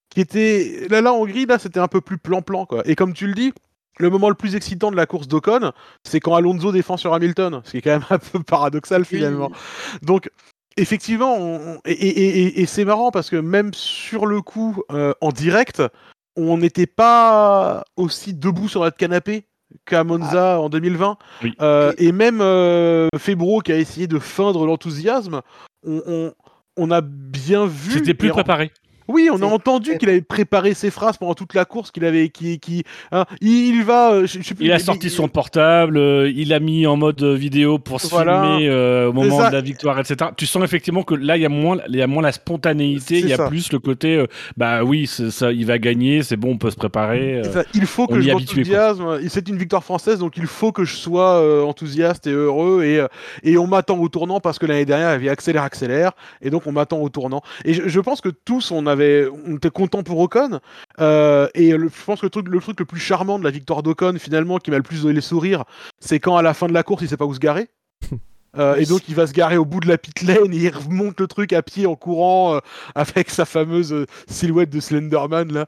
qui 0.09 0.21
était 0.21 0.87
là 0.89 1.01
là 1.01 1.13
en 1.13 1.17
Hongrie 1.17 1.45
là 1.45 1.59
c'était 1.59 1.79
un 1.81 1.87
peu 1.89 2.01
plus 2.01 2.17
plan-plan 2.17 2.65
quoi. 2.65 2.81
Et 2.85 2.95
comme 2.95 3.13
tu 3.13 3.27
le 3.27 3.33
dis. 3.33 3.53
Le 3.99 4.09
moment 4.09 4.29
le 4.29 4.35
plus 4.35 4.55
excitant 4.55 4.89
de 4.91 4.95
la 4.95 5.05
course 5.05 5.27
d'Ocon, 5.27 5.71
c'est 6.03 6.19
quand 6.19 6.33
Alonso 6.35 6.71
défend 6.71 6.97
sur 6.97 7.13
Hamilton, 7.13 7.61
ce 7.63 7.71
qui 7.71 7.77
est 7.77 7.81
quand 7.81 7.91
même 7.91 8.05
un 8.09 8.17
peu 8.19 8.41
paradoxal 8.41 9.05
finalement. 9.05 9.51
Donc, 10.01 10.29
effectivement, 10.77 11.35
on- 11.39 11.79
et, 11.85 11.91
et- 11.91 12.39
et- 12.47 12.61
et 12.61 12.65
c'est 12.65 12.85
marrant 12.85 13.11
parce 13.11 13.29
que 13.29 13.35
même 13.35 13.73
sur 13.73 14.25
le 14.25 14.41
coup, 14.41 14.81
euh, 14.91 15.13
en 15.21 15.29
direct, 15.31 15.83
on 16.35 16.57
n'était 16.57 16.87
pas 16.87 17.83
aussi 17.95 18.33
debout 18.33 18.67
sur 18.67 18.81
notre 18.81 18.97
canapé 18.97 19.45
qu'à 19.85 20.03
Monza 20.03 20.59
en 20.59 20.69
2020. 20.69 21.17
Oui. 21.43 21.53
Euh, 21.61 21.93
et 21.99 22.11
même 22.11 22.41
euh, 22.41 23.07
Febro 23.17 23.61
qui 23.61 23.71
a 23.71 23.77
essayé 23.77 24.07
de 24.07 24.17
feindre 24.19 24.65
l'enthousiasme, 24.65 25.41
on, 25.85 26.01
on- 26.07 26.33
on 26.75 26.89
a 26.89 27.01
bien 27.01 27.67
vu. 27.67 27.91
C'était 27.91 28.15
plus 28.15 28.29
préparé. 28.31 28.71
Oui, 29.07 29.29
on 29.31 29.41
a 29.41 29.45
entendu 29.45 29.97
qu'il 29.97 30.09
avait 30.09 30.21
préparé 30.21 30.73
ses 30.73 30.91
phrases 30.91 31.17
pendant 31.17 31.33
toute 31.33 31.53
la 31.53 31.65
course, 31.65 31.91
qu'il 31.91 32.05
avait, 32.05 32.29
qui, 32.29 32.59
qui, 32.59 32.83
hein, 33.11 33.25
il 33.41 33.83
va, 33.83 34.11
euh, 34.13 34.25
je, 34.27 34.39
je 34.39 34.43
sais 34.47 34.55
plus, 34.55 34.65
Il 34.65 34.71
a 34.71 34.75
mais- 34.75 34.79
sorti 34.79 35.09
son 35.09 35.27
portable, 35.27 35.97
euh, 35.97 36.31
il 36.35 36.53
a 36.53 36.59
mis 36.59 36.85
en 36.87 36.95
mode 36.95 37.21
euh, 37.23 37.33
vidéo 37.35 37.79
pour 37.79 37.99
se 38.01 38.07
Voilà. 38.07 38.41
filmer 38.43 38.67
euh, 38.69 39.09
au 39.09 39.13
moment 39.13 39.37
ça. 39.39 39.49
de 39.49 39.55
la 39.55 39.61
victoire, 39.61 39.99
etc. 39.99 40.31
Tu 40.37 40.45
sens 40.45 40.63
effectivement 40.63 41.03
que 41.03 41.15
là, 41.15 41.37
il 41.37 41.41
y 41.43 41.45
a 41.45 41.49
moins, 41.49 41.77
il 41.89 41.95
y 41.95 42.01
a 42.01 42.07
moins 42.07 42.21
la 42.23 42.31
spontanéité, 42.31 43.19
il 43.19 43.27
y 43.27 43.33
a 43.33 43.37
ça. 43.37 43.47
plus 43.47 43.71
le 43.71 43.79
côté, 43.79 44.17
euh, 44.17 44.27
bah 44.57 44.83
oui, 44.83 45.07
ça, 45.07 45.51
il 45.51 45.65
va 45.65 45.77
gagner, 45.79 46.23
c'est 46.23 46.37
bon, 46.37 46.51
on 46.51 46.57
peut 46.57 46.71
se 46.71 46.75
préparer. 46.75 47.41
euh. 47.45 47.63
Il 47.73 47.85
faut 47.85 48.07
que 48.07 48.19
y 48.19 48.23
je 48.23 48.29
est 48.29 48.31
habitué, 48.31 48.61
m'enthousiasme. 48.61 49.19
Et 49.23 49.29
C'est 49.29 49.49
une 49.49 49.57
victoire 49.57 49.83
française, 49.83 50.19
donc 50.19 50.37
il 50.37 50.45
faut 50.47 50.71
que 50.71 50.83
je 50.85 50.95
sois 50.95 51.35
euh, 51.41 51.63
enthousiaste 51.63 52.27
et 52.27 52.31
heureux. 52.31 52.83
Et, 52.83 52.99
euh, 52.99 53.07
et 53.43 53.57
on 53.57 53.67
m'attend 53.67 53.97
au 53.99 54.07
tournant 54.09 54.39
parce 54.39 54.59
que 54.59 54.65
l'année 54.65 54.85
dernière, 54.85 55.09
il 55.09 55.13
y 55.13 55.15
avait 55.15 55.29
accélère, 55.29 55.63
accélère. 55.63 56.11
Et 56.41 56.49
donc 56.49 56.67
on 56.67 56.71
m'attend 56.71 56.99
au 56.99 57.09
tournant. 57.09 57.41
Et 57.65 57.73
je, 57.73 57.87
je 57.87 57.99
pense 57.99 58.21
que 58.21 58.29
tous, 58.29 58.71
on 58.71 58.85
avait, 58.93 59.27
on 59.45 59.57
était 59.57 59.69
contents 59.69 60.03
pour 60.03 60.19
Ocon. 60.19 60.59
Euh, 60.99 61.47
et 61.53 61.71
le- 61.71 61.89
je 61.89 62.03
pense 62.05 62.21
que 62.21 62.25
le 62.25 62.29
truc, 62.29 62.47
le 62.47 62.59
truc 62.59 62.79
le 62.79 62.85
plus 62.85 62.99
charmant 62.99 63.37
de 63.39 63.43
la 63.43 63.51
victoire 63.51 63.83
d'Ocon, 63.83 64.15
finalement, 64.19 64.57
qui 64.57 64.71
m'a 64.71 64.77
le 64.77 64.83
plus 64.83 65.01
donné 65.01 65.13
les 65.15 65.21
sourires, 65.21 65.65
c'est 65.99 66.19
quand 66.19 66.37
à 66.37 66.41
la 66.41 66.53
fin 66.53 66.67
de 66.67 66.73
la 66.73 66.83
course, 66.83 67.01
il 67.03 67.09
sait 67.09 67.17
pas 67.17 67.25
où 67.25 67.33
se 67.33 67.39
garer. 67.39 67.67
Euh, 68.55 68.75
Et 68.75 68.85
donc 68.85 69.09
il 69.09 69.15
va 69.15 69.25
se 69.25 69.33
garer 69.33 69.57
au 69.57 69.65
bout 69.65 69.79
de 69.79 69.87
la 69.87 69.97
pit 69.97 70.21
lane 70.21 70.53
et 70.53 70.57
il 70.57 70.69
remonte 70.69 71.19
le 71.19 71.25
truc 71.25 71.53
à 71.53 71.63
pied 71.63 71.87
en 71.87 71.95
courant 71.95 72.53
euh, 72.53 72.59
avec 72.93 73.31
sa 73.31 73.45
fameuse 73.45 73.91
euh, 73.91 74.05
silhouette 74.27 74.69
de 74.69 74.79
Slenderman 74.79 75.51
là. 75.51 75.65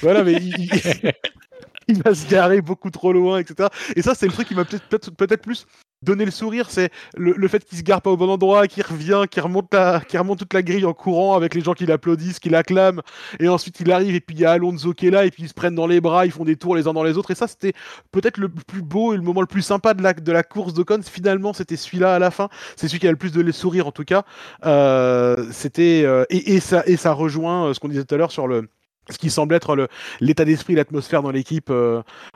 Voilà, 0.00 0.24
mais 0.24 0.32
il, 0.32 0.48
il- 0.58 1.12
il 1.88 2.02
va 2.02 2.12
se 2.12 2.28
garer 2.28 2.60
beaucoup 2.60 2.90
trop 2.90 3.12
loin, 3.12 3.38
etc. 3.38 3.68
Et 3.94 4.02
ça, 4.02 4.16
c'est 4.16 4.26
le 4.26 4.32
truc 4.32 4.48
qui 4.48 4.56
m'a 4.56 4.64
peut-être 4.64 5.42
plus 5.42 5.64
donné 6.02 6.24
le 6.24 6.30
sourire, 6.30 6.70
c'est 6.70 6.90
le, 7.16 7.48
fait 7.48 7.64
qu'il 7.64 7.78
se 7.78 7.82
gare 7.82 8.02
pas 8.02 8.10
au 8.10 8.16
bon 8.16 8.28
endroit, 8.28 8.66
qu'il 8.66 8.82
revient, 8.82 9.24
qu'il 9.30 9.42
remonte, 9.42 9.72
la, 9.72 10.02
remonte 10.14 10.38
toute 10.38 10.54
la 10.54 10.62
grille 10.62 10.84
en 10.84 10.94
courant 10.94 11.34
avec 11.36 11.54
les 11.54 11.60
gens 11.60 11.74
qui 11.74 11.86
l'applaudissent, 11.86 12.38
qui 12.38 12.48
l'acclament, 12.48 13.00
et 13.40 13.48
ensuite 13.48 13.80
il 13.80 13.90
arrive 13.92 14.14
et 14.14 14.20
puis 14.20 14.36
il 14.36 14.40
y 14.40 14.44
a 14.44 14.52
Alonso 14.52 14.92
qui 14.92 15.06
est 15.06 15.10
là 15.10 15.24
et 15.24 15.30
puis 15.30 15.44
ils 15.44 15.48
se 15.48 15.54
prennent 15.54 15.74
dans 15.74 15.86
les 15.86 16.00
bras, 16.00 16.26
ils 16.26 16.32
font 16.32 16.44
des 16.44 16.56
tours 16.56 16.76
les 16.76 16.88
uns 16.88 16.92
dans 16.92 17.04
les 17.04 17.16
autres, 17.16 17.30
et 17.30 17.34
ça 17.34 17.46
c'était 17.46 17.72
peut-être 18.10 18.38
le 18.38 18.48
plus 18.48 18.82
beau 18.82 19.12
et 19.12 19.16
le 19.16 19.22
moment 19.22 19.40
le 19.40 19.46
plus 19.46 19.62
sympa 19.62 19.94
de 19.94 20.02
la, 20.02 20.12
de 20.12 20.32
la 20.32 20.42
course. 20.42 20.72
Finalement, 21.10 21.52
c'était 21.52 21.76
celui-là 21.76 22.14
à 22.14 22.18
la 22.18 22.30
fin, 22.30 22.48
c'est 22.76 22.88
celui 22.88 23.00
qui 23.00 23.08
a 23.08 23.10
le 23.10 23.16
plus 23.16 23.32
de 23.32 23.40
les 23.40 23.52
sourires 23.52 23.86
en 23.86 23.92
tout 23.92 24.04
cas. 24.04 24.24
Euh, 24.64 25.46
c'était 25.50 26.02
euh, 26.04 26.24
et, 26.30 26.60
ça 26.60 26.82
et 26.86 26.96
ça 26.96 27.12
rejoint 27.12 27.66
euh, 27.66 27.74
ce 27.74 27.80
qu'on 27.80 27.88
disait 27.88 28.04
tout 28.04 28.14
à 28.14 28.18
l'heure 28.18 28.32
sur 28.32 28.46
le 28.46 28.68
ce 29.10 29.18
qui 29.18 29.30
semble 29.30 29.54
être 29.56 29.88
l'état 30.20 30.44
d'esprit, 30.44 30.76
l'atmosphère 30.76 31.22
dans 31.22 31.32
l'équipe 31.32 31.72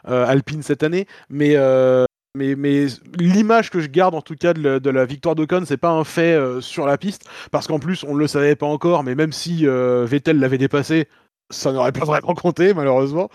alpine 0.05 0.63
cette 0.63 0.83
année. 0.83 1.07
Mais, 1.31 1.55
mais, 2.45 2.87
l'image 3.19 3.71
que 3.71 3.81
je 3.81 3.89
garde 3.89 4.15
en 4.15 4.21
tout 4.23 4.35
cas 4.37 4.53
de, 4.53 4.61
la- 4.61 4.81
de 4.81 4.91
victoire 5.05 5.35
d'Ocon, 5.35 5.63
c'est 5.67 5.77
pas 5.77 5.91
un 5.91 6.05
fait 6.05 6.35
euh, 6.35 6.61
sur 6.61 6.87
la 6.87 6.99
piste, 6.99 7.25
parce 7.51 7.67
qu'en 7.67 7.79
plus 7.79 8.05
on 8.05 8.15
ne 8.15 8.19
le 8.21 8.27
savait 8.27 8.57
pas 8.57 8.67
encore, 8.67 9.03
mais 9.05 9.15
même 9.15 9.33
si 9.33 9.67
euh, 9.67 10.05
Vettel 10.07 10.39
l'avait 10.39 10.59
dépassé, 10.59 11.09
ça 11.51 11.71
n'aurait 11.73 11.93
pas 11.93 12.05
vraiment 12.05 12.35
compté 12.35 12.75
malheureusement. 12.75 13.29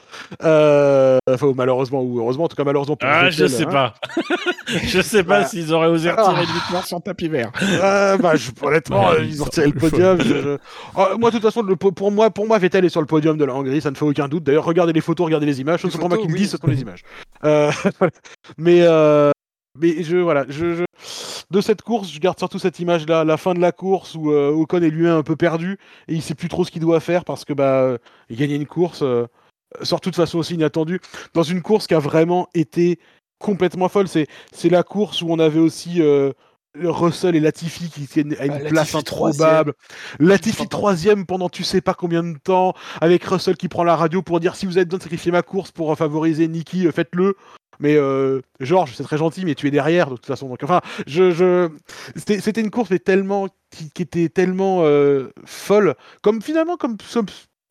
Euh, 0.43 1.17
enfin 1.29 1.51
malheureusement 1.55 2.01
ou 2.01 2.19
heureusement, 2.19 2.45
en 2.45 2.47
tout 2.47 2.55
cas 2.55 2.63
malheureusement 2.63 2.95
pour 2.95 3.09
Ah, 3.09 3.29
je 3.29 3.45
sais 3.47 3.63
hein. 3.63 3.69
pas. 3.71 3.93
je 4.67 5.01
sais 5.01 5.23
pas 5.23 5.41
Bah. 5.41 5.45
s'ils 5.45 5.73
auraient 5.73 5.87
osé 5.87 6.11
retirer 6.11 6.35
Ah. 6.37 6.43
une 6.43 6.53
victoire 6.53 6.85
sur 6.85 7.01
tapis 7.01 7.27
vert. 7.29 7.51
Ah, 7.81 8.17
bah, 8.17 8.35
je- 8.35 8.51
honnêtement, 8.61 9.09
Ouais, 9.09 9.15
euh, 9.19 9.23
ils 9.25 9.41
ont 9.41 9.45
retiré 9.45 9.67
le 9.67 9.73
podium. 9.73 10.21
je- 10.21 10.57
Ah, 10.95 11.09
moi, 11.19 11.29
de 11.29 11.35
toute 11.37 11.43
façon, 11.43 11.61
le 11.61 11.75
pour 11.75 12.11
moi, 12.11 12.29
pour 12.29 12.45
moi, 12.47 12.57
Vettel 12.59 12.85
est 12.85 12.89
sur 12.89 13.01
le 13.01 13.07
podium 13.07 13.37
de 13.37 13.45
la 13.45 13.53
Hongrie, 13.55 13.81
ça 13.81 13.91
ne 13.91 13.95
fait 13.95 14.05
aucun 14.05 14.27
doute. 14.27 14.43
D'ailleurs, 14.43 14.65
regardez 14.65 14.93
les 14.93 15.01
photos, 15.01 15.25
regardez 15.25 15.45
les 15.45 15.61
images. 15.61 15.81
Ce 15.81 15.89
sont 15.89 15.97
pas 15.97 16.07
moi 16.07 16.17
qui 16.17 16.27
le 16.27 16.33
oui. 16.33 16.39
dis, 16.41 16.47
ce 16.47 16.57
sont 16.57 16.67
les 16.67 16.81
images. 16.81 17.03
Euh, 17.45 17.71
mais, 18.57 18.81
euh, 18.81 19.31
mais 19.79 20.03
je, 20.03 20.17
voilà, 20.17 20.45
je- 20.49 20.83
de 21.51 21.61
cette 21.61 21.81
course, 21.81 22.09
je 22.11 22.19
garde 22.19 22.37
surtout 22.39 22.59
cette 22.59 22.79
image-là, 22.79 23.25
la 23.25 23.37
fin 23.37 23.53
de 23.53 23.59
la 23.59 23.71
course 23.71 24.15
où 24.15 24.31
euh, 24.31 24.51
Ocon 24.51 24.81
est 24.81 24.89
lui-même 24.89 25.17
un 25.17 25.23
peu 25.23 25.35
perdu 25.35 25.77
et 26.07 26.13
il 26.15 26.21
sait 26.21 26.33
plus 26.33 26.47
trop 26.47 26.63
ce 26.63 26.71
qu'il 26.71 26.81
doit 26.81 27.01
faire 27.01 27.25
parce 27.25 27.43
que 27.43 27.51
bah, 27.53 27.81
euh, 27.81 27.97
il 28.29 28.37
gagnait 28.37 28.55
une 28.55 28.65
course, 28.65 29.01
euh, 29.03 29.27
surtout 29.83 30.11
de 30.11 30.15
façon 30.15 30.37
aussi 30.39 30.53
inattendue, 30.53 31.01
dans 31.33 31.43
une 31.43 31.61
course 31.61 31.87
qui 31.87 31.93
a 31.93 31.99
vraiment 31.99 32.47
été 32.53 32.99
complètement 33.37 33.89
folle. 33.89 34.07
C'est, 34.07 34.27
la 34.69 34.83
course 34.83 35.21
où 35.21 35.27
on 35.29 35.39
avait 35.39 35.59
aussi 35.59 36.01
Russell 36.75 37.35
et 37.35 37.39
Latifi 37.39 37.89
qui 37.89 38.07
tiennent 38.07 38.35
à 38.39 38.45
une 38.45 38.69
place 38.69 38.95
improbable. 38.95 39.73
Latifi 40.19 40.67
Troisième. 40.67 41.25
pendant 41.25 41.49
tu 41.49 41.63
sais 41.63 41.81
pas 41.81 41.93
combien 41.93 42.23
de 42.23 42.37
temps, 42.37 42.73
avec 43.01 43.23
Russell 43.23 43.57
qui 43.57 43.67
prend 43.67 43.83
la 43.83 43.95
radio 43.95 44.21
pour 44.21 44.39
dire 44.39 44.55
si 44.55 44.65
vous 44.65 44.77
avez 44.77 44.85
besoin 44.85 44.99
de 44.99 45.03
sacrifier 45.03 45.31
ma 45.31 45.41
course 45.41 45.71
pour 45.71 45.91
euh, 45.91 45.95
favoriser 45.95 46.47
Nicky, 46.47 46.87
euh, 46.87 46.91
faites-le. 46.91 47.35
Mais 47.81 47.95
euh, 47.95 48.41
Georges, 48.59 48.93
c'est 48.95 49.03
très 49.03 49.17
gentil, 49.17 49.43
mais 49.43 49.55
tu 49.55 49.67
es 49.67 49.71
derrière 49.71 50.11
de 50.11 50.15
toute 50.15 50.27
façon. 50.27 50.47
Donc, 50.47 50.63
enfin, 50.63 50.81
je, 51.07 51.31
je... 51.31 51.69
C'était, 52.15 52.61
une 52.61 52.69
course 52.69 52.91
mais 52.91 52.99
tellement 52.99 53.47
qui, 53.71 53.89
qui 53.89 54.03
était 54.03 54.29
tellement 54.29 54.83
euh, 54.83 55.29
folle, 55.45 55.95
comme 56.21 56.41
finalement 56.41 56.77
comme, 56.77 56.97
comme 57.11 57.25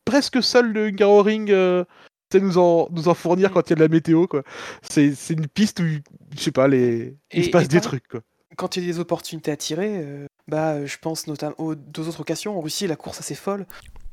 presque 0.05 0.43
seul 0.43 0.73
le 0.73 0.87
Hungaroring 0.87 1.51
euh, 1.53 1.85
sait 2.33 2.41
nous 2.41 2.59
en 2.59 2.89
nous 2.91 3.09
en 3.09 3.15
fournir 3.15 3.53
quand 3.53 3.69
il 3.69 3.71
y 3.71 3.73
a 3.75 3.77
de 3.77 3.83
la 3.83 3.89
météo 3.89 4.27
quoi. 4.27 4.43
C'est, 4.83 5.15
c'est 5.15 5.35
une 5.35 5.47
piste 5.47 5.79
où 5.79 5.85
je 5.85 6.41
sais 6.41 6.51
pas 6.51 6.67
les 6.67 7.17
il 7.33 7.45
se 7.45 7.51
passe 7.51 7.69
des 7.69 7.81
trucs 7.81 8.09
quoi. 8.09 8.21
Quand 8.61 8.77
il 8.77 8.85
y 8.85 8.90
a 8.90 8.92
des 8.92 8.99
opportunités 8.99 9.51
à 9.51 9.57
tirer, 9.57 10.03
euh, 10.05 10.27
bah, 10.46 10.75
euh, 10.75 10.87
je 10.87 10.99
pense 10.99 11.27
notamment 11.27 11.55
aux 11.57 11.75
deux 11.75 12.09
autres 12.09 12.20
occasions. 12.20 12.59
En 12.59 12.61
Russie, 12.61 12.87
la 12.87 12.96
course 12.96 13.18
assez 13.18 13.35
folle. 13.35 13.66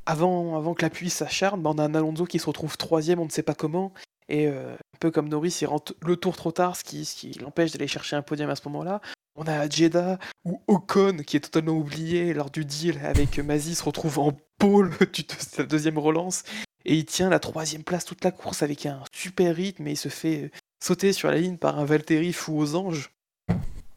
Avant, 0.05 0.55
avant 0.55 0.73
que 0.73 0.83
la 0.83 0.89
pluie 0.89 1.09
s'acharne, 1.09 1.61
bah, 1.61 1.71
on 1.73 1.77
a 1.77 1.83
un 1.83 1.93
Alonso 1.93 2.23
qui 2.25 2.39
se 2.39 2.45
retrouve 2.45 2.77
troisième, 2.77 3.19
on 3.19 3.25
ne 3.25 3.29
sait 3.29 3.43
pas 3.43 3.55
comment. 3.55 3.91
Et 4.29 4.47
euh, 4.47 4.73
un 4.73 4.97
peu 5.01 5.11
comme 5.11 5.27
Norris, 5.27 5.57
il 5.59 5.65
rentre 5.65 5.95
le 6.01 6.15
tour 6.15 6.37
trop 6.37 6.53
tard, 6.53 6.77
ce 6.77 6.85
qui, 6.85 7.37
l'empêche 7.41 7.73
d'aller 7.73 7.89
chercher 7.89 8.15
un 8.15 8.21
podium 8.21 8.49
à 8.49 8.55
ce 8.55 8.61
moment-là. 8.69 9.01
On 9.35 9.45
a 9.47 9.67
Jeddah, 9.67 10.17
où 10.45 10.61
Ocon, 10.67 11.17
qui 11.27 11.35
est 11.35 11.41
totalement 11.41 11.73
oublié 11.73 12.33
lors 12.33 12.49
du 12.49 12.63
deal 12.63 13.01
avec 13.03 13.39
Mazzi, 13.39 13.75
se 13.75 13.83
retrouve 13.83 14.17
en 14.17 14.31
pôle 14.59 14.91
de 14.99 15.23
sa 15.39 15.63
deuxième 15.63 15.97
relance. 15.97 16.43
Et 16.85 16.95
il 16.95 17.05
tient 17.05 17.29
la 17.29 17.39
troisième 17.39 17.83
place 17.83 18.05
toute 18.05 18.23
la 18.23 18.31
course 18.31 18.63
avec 18.63 18.85
un 18.85 19.03
super 19.11 19.53
rythme 19.53 19.87
et 19.87 19.91
il 19.91 19.97
se 19.97 20.07
fait 20.07 20.51
sauter 20.81 21.11
sur 21.11 21.29
la 21.29 21.37
ligne 21.37 21.57
par 21.57 21.77
un 21.79 21.83
Valtteri 21.83 22.31
fou 22.31 22.57
aux 22.57 22.75
anges. 22.75 23.11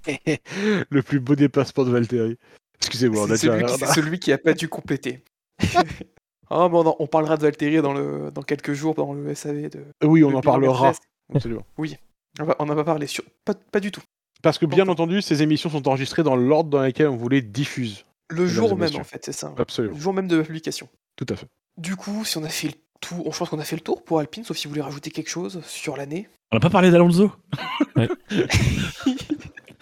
Le 0.06 1.02
plus 1.02 1.20
beau 1.20 1.34
dépassement 1.36 1.84
de 1.84 1.90
Valtteri. 1.90 2.36
Excusez-moi, 2.78 3.22
on 3.26 3.30
a 3.30 3.36
C'est 3.36 3.48
déjà 3.48 3.58
celui, 3.68 3.72
qui- 3.72 3.78
c'est 3.86 3.94
celui 3.94 4.18
qui 4.18 4.32
a 4.32 4.38
pas 4.38 4.52
dû 4.54 4.68
compléter. 4.68 5.22
Ah, 6.52 6.68
bon, 6.68 6.84
on, 6.84 6.96
on 6.98 7.06
parlera 7.06 7.36
de 7.36 7.42
Valtteri 7.42 7.80
dans, 7.80 7.92
le, 7.92 8.32
dans 8.32 8.42
quelques 8.42 8.72
jours 8.72 8.96
dans 8.96 9.12
le 9.12 9.36
SAV. 9.36 9.68
De, 9.70 9.84
Oui, 10.02 10.24
on 10.24 10.34
en 10.34 10.40
parlera. 10.40 10.92
Absolument. 11.32 11.64
On 12.40 12.44
va- 12.44 12.56
on 12.58 12.66
n'en 12.66 12.74
va 12.74 12.82
parler 12.82 13.06
sur. 13.06 13.22
Pas, 13.44 13.54
pas 13.54 13.78
du 13.78 13.92
tout. 13.92 14.02
Parce 14.42 14.58
que 14.58 14.66
bien 14.66 14.88
entendu, 14.88 15.22
ces 15.22 15.42
émissions 15.44 15.70
sont 15.70 15.86
enregistrées 15.86 16.24
dans 16.24 16.34
l'ordre 16.34 16.70
dans 16.70 16.82
lequel 16.82 17.06
on 17.06 17.14
voulait 17.16 17.40
diffuse. 17.40 18.04
Le 18.30 18.48
jour 18.48 18.76
même, 18.76 18.90
en 18.96 19.04
fait, 19.04 19.24
c'est 19.24 19.30
ça. 19.32 19.54
Absolument, 19.58 19.94
Le 19.94 20.00
jour 20.00 20.12
même 20.12 20.26
de 20.26 20.38
la 20.38 20.42
publication. 20.42 20.88
tout 21.14 21.26
à 21.28 21.36
fait. 21.36 21.46
Du 21.78 21.94
coup, 21.94 22.24
si 22.24 22.36
on 22.36 22.42
a 22.42 22.48
fait 22.48 22.66
le 22.66 22.74
tour, 23.00 23.32
je 23.32 23.38
pense 23.38 23.48
qu'on 23.48 23.60
a 23.60 23.64
fait 23.64 23.76
le 23.76 23.82
tour 23.82 24.02
pour 24.02 24.18
Alpine, 24.18 24.42
sauf 24.42 24.56
si 24.56 24.66
vous 24.66 24.70
voulez 24.70 24.82
rajouter 24.82 25.12
quelque 25.12 25.30
chose 25.30 25.60
sur 25.64 25.96
l'année. 25.96 26.28
On 26.50 26.56
n'a 26.56 26.60
pas 26.60 26.70
parlé 26.70 26.90
d'Alonso? 26.90 27.30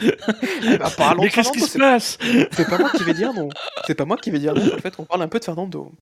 Eh 0.00 0.78
ben, 0.78 0.88
parlons 0.96 1.22
Mais 1.22 1.28
qu'est-ce 1.30 1.50
qui 1.52 1.60
se 1.60 1.68
c'est- 1.68 1.78
passe 1.78 2.18
C'est 2.52 2.68
pas 2.68 2.78
moi 2.78 2.90
qui 2.96 3.02
vais 3.04 3.14
dire 3.14 3.32
non. 3.32 3.48
C'est 3.86 3.94
pas 3.94 4.04
moi 4.04 4.16
qui 4.16 4.30
vais 4.30 4.38
dire 4.38 4.54
non. 4.54 4.62
En 4.74 4.78
fait, 4.78 4.94
on 4.98 5.04
parle 5.04 5.22
un 5.22 5.28
peu 5.28 5.38
de 5.38 5.44
Fernando. 5.44 5.92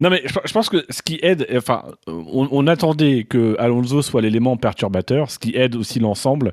Non 0.00 0.10
mais 0.10 0.22
je, 0.26 0.34
je 0.44 0.52
pense 0.52 0.68
que 0.68 0.84
ce 0.90 1.02
qui 1.02 1.20
aide, 1.22 1.46
enfin, 1.56 1.84
on, 2.08 2.48
on 2.50 2.66
attendait 2.66 3.24
que 3.24 3.56
Alonso 3.60 4.02
soit 4.02 4.20
l'élément 4.22 4.56
perturbateur. 4.56 5.30
Ce 5.30 5.38
qui 5.38 5.54
aide 5.56 5.76
aussi 5.76 6.00
l'ensemble, 6.00 6.52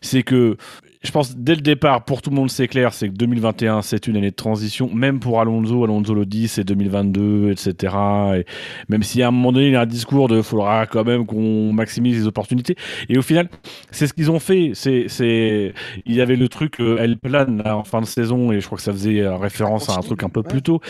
c'est 0.00 0.22
que 0.22 0.56
je 1.02 1.12
pense 1.12 1.36
dès 1.36 1.54
le 1.54 1.60
départ, 1.60 2.04
pour 2.04 2.22
tout 2.22 2.30
le 2.30 2.36
monde, 2.36 2.50
c'est 2.50 2.66
clair, 2.66 2.92
c'est 2.92 3.08
que 3.08 3.14
2021, 3.14 3.82
c'est 3.82 4.08
une 4.08 4.16
année 4.16 4.30
de 4.30 4.36
transition. 4.36 4.90
Même 4.92 5.20
pour 5.20 5.40
Alonso, 5.40 5.84
Alonso 5.84 6.12
le 6.12 6.26
dit, 6.26 6.48
c'est 6.48 6.64
2022, 6.64 7.52
etc. 7.52 7.94
Et 8.36 8.44
même 8.88 9.04
si 9.04 9.22
à 9.22 9.28
un 9.28 9.30
moment 9.30 9.52
donné, 9.52 9.66
il 9.66 9.72
y 9.72 9.76
a 9.76 9.82
un 9.82 9.86
discours 9.86 10.26
de 10.26 10.42
faudra 10.42 10.86
quand 10.86 11.04
même 11.04 11.24
qu'on 11.24 11.72
maximise 11.72 12.18
les 12.18 12.26
opportunités. 12.26 12.74
Et 13.08 13.16
au 13.16 13.22
final, 13.22 13.48
c'est 13.92 14.08
ce 14.08 14.12
qu'ils 14.12 14.30
ont 14.30 14.40
fait. 14.40 14.72
C'est, 14.74 15.04
c'est, 15.06 15.72
il 16.04 16.14
y 16.14 16.20
avait 16.20 16.36
le 16.36 16.48
truc 16.48 16.80
euh, 16.80 16.98
El 16.98 17.16
Plan 17.16 17.46
là, 17.64 17.76
en 17.76 17.84
fin 17.84 18.00
de 18.00 18.06
saison, 18.06 18.50
et 18.50 18.60
je 18.60 18.66
crois 18.66 18.76
que 18.76 18.82
ça 18.82 18.92
faisait 18.92 19.20
euh, 19.20 19.36
référence 19.36 19.88
à 19.88 19.94
un 19.94 20.00
truc 20.00 20.24
un 20.24 20.28
peu 20.28 20.42
plus 20.42 20.62
tôt. 20.62 20.80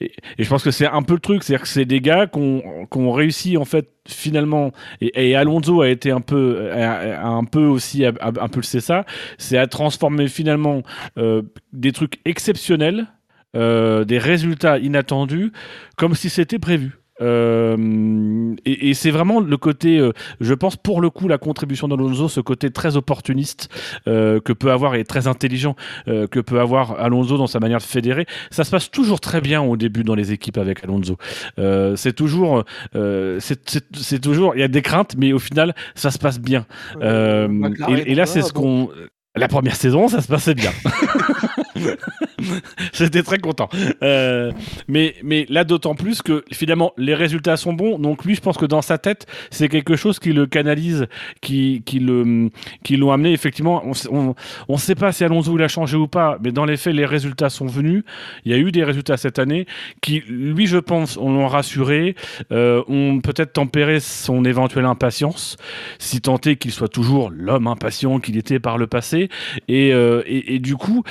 Et, 0.00 0.12
et 0.38 0.44
je 0.44 0.48
pense 0.48 0.62
que 0.62 0.70
c'est 0.70 0.86
un 0.86 1.02
peu 1.02 1.14
le 1.14 1.20
truc, 1.20 1.42
c'est-à-dire 1.42 1.62
que 1.62 1.68
c'est 1.68 1.84
des 1.84 2.00
gars 2.00 2.28
qui 2.28 2.38
ont, 2.38 2.62
qui 2.90 2.98
ont 2.98 3.10
réussi 3.10 3.56
en 3.56 3.64
fait 3.64 3.88
finalement, 4.06 4.72
et, 5.02 5.30
et 5.30 5.36
Alonso 5.36 5.82
a 5.82 5.88
été 5.90 6.10
un 6.10 6.22
peu, 6.22 6.70
a, 6.72 7.20
a 7.20 7.26
un 7.26 7.44
peu 7.44 7.66
aussi 7.66 8.04
c'est 8.62 8.80
ça, 8.80 9.04
c'est 9.48 9.58
à 9.58 9.66
transformer 9.66 10.28
finalement 10.28 10.82
euh, 11.16 11.42
des 11.72 11.92
trucs 11.92 12.20
exceptionnels, 12.24 13.06
euh, 13.56 14.04
des 14.04 14.18
résultats 14.18 14.78
inattendus, 14.78 15.52
comme 15.96 16.14
si 16.14 16.28
c'était 16.28 16.58
prévu. 16.58 16.98
Euh, 17.20 18.54
et, 18.64 18.90
et 18.90 18.94
c'est 18.94 19.10
vraiment 19.10 19.40
le 19.40 19.56
côté, 19.56 19.98
euh, 19.98 20.12
je 20.40 20.54
pense 20.54 20.76
pour 20.76 21.00
le 21.00 21.10
coup, 21.10 21.26
la 21.26 21.36
contribution 21.38 21.88
d'Alonso, 21.88 22.28
ce 22.28 22.38
côté 22.40 22.70
très 22.70 22.96
opportuniste 22.96 23.68
euh, 24.06 24.38
que 24.38 24.52
peut 24.52 24.70
avoir 24.70 24.94
et 24.94 25.02
très 25.02 25.26
intelligent 25.26 25.74
que 26.06 26.38
peut 26.40 26.60
avoir 26.60 27.00
Alonso 27.00 27.36
dans 27.36 27.48
sa 27.48 27.58
manière 27.58 27.78
de 27.78 27.82
fédérer. 27.82 28.26
Ça 28.52 28.62
se 28.62 28.70
passe 28.70 28.88
toujours 28.92 29.18
très 29.18 29.40
bien 29.40 29.60
au 29.62 29.76
début 29.76 30.04
dans 30.04 30.14
les 30.14 30.30
équipes 30.30 30.58
avec 30.58 30.84
Alonso. 30.84 31.16
C'est 31.96 32.14
toujours, 32.14 32.64
c'est- 32.94 34.20
toujours, 34.20 34.54
il 34.54 34.60
y 34.60 34.64
a 34.64 34.68
des 34.68 34.82
craintes, 34.82 35.16
mais 35.18 35.32
au 35.32 35.38
final, 35.40 35.74
ça 35.96 36.10
se 36.12 36.18
passe 36.18 36.38
bien. 36.40 36.66
Et, 37.88 38.12
et 38.12 38.14
là, 38.14 38.26
c'est 38.26 38.42
ce 38.42 38.52
qu'on. 38.52 38.90
La 39.34 39.48
première 39.48 39.76
saison, 39.76 40.08
ça 40.08 40.20
se 40.20 40.28
passait 40.28 40.54
bien. 40.54 40.72
J'étais 42.92 43.22
très 43.22 43.38
content. 43.38 43.68
Euh, 44.02 44.52
mais, 44.86 45.14
mais 45.22 45.46
là, 45.48 45.64
d'autant 45.64 45.94
plus 45.94 46.22
que 46.22 46.44
finalement, 46.52 46.92
les 46.96 47.14
résultats 47.14 47.56
sont 47.56 47.72
bons. 47.72 47.98
Donc, 47.98 48.24
lui, 48.24 48.34
je 48.34 48.40
pense 48.40 48.56
que 48.56 48.66
dans 48.66 48.82
sa 48.82 48.98
tête, 48.98 49.26
c'est 49.50 49.68
quelque 49.68 49.96
chose 49.96 50.18
qui 50.18 50.32
le 50.32 50.46
canalise, 50.46 51.06
qui, 51.40 51.82
qui 51.84 51.98
le, 51.98 52.50
qui 52.84 52.96
l'ont 52.96 53.12
amené. 53.12 53.32
Effectivement, 53.32 53.82
on 54.12 54.34
ne 54.68 54.78
sait 54.78 54.94
pas 54.94 55.12
si 55.12 55.24
Alonso 55.24 55.56
il 55.56 55.62
a 55.62 55.68
changé 55.68 55.96
ou 55.96 56.08
pas, 56.08 56.38
mais 56.42 56.52
dans 56.52 56.64
les 56.64 56.76
faits, 56.76 56.94
les 56.94 57.06
résultats 57.06 57.50
sont 57.50 57.66
venus. 57.66 58.04
Il 58.44 58.52
y 58.52 58.54
a 58.54 58.58
eu 58.58 58.70
des 58.72 58.84
résultats 58.84 59.16
cette 59.16 59.38
année 59.38 59.66
qui, 60.00 60.22
lui, 60.28 60.66
je 60.66 60.78
pense, 60.78 61.16
on 61.16 61.32
l'ont 61.32 61.48
rassuré, 61.48 62.14
euh, 62.52 62.82
ont 62.88 63.20
peut-être 63.20 63.52
tempéré 63.52 64.00
son 64.00 64.44
éventuelle 64.44 64.84
impatience, 64.84 65.56
si 65.98 66.20
tant 66.20 66.38
est 66.46 66.56
qu'il 66.56 66.70
soit 66.70 66.88
toujours 66.88 67.30
l'homme 67.30 67.66
impatient 67.66 68.20
qu'il 68.20 68.36
était 68.36 68.60
par 68.60 68.78
le 68.78 68.86
passé. 68.86 69.28
Et, 69.66 69.92
euh, 69.92 70.22
et, 70.26 70.54
et 70.54 70.58
du 70.58 70.76
coup, 70.76 71.02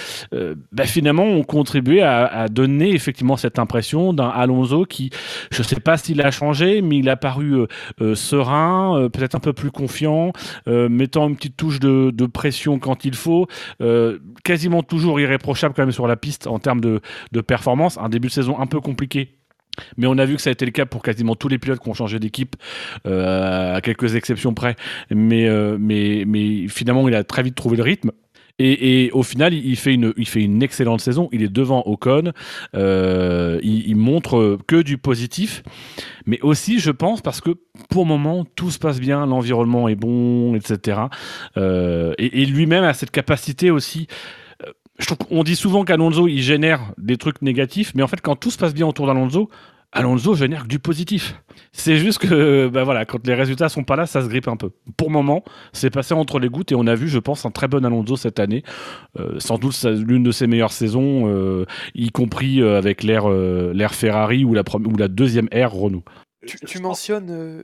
bah, 0.71 0.86
finalement, 0.86 1.16
ont 1.24 1.43
contribué 1.43 2.01
à, 2.01 2.47
donner 2.49 2.93
effectivement 2.93 3.38
cette 3.38 3.59
impression 3.59 4.13
d'un 4.13 4.30
Alonso 4.30 4.86
qui, 4.86 5.09
je 5.51 5.61
ne 5.61 5.68
sais 5.68 5.80
pas 5.80 5.97
s'il 5.97 6.22
a 6.22 6.32
changé, 6.32 6.82
mais 6.82 6.97
il 6.97 7.09
a 7.09 7.15
paru 7.15 7.53
euh, 7.53 7.68
euh, 8.01 8.15
serein, 8.15 8.97
euh, 8.97 9.09
peut-être 9.09 9.36
un 9.36 9.39
peu 9.39 9.53
plus 9.53 9.72
confiant, 9.72 10.32
mettant 10.68 11.28
une 11.28 11.36
petite 11.36 11.57
touche 11.57 11.80
de, 11.80 12.26
pression 12.28 12.78
quand 12.78 13.05
il 13.05 13.15
faut, 13.15 13.47
quasiment 14.43 14.84
toujours 14.84 15.20
irréprochable 15.20 15.74
quand 15.74 15.84
même 15.84 15.91
sur 15.91 16.07
la 16.07 16.18
piste 16.18 16.47
en 16.47 16.59
termes 16.59 16.82
de, 16.82 17.01
performance. 17.41 17.97
Un 17.97 18.09
début 18.09 18.28
de 18.28 18.34
saison 18.34 18.59
un 18.59 18.65
peu 18.65 18.82
compliqué. 18.82 19.34
Mais 19.95 20.07
on 20.07 20.18
a 20.18 20.26
vu 20.26 20.36
que 20.36 20.41
ça 20.41 20.49
a 20.49 20.53
été 20.53 20.65
le 20.65 20.72
cas 20.72 20.86
pour 20.86 21.03
quasiment 21.03 21.36
tous 21.36 21.47
les 21.47 21.59
pilotes 21.59 21.80
qui 21.80 21.89
ont 21.89 21.93
changé 21.93 22.20
d'équipe, 22.20 22.55
à 23.05 23.80
quelques 23.82 24.15
exceptions 24.15 24.53
près. 24.53 24.76
Mais 25.09 25.47
finalement, 26.68 27.07
il 27.07 27.15
a 27.15 27.24
très 27.24 27.43
vite 27.43 27.55
trouvé 27.55 27.78
le 27.78 27.84
rythme. 27.84 28.11
Et, 28.60 29.12
au 29.14 29.22
final, 29.22 29.53
il 29.53 29.76
fait, 29.76 29.93
une, 29.93 30.14
il 30.18 30.28
fait 30.28 30.41
une 30.41 30.64
excellente 30.64 31.01
saison. 31.01 31.30
Il 31.32 31.43
est 31.43 31.49
devant 31.49 31.84
Ocon. 31.86 32.32
Euh, 32.76 33.60
il, 33.62 33.95
montre 33.95 34.58
que 34.68 34.82
du 34.82 34.97
positif. 34.97 35.64
Mais 36.26 36.39
aussi, 36.41 36.80
je 36.80 36.91
pense, 36.91 37.22
parce 37.22 37.39
que 37.39 37.51
pour 37.89 38.03
le 38.03 38.10
moment, 38.10 38.45
tout 38.55 38.72
se 38.72 38.80
passe 38.80 38.99
bien, 38.99 39.26
l'environnement 39.26 39.88
est 39.88 39.95
bon, 39.95 40.55
etc. 40.55 41.01
Euh, 41.58 42.14
et, 42.18 42.45
lui-même 42.45 42.84
a 42.84 42.93
cette 42.93 43.12
capacité 43.12 43.70
aussi. 43.70 44.08
euh, 44.66 45.16
qu'on 45.30 45.43
dit 45.43 45.55
souvent 45.55 45.86
qu'Alonso, 45.86 46.28
il 46.28 46.41
génère 46.41 46.93
des 46.97 47.18
trucs 47.18 47.43
négatifs. 47.43 47.93
Mais 47.93 48.01
en 48.01 48.08
fait, 48.08 48.22
quand 48.22 48.36
tout 48.36 48.49
se 48.49 48.58
passe 48.58 48.74
bien 48.74 48.88
autour 48.88 49.05
d'Alonso, 49.05 49.49
Alonso 49.93 50.35
génère 50.35 50.63
que 50.63 50.67
du 50.67 50.79
positif. 50.79 51.41
C'est 51.71 51.97
juste 51.97 52.19
que, 52.19 52.67
bah 52.67 52.83
voilà, 52.83 53.05
quand 53.05 53.25
les 53.25 53.33
résultats 53.33 53.69
sont 53.69 53.83
pas 53.83 53.95
là, 53.95 54.05
ça 54.05 54.21
se 54.21 54.27
grippe 54.27 54.47
un 54.47 54.57
peu. 54.57 54.71
Pour 54.97 55.07
le 55.07 55.13
moment, 55.13 55.43
c'est 55.73 55.89
passé 55.89 56.13
entre 56.13 56.39
les 56.39 56.49
gouttes 56.49 56.71
et 56.71 56.75
on 56.75 56.85
a 56.88 56.93
vu, 56.95 57.07
je 57.07 57.19
pense, 57.19 57.45
un 57.45 57.51
très 57.51 57.67
bon 57.67 57.83
Alonso 57.85 58.15
cette 58.17 58.39
année. 58.39 58.63
Euh, 59.17 59.39
sans 59.39 59.57
doute 59.57 59.81
l'une 59.85 60.23
de 60.23 60.31
ses 60.31 60.45
meilleures 60.45 60.73
saisons, 60.73 61.27
euh, 61.27 61.65
y 61.95 62.11
compris 62.11 62.61
euh, 62.61 62.77
avec 62.77 63.01
l'ère 63.03 63.29
euh, 63.29 63.71
l'ère 63.73 63.95
Ferrari 63.95 64.43
ou 64.43 64.53
la, 64.53 64.63
prom- 64.63 64.85
ou 64.85 64.97
la 64.97 65.07
deuxième 65.07 65.47
ère 65.51 65.71
Renault. 65.71 66.03
Tu, 66.45 66.59
tu 66.59 66.79
mentionnes, 66.79 67.63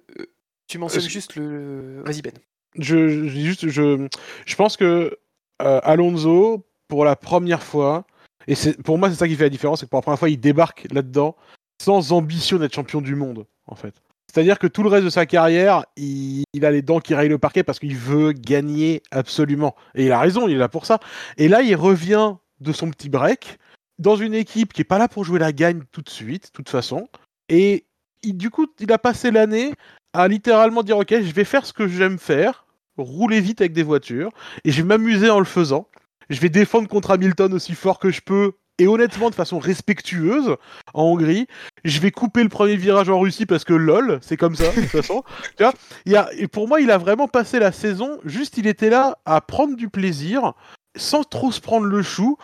tu 0.67 0.77
mentionnes 0.77 1.03
juste 1.09 1.35
le. 1.35 2.01
Vas-y 2.05 2.21
Ben. 2.21 2.33
je, 2.79 3.27
juste, 3.27 3.67
je, 3.67 4.07
je 4.45 4.55
pense 4.55 4.77
que 4.77 5.17
euh, 5.61 5.79
Alonso, 5.83 6.65
pour 6.87 7.05
la 7.05 7.15
première 7.15 7.63
fois, 7.63 8.05
et 8.47 8.55
c'est 8.55 8.81
pour 8.81 8.97
moi 8.97 9.09
c'est 9.09 9.15
ça 9.15 9.27
qui 9.27 9.35
fait 9.35 9.43
la 9.43 9.49
différence, 9.49 9.81
c'est 9.81 9.85
que 9.85 9.89
pour 9.91 9.99
la 9.99 10.03
première 10.03 10.19
fois 10.19 10.29
il 10.29 10.39
débarque 10.39 10.87
là-dedans 10.91 11.35
sans 11.83 12.13
ambition 12.13 12.57
d'être 12.57 12.73
champion 12.73 13.01
du 13.01 13.15
monde, 13.15 13.45
en 13.67 13.75
fait. 13.75 13.93
C'est-à-dire 14.31 14.57
que 14.57 14.67
tout 14.67 14.83
le 14.83 14.89
reste 14.89 15.05
de 15.05 15.09
sa 15.09 15.25
carrière, 15.25 15.85
il, 15.95 16.45
a 16.63 16.71
les 16.71 16.81
dents 16.81 16.99
qui 16.99 17.13
rayent 17.13 17.29
le 17.29 17.37
parquet 17.37 17.63
parce 17.63 17.77
qu'il 17.77 17.95
veut 17.95 18.31
gagner 18.31 19.03
absolument. 19.11 19.75
Et 19.93 20.05
il 20.05 20.11
a 20.11 20.19
raison, 20.19 20.47
il 20.47 20.55
est 20.55 20.57
là 20.57 20.69
pour 20.69 20.85
ça. 20.85 20.99
Et 21.37 21.47
là, 21.47 21.61
il 21.61 21.75
revient 21.75 22.35
de 22.61 22.71
son 22.71 22.89
petit 22.89 23.09
break 23.09 23.59
dans 23.99 24.15
une 24.15 24.33
équipe 24.33 24.73
qui 24.73 24.81
est 24.81 24.85
pas 24.85 24.97
là 24.97 25.07
pour 25.07 25.23
jouer 25.23 25.39
la 25.39 25.51
gagne 25.51 25.81
tout 25.91 26.01
de 26.01 26.09
suite, 26.09 26.45
de 26.45 26.51
toute 26.51 26.69
façon. 26.69 27.09
Et 27.49 27.85
du 28.23 28.49
coup, 28.49 28.65
il 28.79 28.91
a 28.91 28.97
passé 28.97 29.29
l'année 29.29 29.73
à 30.13 30.27
littéralement 30.27 30.83
dire 30.83 30.97
ok, 30.97 31.09
je 31.09 31.33
vais 31.33 31.43
faire 31.43 31.65
ce 31.65 31.73
que 31.73 31.87
j'aime 31.87 32.17
faire, 32.17 32.65
rouler 32.97 33.41
vite 33.41 33.61
avec 33.61 33.73
des 33.73 33.83
voitures, 33.83 34.31
et 34.63 34.71
je 34.71 34.81
vais 34.81 34.87
m'amuser 34.87 35.29
en 35.29 35.39
le 35.39 35.45
faisant. 35.45 35.87
Je 36.29 36.39
vais 36.39 36.49
défendre 36.49 36.87
contre 36.87 37.11
Hamilton 37.11 37.53
aussi 37.53 37.73
fort 37.73 37.99
que 37.99 38.09
je 38.09 38.21
peux, 38.21 38.53
et 38.79 38.87
honnêtement 38.87 39.29
de 39.29 39.35
façon 39.35 39.59
respectueuse 39.59 40.55
en 40.93 41.03
Hongrie. 41.03 41.47
Je 41.83 41.99
vais 41.99 42.11
couper 42.11 42.43
le 42.43 42.49
premier 42.49 42.75
virage 42.75 43.09
en 43.09 43.19
Russie 43.19 43.45
parce 43.45 43.63
que 43.63 43.73
lol, 43.73 44.19
c'est 44.21 44.37
comme 44.37 44.55
ça 44.55 44.69
de 44.71 44.81
toute 44.81 44.89
façon. 44.89 45.23
Tu 45.57 45.63
vois, 45.63 45.73
a, 46.17 46.33
et 46.33 46.47
pour 46.47 46.67
moi, 46.67 46.81
il 46.81 46.89
a 46.91 46.97
vraiment 46.97 47.27
passé 47.27 47.59
la 47.59 47.71
saison. 47.71 48.19
Juste, 48.25 48.57
il 48.57 48.67
était 48.67 48.89
là 48.89 49.17
à 49.25 49.41
prendre 49.41 49.75
du 49.75 49.89
plaisir. 49.89 50.53
Sans 50.95 51.23
trop 51.23 51.51
se 51.51 51.59
prendre 51.59 51.87
le 51.87 52.03
chou, 52.03 52.37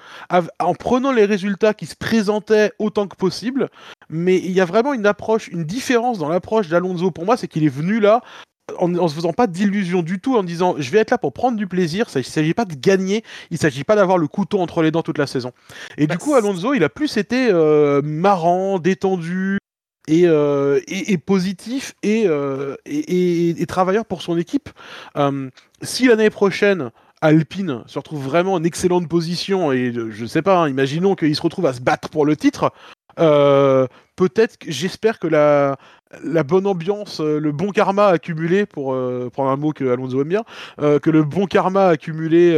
en 0.59 0.73
prenant 0.73 1.11
les 1.11 1.25
résultats 1.25 1.75
qui 1.75 1.85
se 1.85 1.95
présentaient 1.95 2.71
autant 2.79 3.07
que 3.07 3.15
possible, 3.15 3.69
mais 4.09 4.37
il 4.37 4.49
y 4.49 4.59
a 4.59 4.65
vraiment 4.65 4.93
une 4.93 5.05
approche, 5.05 5.49
une 5.49 5.65
différence 5.65 6.17
dans 6.17 6.29
l'approche 6.29 6.67
d'Alonso. 6.67 7.11
Pour 7.11 7.25
moi, 7.25 7.37
c'est 7.37 7.47
qu'il 7.47 7.63
est 7.63 7.69
venu 7.69 7.99
là 7.99 8.21
en, 8.77 8.93
en 8.95 9.07
se 9.07 9.15
faisant 9.15 9.33
pas 9.33 9.47
d'illusions 9.47 10.01
du 10.01 10.19
tout, 10.19 10.35
en 10.37 10.43
disant 10.43 10.75
je 10.77 10.89
vais 10.91 10.99
être 10.99 11.11
là 11.11 11.17
pour 11.17 11.33
prendre 11.33 11.57
du 11.57 11.67
plaisir. 11.67 12.09
Ça, 12.09 12.19
il 12.19 12.25
s'agit 12.25 12.53
pas 12.53 12.65
de 12.65 12.75
gagner, 12.75 13.23
il 13.51 13.57
s'agit 13.57 13.83
pas 13.83 13.95
d'avoir 13.95 14.17
le 14.17 14.27
couteau 14.27 14.59
entre 14.59 14.81
les 14.81 14.91
dents 14.91 15.01
toute 15.01 15.17
la 15.17 15.27
saison. 15.27 15.51
Et 15.97 16.07
Bah, 16.07 16.15
du 16.15 16.19
coup, 16.19 16.35
Alonso, 16.35 16.73
il 16.73 16.83
a 16.83 16.89
plus 16.89 17.17
été 17.17 17.49
euh, 17.51 18.01
marrant, 18.03 18.79
détendu. 18.79 19.57
Et, 20.07 20.23
euh, 20.25 20.79
et, 20.87 21.13
et 21.13 21.17
positif 21.19 21.93
et, 22.01 22.23
euh, 22.25 22.75
et, 22.87 23.63
travailleur 23.67 24.05
pour 24.05 24.23
son 24.23 24.39
équipe. 24.39 24.69
Si 25.83 26.07
l'année 26.07 26.31
prochaine, 26.31 26.89
Alpine 27.21 27.83
se 27.85 27.99
retrouve 27.99 28.23
vraiment 28.23 28.53
en 28.53 28.63
excellente 28.63 29.07
position, 29.07 29.71
et 29.71 29.93
je 29.93 30.25
sais 30.25 30.41
pas, 30.41 30.61
hein, 30.61 30.69
imaginons 30.69 31.13
qu'il 31.13 31.35
se 31.35 31.41
retrouve 31.43 31.67
à 31.67 31.73
se 31.73 31.81
battre 31.81 32.09
pour 32.09 32.25
le 32.25 32.35
titre, 32.35 32.71
euh, 33.19 33.87
peut-être, 34.15 34.57
j'espère 34.67 35.19
que 35.19 35.27
la, 35.27 35.77
la 36.23 36.43
bonne 36.43 36.65
ambiance, 36.65 37.21
euh, 37.21 37.39
le 37.39 37.51
bon 37.51 37.71
karma 37.71 38.07
accumulé, 38.07 38.65
pour 38.65 38.93
euh, 38.93 39.29
prendre 39.31 39.49
un 39.49 39.57
mot 39.57 39.71
que 39.71 39.85
Alonso 39.85 40.21
aime 40.21 40.29
bien, 40.29 40.43
euh, 40.79 40.99
que 40.99 41.09
le 41.09 41.23
bon 41.23 41.45
karma 41.45 41.87
accumulé 41.87 42.57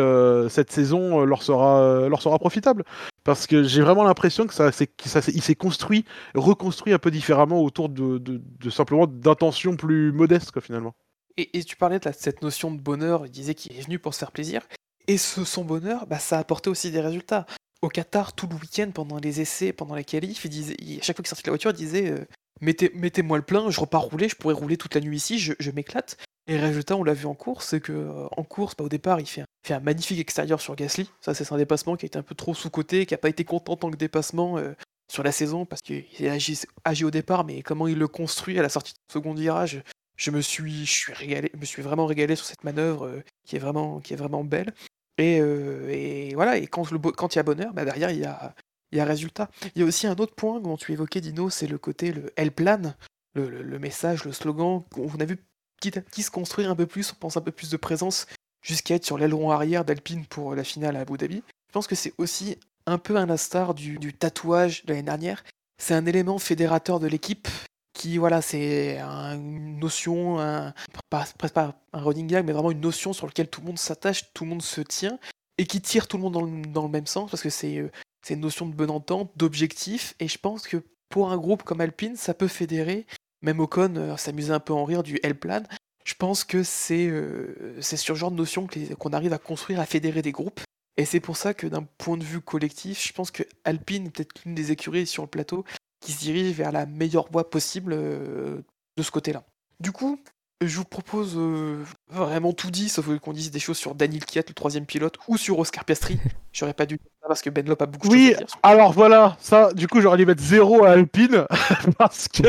cette 0.49 0.71
saison 0.71 1.25
leur, 1.25 1.43
sera, 1.43 2.07
leur 2.07 2.21
sera 2.21 2.39
profitable. 2.39 2.83
Parce 3.23 3.45
que 3.45 3.63
j'ai 3.63 3.81
vraiment 3.81 4.03
l'impression 4.03 4.47
que 4.47 4.53
ça, 4.53 4.71
que 4.71 5.31
il 5.31 5.41
s'est 5.41 5.55
construit, 5.55 6.05
reconstruit 6.33 6.93
un 6.93 6.99
peu 6.99 7.11
différemment 7.11 7.61
autour 7.61 7.89
de, 7.89 8.41
simplement 8.69 9.05
d'intentions 9.07 9.75
plus 9.75 10.11
modestes, 10.11 10.59
finalement. 10.59 10.95
Et, 11.37 11.63
tu 11.63 11.75
parlais 11.75 11.99
de 11.99 12.09
cette 12.17 12.41
notion 12.41 12.71
de 12.71 12.79
bonheur, 12.79 13.25
il 13.25 13.31
disait 13.31 13.55
qu'il 13.55 13.77
est 13.77 13.81
venu 13.81 13.99
pour 13.99 14.13
se 14.13 14.19
faire 14.19 14.31
plaisir. 14.31 14.61
Et 15.07 15.17
ce, 15.17 15.43
son 15.43 15.63
bonheur, 15.63 16.05
bah, 16.07 16.19
ça 16.19 16.37
a 16.37 16.39
apporté 16.39 16.69
aussi 16.69 16.91
des 16.91 17.01
résultats. 17.01 17.45
Au 17.81 17.89
Qatar, 17.89 18.33
tout 18.33 18.47
le 18.47 18.55
week-end, 18.55 18.91
pendant 18.93 19.17
les 19.17 19.41
essais, 19.41 19.73
pendant 19.73 19.95
les 19.95 20.03
qualifs, 20.03 20.45
il 20.45 20.49
disait, 20.49 20.75
à 20.99 21.03
chaque 21.03 21.15
fois 21.15 21.23
qu'il 21.23 21.27
sortait 21.27 21.43
de 21.43 21.47
la 21.47 21.51
voiture, 21.53 21.71
il 21.71 21.77
disait 21.77 22.27
Mettez, 22.61 22.91
Mettez-moi 22.93 23.37
le 23.37 23.43
plein, 23.43 23.69
je 23.71 23.79
repars 23.79 24.03
rouler, 24.03 24.29
je 24.29 24.35
pourrais 24.35 24.53
rouler 24.53 24.77
toute 24.77 24.93
la 24.93 25.01
nuit 25.01 25.17
ici, 25.17 25.39
je, 25.39 25.71
m'éclate. 25.71 26.17
Et 26.47 26.57
résultat, 26.57 26.95
on 26.95 27.03
l'a 27.03 27.13
vu 27.13 27.25
en 27.25 27.33
course, 27.33 27.67
c'est 27.67 27.81
que 27.81 27.91
euh, 27.91 28.27
en 28.37 28.43
course, 28.43 28.75
bah, 28.77 28.83
au 28.83 28.89
départ, 28.89 29.19
il 29.19 29.25
fait, 29.25 29.43
un, 29.69 29.79
magnifique 29.79 30.19
extérieur 30.19 30.61
sur 30.61 30.75
Gasly. 30.75 31.09
Ça, 31.21 31.33
c'est 31.33 31.51
un 31.51 31.57
dépassement 31.57 31.95
qui 31.95 32.05
a 32.05 32.07
été 32.07 32.19
un 32.19 32.23
peu 32.23 32.35
trop 32.35 32.53
sous-coté, 32.53 33.05
qui 33.05 33.13
n'a 33.13 33.17
pas 33.17 33.29
été 33.29 33.43
content 33.43 33.73
en 33.73 33.77
tant 33.77 33.91
que 33.91 33.95
dépassement 33.95 34.57
euh, 34.57 34.73
sur 35.11 35.23
la 35.23 35.31
saison, 35.31 35.65
parce 35.65 35.81
qu'il 35.81 36.05
a 36.27 36.37
agi, 36.85 37.03
au 37.03 37.11
départ, 37.11 37.45
mais 37.45 37.63
comment 37.63 37.87
il 37.87 37.97
le 37.97 38.07
construit 38.07 38.59
à 38.59 38.61
la 38.61 38.69
sortie 38.69 38.93
du 38.93 39.13
second 39.13 39.33
virage, 39.33 39.83
je 40.17 40.29
me 40.29 40.41
suis, 40.41 40.85
je 40.85 40.91
suis 40.91 41.13
régalé, 41.13 41.51
me 41.59 41.65
suis 41.65 41.81
vraiment 41.81 42.05
régalé 42.05 42.35
sur 42.35 42.45
cette 42.45 42.63
manœuvre 42.63 43.07
euh, 43.07 43.23
qui 43.45 43.55
est 43.55 43.59
vraiment, 43.59 43.99
qui 44.01 44.13
est 44.13 44.17
vraiment 44.17 44.43
belle. 44.43 44.73
Et, 45.17 46.33
voilà, 46.33 46.57
et 46.57 46.65
quand 46.65 46.89
il 46.89 47.35
y 47.35 47.39
a 47.39 47.43
bonheur, 47.43 47.73
bah 47.73 47.85
derrière 47.85 48.09
il 48.09 48.17
y 48.17 48.25
a, 48.25 48.55
il 48.91 48.97
y 48.97 49.01
a 49.01 49.05
résultat. 49.05 49.49
Il 49.75 49.81
y 49.81 49.83
a 49.83 49.87
aussi 49.87 50.07
un 50.07 50.15
autre 50.15 50.35
point 50.35 50.59
dont 50.59 50.77
tu 50.77 50.91
évoquais, 50.93 51.21
Dino, 51.21 51.49
c'est 51.49 51.67
le 51.67 51.77
côté 51.77 52.11
le 52.11 52.31
L-plan, 52.35 52.93
le, 53.33 53.49
le- 53.49 53.63
le 53.63 53.79
message, 53.79 54.25
le 54.25 54.31
slogan 54.33 54.83
qu'on 54.91 55.09
on 55.15 55.19
a 55.19 55.25
vu 55.25 55.37
petit 55.79 56.21
se 56.23 56.29
construire 56.31 56.69
un 56.69 56.75
peu 56.75 56.85
plus, 56.85 57.11
on 57.11 57.15
pense 57.15 57.37
un 57.37 57.41
peu 57.41 57.51
plus 57.51 57.69
de 57.71 57.77
présence 57.77 58.27
jusqu'à 58.61 58.95
être 58.95 59.05
sur 59.05 59.17
l'aileron 59.17 59.49
arrière 59.51 59.83
d'Alpine 59.85 60.25
pour 60.27 60.53
la 60.53 60.63
finale 60.63 60.95
à 60.95 60.99
Abu 60.99 61.17
Dhabi. 61.17 61.37
Je 61.69 61.73
pense 61.73 61.87
que 61.87 61.95
c'est 61.95 62.13
aussi 62.19 62.57
un 62.85 62.97
peu 62.99 63.15
un 63.17 63.29
instar 63.29 63.73
du, 63.73 63.97
tatouage 64.13 64.85
de 64.85 64.93
l'année 64.93 65.01
dernière. 65.03 65.43
C'est 65.81 65.95
un 65.95 66.05
élément 66.05 66.37
fédérateur 66.37 66.99
de 66.99 67.07
l'équipe 67.07 67.47
qui, 67.93 68.17
voilà, 68.19 68.41
c'est 68.43 68.99
un- 68.99 69.35
une 69.35 69.79
notion, 69.79 70.39
un, 70.39 70.73
pas, 71.09 71.25
presque 71.37 71.53
pas 71.55 71.75
un 71.93 72.01
running 72.01 72.27
gag, 72.27 72.45
mais 72.45 72.51
vraiment 72.53 72.71
une 72.71 72.79
notion 72.81 73.11
sur 73.13 73.25
laquelle 73.25 73.47
tout 73.49 73.61
le 73.61 73.67
monde 73.67 73.79
s'attache, 73.79 74.31
tout 74.33 74.43
le 74.43 74.51
monde 74.51 74.61
se 74.61 74.81
tient, 74.81 75.17
et 75.57 75.65
qui 75.65 75.81
tire 75.81 76.07
tout 76.07 76.17
le 76.17 76.23
monde 76.23 76.33
dans 76.33 76.41
le, 76.43 76.61
dans 76.67 76.83
le 76.83 76.89
même 76.89 77.07
sens, 77.07 77.31
parce 77.31 77.41
que 77.41 77.49
c'est 77.49 77.91
euh, 78.21 78.27
c'est 78.27 78.33
une 78.35 78.41
notion 78.41 78.65
de 78.65 78.73
bonne 78.73 78.89
entente, 78.89 79.31
d'objectif, 79.35 80.15
et 80.19 80.27
je 80.27 80.37
pense 80.37 80.67
que 80.67 80.83
pour 81.09 81.31
un 81.31 81.37
groupe 81.37 81.63
comme 81.63 81.81
Alpine, 81.81 82.15
ça 82.15 82.33
peut 82.33 82.47
fédérer. 82.47 83.05
Même 83.41 83.59
Ocon 83.59 83.95
euh, 83.97 84.17
s'amusait 84.17 84.53
un 84.53 84.59
peu 84.59 84.73
en 84.73 84.85
rire 84.85 85.03
du 85.03 85.19
L-plan. 85.23 85.63
Je 86.03 86.13
pense 86.15 86.43
que 86.43 86.63
c'est 86.63 87.07
euh, 87.07 87.77
c'est 87.81 87.97
sur 87.97 88.15
ce 88.15 88.19
genre 88.19 88.31
de 88.31 88.35
notion 88.35 88.67
qu'on 88.97 89.13
arrive 89.13 89.33
à 89.33 89.37
construire, 89.37 89.79
à 89.79 89.85
fédérer 89.85 90.21
des 90.21 90.31
groupes. 90.31 90.61
Et 90.97 91.05
c'est 91.05 91.19
pour 91.19 91.37
ça 91.37 91.53
que 91.53 91.67
d'un 91.67 91.83
point 91.83 92.17
de 92.17 92.23
vue 92.23 92.41
collectif, 92.41 93.05
je 93.05 93.13
pense 93.13 93.31
que 93.31 93.43
Alpine 93.63 94.07
est 94.07 94.09
peut-être 94.09 94.43
l'une 94.45 94.55
des 94.55 94.71
écuries 94.71 95.07
sur 95.07 95.23
le 95.23 95.29
plateau 95.29 95.63
qui 96.01 96.11
se 96.11 96.19
dirige 96.19 96.55
vers 96.55 96.71
la 96.71 96.85
meilleure 96.85 97.31
voie 97.31 97.49
possible 97.49 97.93
euh, 97.93 98.61
de 98.97 99.03
ce 99.03 99.11
côté-là. 99.11 99.43
Du 99.79 99.91
coup, 99.91 100.19
je 100.61 100.77
vous 100.77 100.85
propose 100.85 101.33
euh, 101.37 101.83
vraiment 102.09 102.53
tout 102.53 102.69
dit, 102.69 102.87
sauf 102.89 103.07
qu'on 103.19 103.33
dise 103.33 103.51
des 103.51 103.59
choses 103.59 103.77
sur 103.77 103.95
Daniel 103.95 104.23
Kiat, 104.23 104.43
le 104.47 104.53
troisième 104.53 104.85
pilote, 104.85 105.17
ou 105.27 105.37
sur 105.37 105.57
Oscar 105.59 105.85
Piastri. 105.85 106.19
J'aurais 106.53 106.73
pas 106.73 106.85
dû 106.85 106.95
dire 106.95 107.11
ça 107.21 107.27
parce 107.27 107.41
que 107.41 107.49
Ben 107.49 107.65
Lop 107.67 107.81
a 107.81 107.85
beaucoup 107.85 108.07
de 108.07 108.13
Oui, 108.13 108.27
choses 108.27 108.35
à 108.35 108.45
dire. 108.45 108.57
alors 108.63 108.91
voilà, 108.93 109.37
ça, 109.39 109.73
du 109.73 109.87
coup, 109.87 110.01
j'aurais 110.01 110.17
dû 110.17 110.25
mettre 110.25 110.41
zéro 110.43 110.83
à 110.83 110.91
Alpine, 110.91 111.45
parce 111.97 112.27
que, 112.27 112.47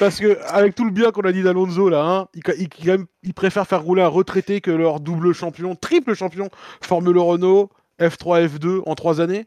parce 0.00 0.18
que, 0.18 0.38
avec 0.48 0.74
tout 0.74 0.84
le 0.84 0.90
bien 0.90 1.10
qu'on 1.12 1.22
a 1.22 1.32
dit 1.32 1.42
d'Alonso, 1.42 1.88
là, 1.88 2.04
hein, 2.04 2.28
il, 2.34 2.42
il, 2.58 2.68
quand 2.68 2.84
même, 2.86 3.06
il 3.22 3.34
préfère 3.34 3.66
faire 3.66 3.82
rouler 3.82 4.02
un 4.02 4.08
retraité 4.08 4.60
que 4.60 4.70
leur 4.70 5.00
double 5.00 5.32
champion, 5.32 5.76
triple 5.76 6.14
champion, 6.14 6.48
Formule 6.80 7.18
Renault, 7.18 7.70
F3, 8.00 8.48
F2 8.48 8.82
en 8.86 8.94
trois 8.94 9.20
années. 9.20 9.46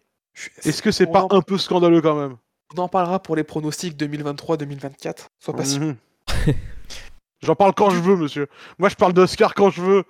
Est-ce 0.63 0.81
que 0.81 0.91
c'est 0.91 1.07
pas 1.07 1.27
un 1.29 1.41
peu 1.41 1.57
scandaleux 1.57 2.01
quand 2.01 2.15
même? 2.15 2.37
On 2.73 2.79
en 2.81 2.87
parlera 2.87 3.21
pour 3.21 3.35
les 3.35 3.43
pronostics 3.43 3.97
2023-2024. 3.99 5.27
Sois 5.39 5.53
patient. 5.53 5.95
J'en 7.43 7.55
parle 7.55 7.73
quand 7.73 7.89
je 7.89 7.99
veux, 7.99 8.15
monsieur. 8.15 8.47
Moi, 8.77 8.89
je 8.89 8.95
parle 8.95 9.13
d'Oscar 9.13 9.53
quand 9.55 9.69
je 9.71 9.81
veux. 9.81 10.03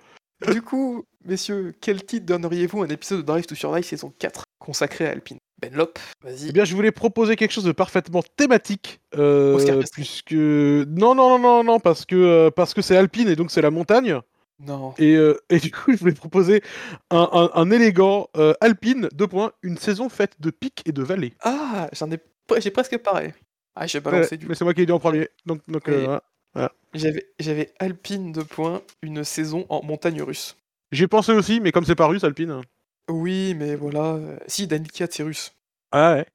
Du 0.50 0.60
coup, 0.60 1.04
messieurs, 1.24 1.74
quel 1.80 2.04
titre 2.04 2.26
donneriez-vous 2.26 2.82
à 2.82 2.86
un 2.86 2.88
épisode 2.88 3.18
de 3.20 3.22
Drive 3.22 3.46
to 3.46 3.54
Survive 3.54 3.84
saison 3.84 4.12
4 4.18 4.42
consacré 4.58 5.06
à 5.06 5.10
Alpine? 5.10 5.38
Ben 5.60 5.72
Lop, 5.74 5.98
vas-y. 6.22 6.48
Eh 6.48 6.52
bien, 6.52 6.64
je 6.64 6.74
voulais 6.74 6.90
proposer 6.90 7.36
quelque 7.36 7.52
chose 7.52 7.62
de 7.64 7.70
parfaitement 7.72 8.22
thématique, 8.36 9.00
euh, 9.16 9.54
Oscar 9.54 9.78
puisque 9.92 10.32
non, 10.32 11.14
non, 11.14 11.14
non, 11.14 11.38
non, 11.38 11.64
non, 11.64 11.78
parce 11.80 12.04
que 12.04 12.16
euh, 12.16 12.50
parce 12.50 12.74
que 12.74 12.82
c'est 12.82 12.96
Alpine 12.96 13.28
et 13.28 13.36
donc 13.36 13.52
c'est 13.52 13.62
la 13.62 13.70
montagne. 13.70 14.18
Non. 14.58 14.92
Et, 14.98 15.14
euh, 15.14 15.38
et 15.50 15.58
du 15.58 15.70
coup, 15.70 15.92
je 15.92 15.98
voulais 15.98 16.12
proposer 16.14 16.62
un, 17.10 17.28
un- 17.32 17.50
un 17.54 17.70
élégant 17.70 18.28
euh, 18.36 18.54
Alpine, 18.60 19.08
deux 19.14 19.28
points, 19.28 19.52
une 19.62 19.78
saison 19.78 20.08
faite 20.08 20.40
de 20.40 20.50
pics 20.50 20.82
et 20.86 20.92
de 20.92 21.02
vallées. 21.04 21.34
Ah, 21.40 21.88
j'en 21.92 22.10
ai, 22.10 22.18
j'ai 22.58 22.70
presque 22.72 22.98
pareil. 22.98 23.32
Ah, 23.76 23.86
j'ai 23.86 24.00
balancé 24.00 24.32
Ouais, 24.32 24.38
du 24.38 24.46
mais 24.48 24.54
c'est 24.56 24.64
moi 24.64 24.74
qui 24.74 24.82
ai 24.82 24.86
dit 24.86 24.92
en 24.92 24.98
premier. 24.98 25.28
Donc, 25.46 25.60
donc 25.68 25.84
Oui. 25.86 25.94
euh, 25.94 26.18
voilà. 26.54 26.72
J'avais, 26.94 27.26
j'avais 27.40 27.72
Alpine 27.78 28.32
de 28.32 28.42
points, 28.42 28.82
une 29.02 29.24
saison 29.24 29.64
en 29.68 29.82
montagne 29.82 30.22
russe. 30.22 30.56
J'y 30.92 31.04
ai 31.04 31.08
pensé 31.08 31.32
aussi, 31.32 31.60
mais 31.60 31.72
comme 31.72 31.84
c'est 31.86 31.94
pas 31.94 32.06
russe, 32.06 32.24
Alpine. 32.24 32.60
Oui, 33.10 33.54
mais 33.58 33.74
voilà. 33.76 34.14
euh, 34.14 34.36
Si, 34.46 34.66
Danica, 34.66 35.06
c'est 35.10 35.22
russe. 35.22 35.52
Ah 35.90 36.14
ouais. 36.14 36.26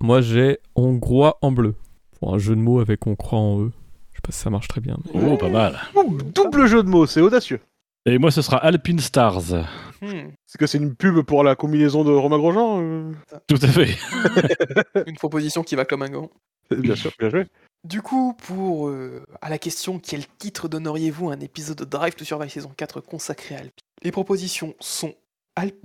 Moi, 0.00 0.20
j'ai 0.20 0.58
hongrois 0.74 1.38
en 1.42 1.52
bleu. 1.52 1.74
Pour 2.18 2.34
un 2.34 2.38
jeu 2.38 2.56
de 2.56 2.60
mots 2.60 2.80
avec 2.80 3.06
on 3.06 3.14
croit 3.14 3.38
en 3.38 3.60
eux. 3.60 3.72
Je 4.12 4.16
sais 4.16 4.20
pas 4.24 4.32
si 4.32 4.38
ça 4.40 4.50
marche 4.50 4.68
très 4.68 4.80
bien. 4.80 4.96
mais- 5.14 5.20
Oh, 5.32 5.36
pas 5.36 5.48
mal. 5.50 5.78
Ouh, 5.94 6.18
double 6.34 6.66
jeu 6.66 6.82
de 6.82 6.88
mots, 6.88 7.06
c'est 7.06 7.20
audacieux. 7.20 7.60
Et 8.06 8.16
moi, 8.18 8.30
ce 8.30 8.40
sera 8.42 8.56
Alpine 8.56 9.00
Stars. 9.00 9.52
Hmm, 10.00 10.30
C'est 10.46 10.58
que 10.58 10.66
c'est 10.66 10.78
une 10.78 10.94
pub 10.94 11.20
pour 11.22 11.44
la 11.44 11.54
combinaison 11.56 12.04
de 12.04 12.10
Romain 12.10 12.38
Grosjean 12.38 12.80
euh 12.80 13.12
Tout 13.48 13.58
à 13.60 13.66
fait. 13.68 13.88
Une 15.06 15.16
proposition 15.16 15.62
qui 15.62 15.74
va 15.76 15.84
comme 15.84 16.02
un 16.02 16.08
gant. 16.08 16.30
Bien 16.70 16.94
sûr, 16.96 17.10
bien 17.18 17.28
joué. 17.28 17.44
Du 17.88 18.02
coup, 18.02 18.34
pour 18.34 18.88
euh, 18.88 19.22
à 19.40 19.48
la 19.48 19.56
question 19.56 19.98
quel 19.98 20.26
titre 20.38 20.68
donneriez-vous 20.68 21.30
à 21.30 21.32
un 21.32 21.40
épisode 21.40 21.78
de 21.78 21.84
Drive 21.84 22.14
to 22.16 22.24
Survive 22.24 22.50
saison 22.50 22.70
4 22.76 23.00
consacré 23.00 23.54
à 23.54 23.58
Alpine? 23.60 23.72
Les 24.02 24.12
propositions 24.12 24.74
sont 24.78 25.14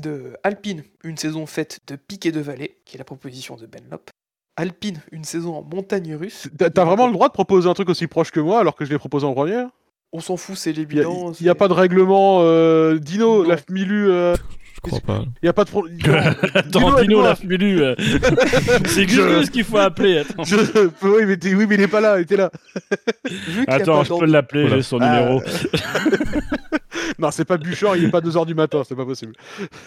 de 0.03 0.35
Alpine, 0.43 0.83
une 1.03 1.17
saison 1.17 1.45
faite 1.45 1.79
de 1.87 1.95
pics 1.95 2.25
et 2.27 2.31
de 2.31 2.41
vallées, 2.41 2.77
qui 2.85 2.95
est 2.95 2.99
la 2.99 3.05
proposition 3.05 3.55
de 3.55 3.65
Ben 3.65 3.81
Lop. 3.89 4.09
Alpine, 4.55 5.01
une 5.11 5.23
saison 5.23 5.55
en 5.55 5.63
montagne 5.63 6.13
russe. 6.13 6.47
T'as 6.59 6.85
vraiment 6.85 7.07
le 7.07 7.13
droit 7.13 7.27
de 7.27 7.33
proposer 7.33 7.67
un 7.69 7.73
truc 7.73 7.89
aussi 7.89 8.05
proche 8.05 8.29
que 8.31 8.39
moi 8.39 8.59
alors 8.59 8.75
que 8.75 8.85
je 8.85 8.91
l'ai 8.91 8.99
proposé 8.99 9.25
en 9.25 9.33
première? 9.33 9.69
On 10.11 10.19
s'en 10.19 10.37
fout, 10.37 10.57
c'est 10.57 10.71
Il 10.71 10.73
n'y 10.75 10.79
a, 10.81 10.87
l'évident. 10.89 11.31
y 11.41 11.49
a 11.49 11.55
pas 11.55 11.67
de 11.67 11.73
règlement 11.73 12.41
euh, 12.41 12.99
Dino, 12.99 13.41
Non. 13.43 13.49
la 13.49 13.55
Milu, 13.69 14.11
euh, 14.11 14.35
Je 14.73 14.79
crois 14.81 14.99
pas. 14.99 15.23
il 15.41 15.45
y 15.45 15.49
a 15.49 15.53
pas 15.53 15.63
de 15.65 15.69
pro- 15.69 15.85
Attends, 15.87 16.69
Dino, 16.79 16.89
Dino, 16.89 16.99
aide-moi. 16.99 17.23
la 17.29 17.35
Fumelu. 17.35 17.81
euh, 17.81 17.95
C'est 18.87 19.05
Gus 19.05 19.49
qu'il 19.51 19.63
faut 19.63 19.77
appeler. 19.77 20.19
Attends, 20.19 20.43
Je- 20.43 20.89
oui, 21.07 21.25
mais 21.25 21.37
t'es- 21.37 21.53
oui, 21.53 21.65
mais 21.67 21.75
il 21.75 21.81
est 21.81 21.87
pas 21.87 22.01
là, 22.01 22.17
il 22.19 22.23
était 22.23 22.37
là. 22.37 22.51
Attends 23.67 24.03
je 24.03 24.13
peux 24.17 24.25
l'appeler, 24.25 24.61
Voilà. 24.63 24.75
j'ai 24.77 24.83
son 24.83 24.99
Ah, 24.99 25.19
numéro. 25.21 25.41
non, 27.19 27.31
c'est 27.31 27.45
pas 27.45 27.57
Bouchard, 27.57 27.95
il 27.97 28.05
est 28.05 28.09
pas 28.11 28.21
2h 28.21 28.45
du 28.45 28.55
matin, 28.55 28.81
c'est 28.87 28.95
pas 28.95 29.05
possible. 29.05 29.33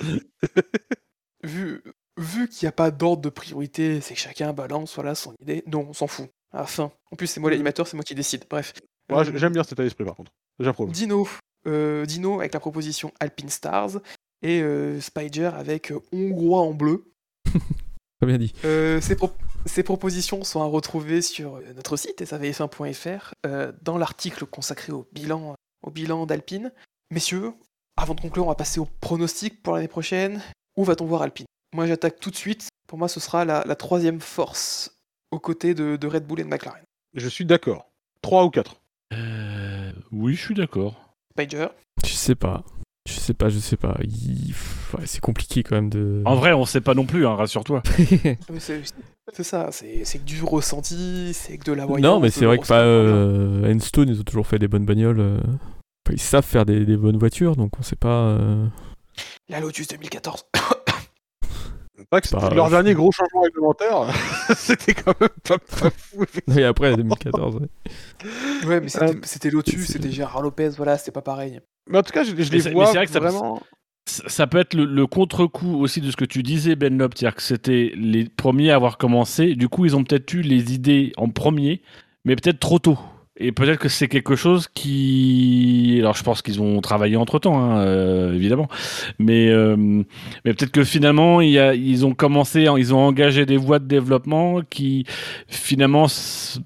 vu, 1.43 1.82
vu 2.16 2.49
qu'il 2.49 2.66
n'y 2.66 2.68
a 2.68 2.72
pas 2.72 2.91
d'ordre 2.91 3.22
de 3.22 3.28
priorité, 3.28 4.01
c'est 4.01 4.14
que 4.14 4.20
chacun 4.20 4.53
balance 4.53 4.95
voilà, 4.95 5.14
son 5.14 5.34
idée. 5.41 5.62
Non, 5.66 5.87
on 5.89 5.93
s'en 5.93 6.07
fout. 6.07 6.26
À 6.53 6.59
la 6.61 6.66
fin. 6.66 6.91
En 7.11 7.16
plus, 7.16 7.26
c'est 7.26 7.41
moi 7.41 7.51
l'animateur, 7.51 7.87
c'est 7.87 7.97
moi 7.97 8.05
qui 8.05 8.14
décide. 8.14 8.45
Bref. 8.49 8.72
Euh, 9.12 9.24
j'aime 9.34 9.53
bien 9.53 9.62
cet 9.62 9.72
état 9.72 9.82
d'esprit 9.82 10.05
par 10.05 10.14
contre. 10.14 10.32
J'approuve. 10.59 10.91
Dino, 10.91 11.28
euh, 11.66 12.05
Dino 12.07 12.41
avec 12.41 12.55
la 12.55 12.61
proposition 12.61 13.12
Alpine 13.20 13.49
Stars 13.51 13.99
et 14.43 14.61
euh, 14.62 15.01
Spider 15.01 15.51
avec 15.55 15.91
euh, 15.93 16.01
Hongrois 16.12 16.61
en 16.61 16.72
bleu. 16.74 17.05
Très 18.20 18.26
bien 18.26 18.39
dit. 18.39 18.55
Euh, 18.64 19.01
ces, 19.01 19.16
pro- 19.16 19.32
ces 19.66 19.82
propositions 19.82 20.43
sont 20.45 20.62
à 20.62 20.64
retrouver 20.66 21.20
sur 21.22 21.61
notre 21.74 21.97
site 21.97 22.22
savf1.fr 22.22 23.32
euh, 23.47 23.72
dans 23.82 23.99
l'article 23.99 24.47
consacré 24.47 24.93
au 24.93 25.07
bilan, 25.12 25.55
au 25.82 25.91
bilan 25.91 26.26
d'Alpine. 26.26 26.72
Messieurs, 27.11 27.53
avant 27.97 28.14
de 28.14 28.20
conclure, 28.20 28.45
on 28.47 28.49
va 28.49 28.55
passer 28.55 28.80
au 28.80 28.89
pronostic 29.01 29.62
pour 29.62 29.74
l'année 29.74 29.89
prochaine. 29.89 30.43
Où 30.76 30.84
va-t-on 30.84 31.07
voir 31.07 31.22
Alpine? 31.22 31.47
Moi, 31.74 31.87
j'attaque 31.87 32.20
tout 32.20 32.30
de 32.30 32.37
suite. 32.37 32.68
Pour 32.87 32.99
moi, 32.99 33.09
ce 33.09 33.20
sera 33.20 33.45
la, 33.45 33.64
la 33.66 33.76
troisième 33.76 34.20
force 34.20 34.97
aux 35.30 35.39
côtés 35.39 35.74
de, 35.74 35.97
de 35.97 36.07
Red 36.07 36.26
Bull 36.26 36.41
et 36.41 36.45
de 36.45 36.49
McLaren. 36.49 36.82
Je 37.14 37.28
suis 37.28 37.45
d'accord. 37.45 37.91
3 38.22 38.45
ou 38.45 38.51
4. 38.51 38.80
Euh, 39.12 39.93
oui, 40.12 40.34
je 40.34 40.41
suis 40.41 40.55
d'accord. 40.55 41.14
Spider, 41.32 41.68
Je 42.05 42.12
sais 42.12 42.34
pas. 42.34 42.64
Je 43.07 43.12
sais 43.12 43.34
pas, 43.34 43.48
je 43.48 43.59
sais 43.59 43.76
pas. 43.76 43.96
Il- 44.02 44.52
ouais, 44.98 45.04
c'est 45.07 45.20
compliqué 45.20 45.62
quand 45.62 45.76
même 45.76 45.88
de. 45.88 46.22
En 46.24 46.34
vrai, 46.34 46.52
on 46.52 46.64
sait 46.66 46.80
pas 46.80 46.92
non 46.94 47.07
plus, 47.07 47.26
hein, 47.26 47.34
rassure-toi. 47.36 47.82
C'est 48.59 48.82
c'est 49.32 49.42
ça, 49.42 49.70
c'est 49.72 50.18
que 50.18 50.24
du 50.24 50.42
ressenti, 50.44 51.32
c'est 51.34 51.59
que 51.59 51.64
de 51.64 51.72
la 51.72 51.84
voyance. 51.84 52.02
non, 52.02 52.20
mais 52.20 52.30
c'est 52.30 52.44
vrai 52.44 52.59
que 52.59 52.66
pas. 52.66 52.82
Euh, 52.82 53.74
Enstone, 53.74 54.09
ils 54.09 54.20
ont 54.20 54.24
toujours 54.24 54.46
fait 54.46 54.59
des 54.61 54.68
bonnes 54.68 54.86
bagnoles. 54.86 55.18
euh. 55.20 55.38
Enfin, 55.40 56.12
ils 56.14 56.20
savent 56.20 56.44
faire 56.44 56.64
des, 56.64 56.84
des 56.86 56.96
bonnes 56.96 57.18
voitures, 57.18 57.57
donc 57.57 57.72
on 57.78 57.82
sait 57.82 57.96
pas. 57.96 58.28
euh, 58.28 58.64
La 59.48 59.59
Lotus 59.59 59.88
2014. 59.88 60.44
Pas 62.11 62.20
que 62.20 62.28
c'était 62.28 62.40
Bah, 62.42 62.55
leur 62.55 62.66
je- 62.66 62.70
dernier 62.72 62.94
gros 62.94 63.11
changement 63.12 63.40
réglementaire. 63.42 64.07
c'était 64.57 64.94
quand 64.94 65.18
même 65.20 65.30
pas, 65.44 65.59
pas 65.59 65.90
fou. 65.90 66.24
Et 66.57 66.64
après, 66.64 66.94
2014. 66.97 67.57
ouais. 67.57 68.66
ouais, 68.66 68.80
mais 68.80 68.88
c'était 68.88 69.05
Euh, 69.16 69.20
c'était 69.22 69.51
Lotus, 69.51 69.86
c'était 69.86 70.11
Gérard 70.11 70.42
Lopez, 70.42 70.70
voilà, 70.76 70.99
c'était 70.99 71.11
pas 71.12 71.22
pareil. 71.22 71.61
Mais 71.88 71.99
en 71.99 72.03
tout 72.03 72.12
cas, 72.12 72.24
je, 72.24 72.32
les 72.32 72.42
vois 72.72 72.86
c'est 72.86 72.94
vrai 72.97 73.07
que 73.07 73.12
ça- 73.12 73.20
vraiment. 73.20 73.61
Ça 74.09 74.22
ça 74.28 74.47
peut 74.47 74.59
être 74.59 74.74
le, 74.74 74.84
le 74.84 75.07
contre-coup 75.09 75.80
aussi 75.80 76.01
de 76.01 76.11
ce 76.12 76.16
que 76.16 76.24
tu 76.24 76.44
disais, 76.44 76.76
Ben 76.76 76.97
Lop, 76.97 77.14
c'est-à-dire 77.16 77.34
que 77.34 77.42
c'était 77.42 77.92
les 77.97 78.28
premiers 78.28 78.70
à 78.70 78.76
avoir 78.76 78.99
commencé. 78.99 79.55
Du 79.57 79.68
coup, 79.68 79.84
ils 79.84 79.97
ont 79.97 80.05
peut-être 80.05 80.32
eu 80.32 80.42
les 80.42 80.72
idées 80.74 81.12
en 81.16 81.28
premier, 81.28 81.82
mais 82.24 82.36
peut-être 82.36 82.61
trop 82.61 82.78
tôt. 82.78 82.99
Et 83.39 83.53
peut-être 83.53 83.78
que 83.78 83.89
c'est 83.89 84.09
quelque 84.09 84.37
chose 84.37 84.68
qui. 84.72 85.97
Alors, 86.01 86.14
je 86.14 86.22
pense 86.22 86.41
qu'ils 86.43 86.62
ont 86.62 86.80
travaillé 86.80 87.16
entre 87.16 87.39
temps, 87.39 87.82
évidemment. 88.32 88.68
Mais, 89.18 89.49
euh, 89.49 89.76
mais 89.76 90.55
peut-être 90.55 90.70
que 90.72 90.84
finalement, 90.84 91.41
y 91.41 91.59
a, 91.59 91.74
ils 91.74 92.07
ont 92.07 92.14
commencé, 92.14 92.66
ils 92.76 92.95
ont 92.95 92.99
engagé 92.99 93.47
des 93.47 93.57
voies 93.57 93.78
de 93.78 93.87
développement 93.87 94.61
qui 94.68 95.05
finalement 95.49 96.07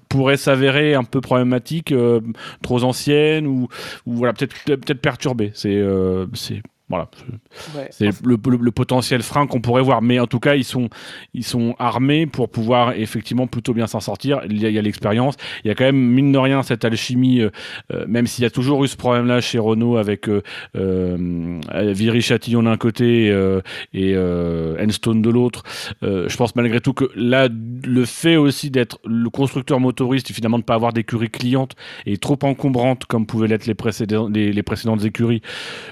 pourraient 0.09 0.37
s'avérer 0.37 0.93
un 0.93 1.03
peu 1.03 1.21
problématiques, 1.21 1.91
euh, 1.91 2.21
trop 2.61 2.83
anciennes 2.83 3.47
ou, 3.47 3.67
ou 4.05 4.13
voilà, 4.13 4.33
peut-être 4.33 4.55
peut-être 4.65 5.01
perturbées. 5.01 5.51
C'est 5.53 5.75
euh, 5.75 6.25
c'est 6.33 6.61
Voilà. 6.91 7.09
Ouais. 7.75 7.87
C'est 7.91 8.05
le, 8.23 8.37
le- 8.45 8.57
le 8.61 8.71
potentiel 8.71 9.21
frein 9.23 9.47
qu'on 9.47 9.61
pourrait 9.61 9.81
voir. 9.81 10.01
Mais 10.01 10.19
en 10.19 10.27
tout 10.27 10.39
cas, 10.39 10.55
ils 10.55 10.63
sont, 10.63 10.89
ils 11.33 11.43
sont 11.43 11.75
armés 11.79 12.25
pour 12.27 12.49
pouvoir 12.49 12.93
effectivement 12.93 13.47
plutôt 13.47 13.73
bien 13.73 13.87
s'en 13.87 13.99
sortir. 13.99 14.41
Il 14.49 14.59
y 14.61 14.77
a 14.77 14.81
l'expérience. 14.81 15.35
Il 15.63 15.67
y 15.69 15.71
a 15.71 15.75
quand 15.75 15.85
même, 15.85 15.95
mine 15.97 16.31
de 16.31 16.37
rien, 16.37 16.61
cette 16.63 16.85
alchimie, 16.85 17.39
euh, 17.41 17.49
euh, 17.93 18.05
même 18.07 18.27
s'il 18.27 18.43
y 18.43 18.45
a 18.45 18.49
toujours 18.49 18.83
eu 18.83 18.87
ce 18.87 18.97
problème-là 18.97 19.41
chez 19.41 19.57
Renault 19.59 19.97
avec 19.97 20.27
euh, 20.29 20.41
euh, 20.75 21.59
Viry-Châtillon 21.73 22.63
d'un 22.63 22.77
côté 22.77 23.27
et 23.93 24.17
Enstone 24.79 25.21
de 25.21 25.29
l'autre. 25.29 25.63
Je 26.01 26.35
pense 26.35 26.55
malgré 26.55 26.81
tout 26.81 26.93
que 26.93 27.09
là, 27.15 27.47
le 27.49 28.05
fait 28.05 28.35
aussi 28.35 28.69
d'être 28.71 28.99
le 29.05 29.29
constructeur 29.29 29.79
motoriste 29.79 30.29
et 30.29 30.33
finalement 30.33 30.57
de 30.57 30.63
ne 30.63 30.65
pas 30.65 30.75
avoir 30.75 30.93
d'écurie 30.93 31.29
cliente 31.29 31.75
et 32.05 32.17
trop 32.17 32.37
encombrante 32.43 33.05
comme 33.05 33.25
pouvaient 33.25 33.47
l'être 33.47 33.65
les, 33.65 33.73
précédents- 33.73 34.27
les- 34.29 34.51
les 34.51 34.63
précédentes 34.63 35.03
écuries, 35.05 35.41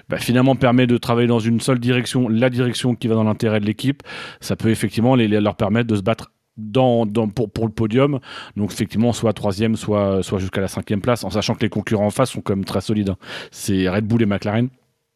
bah, 0.10 0.18
finalement 0.18 0.56
permet 0.56 0.88
de 0.90 0.98
travailler 0.98 1.28
dans 1.28 1.40
une 1.40 1.60
seule 1.62 1.80
direction, 1.80 2.28
la 2.28 2.50
direction 2.50 2.96
qui 2.96 3.08
va 3.08 3.16
dans 3.16 3.24
l'intérêt 3.24 3.60
de 3.62 3.66
l'équipe. 3.66 4.04
Ça 4.42 4.56
peut 4.56 4.70
effectivement 4.70 5.16
les- 5.16 5.28
les- 5.28 5.40
leur 5.40 5.56
permettre 5.56 5.88
de 5.88 5.96
se 5.96 6.02
battre 6.02 6.32
dans, 6.58 7.06
dans- 7.06 7.30
pour, 7.30 7.50
pour 7.50 7.66
le 7.66 7.72
podium. 7.72 8.20
Donc 8.58 8.72
effectivement, 8.74 9.14
soit 9.14 9.32
troisième, 9.34 9.76
soit, 9.78 10.22
soit 10.24 10.40
jusqu'à 10.40 10.60
la 10.62 10.68
cinquième 10.68 11.00
place, 11.02 11.24
en 11.24 11.30
sachant 11.30 11.56
que 11.56 11.62
les 11.62 11.70
concurrents 11.70 12.08
en 12.08 12.10
face 12.12 12.32
sont 12.32 12.42
quand 12.42 12.56
même 12.56 12.66
très 12.66 12.82
solides. 12.82 13.12
hein. 13.12 13.18
C'est 13.52 13.88
Red 13.88 14.06
Bull 14.06 14.22
et 14.22 14.26
McLaren. 14.26 14.68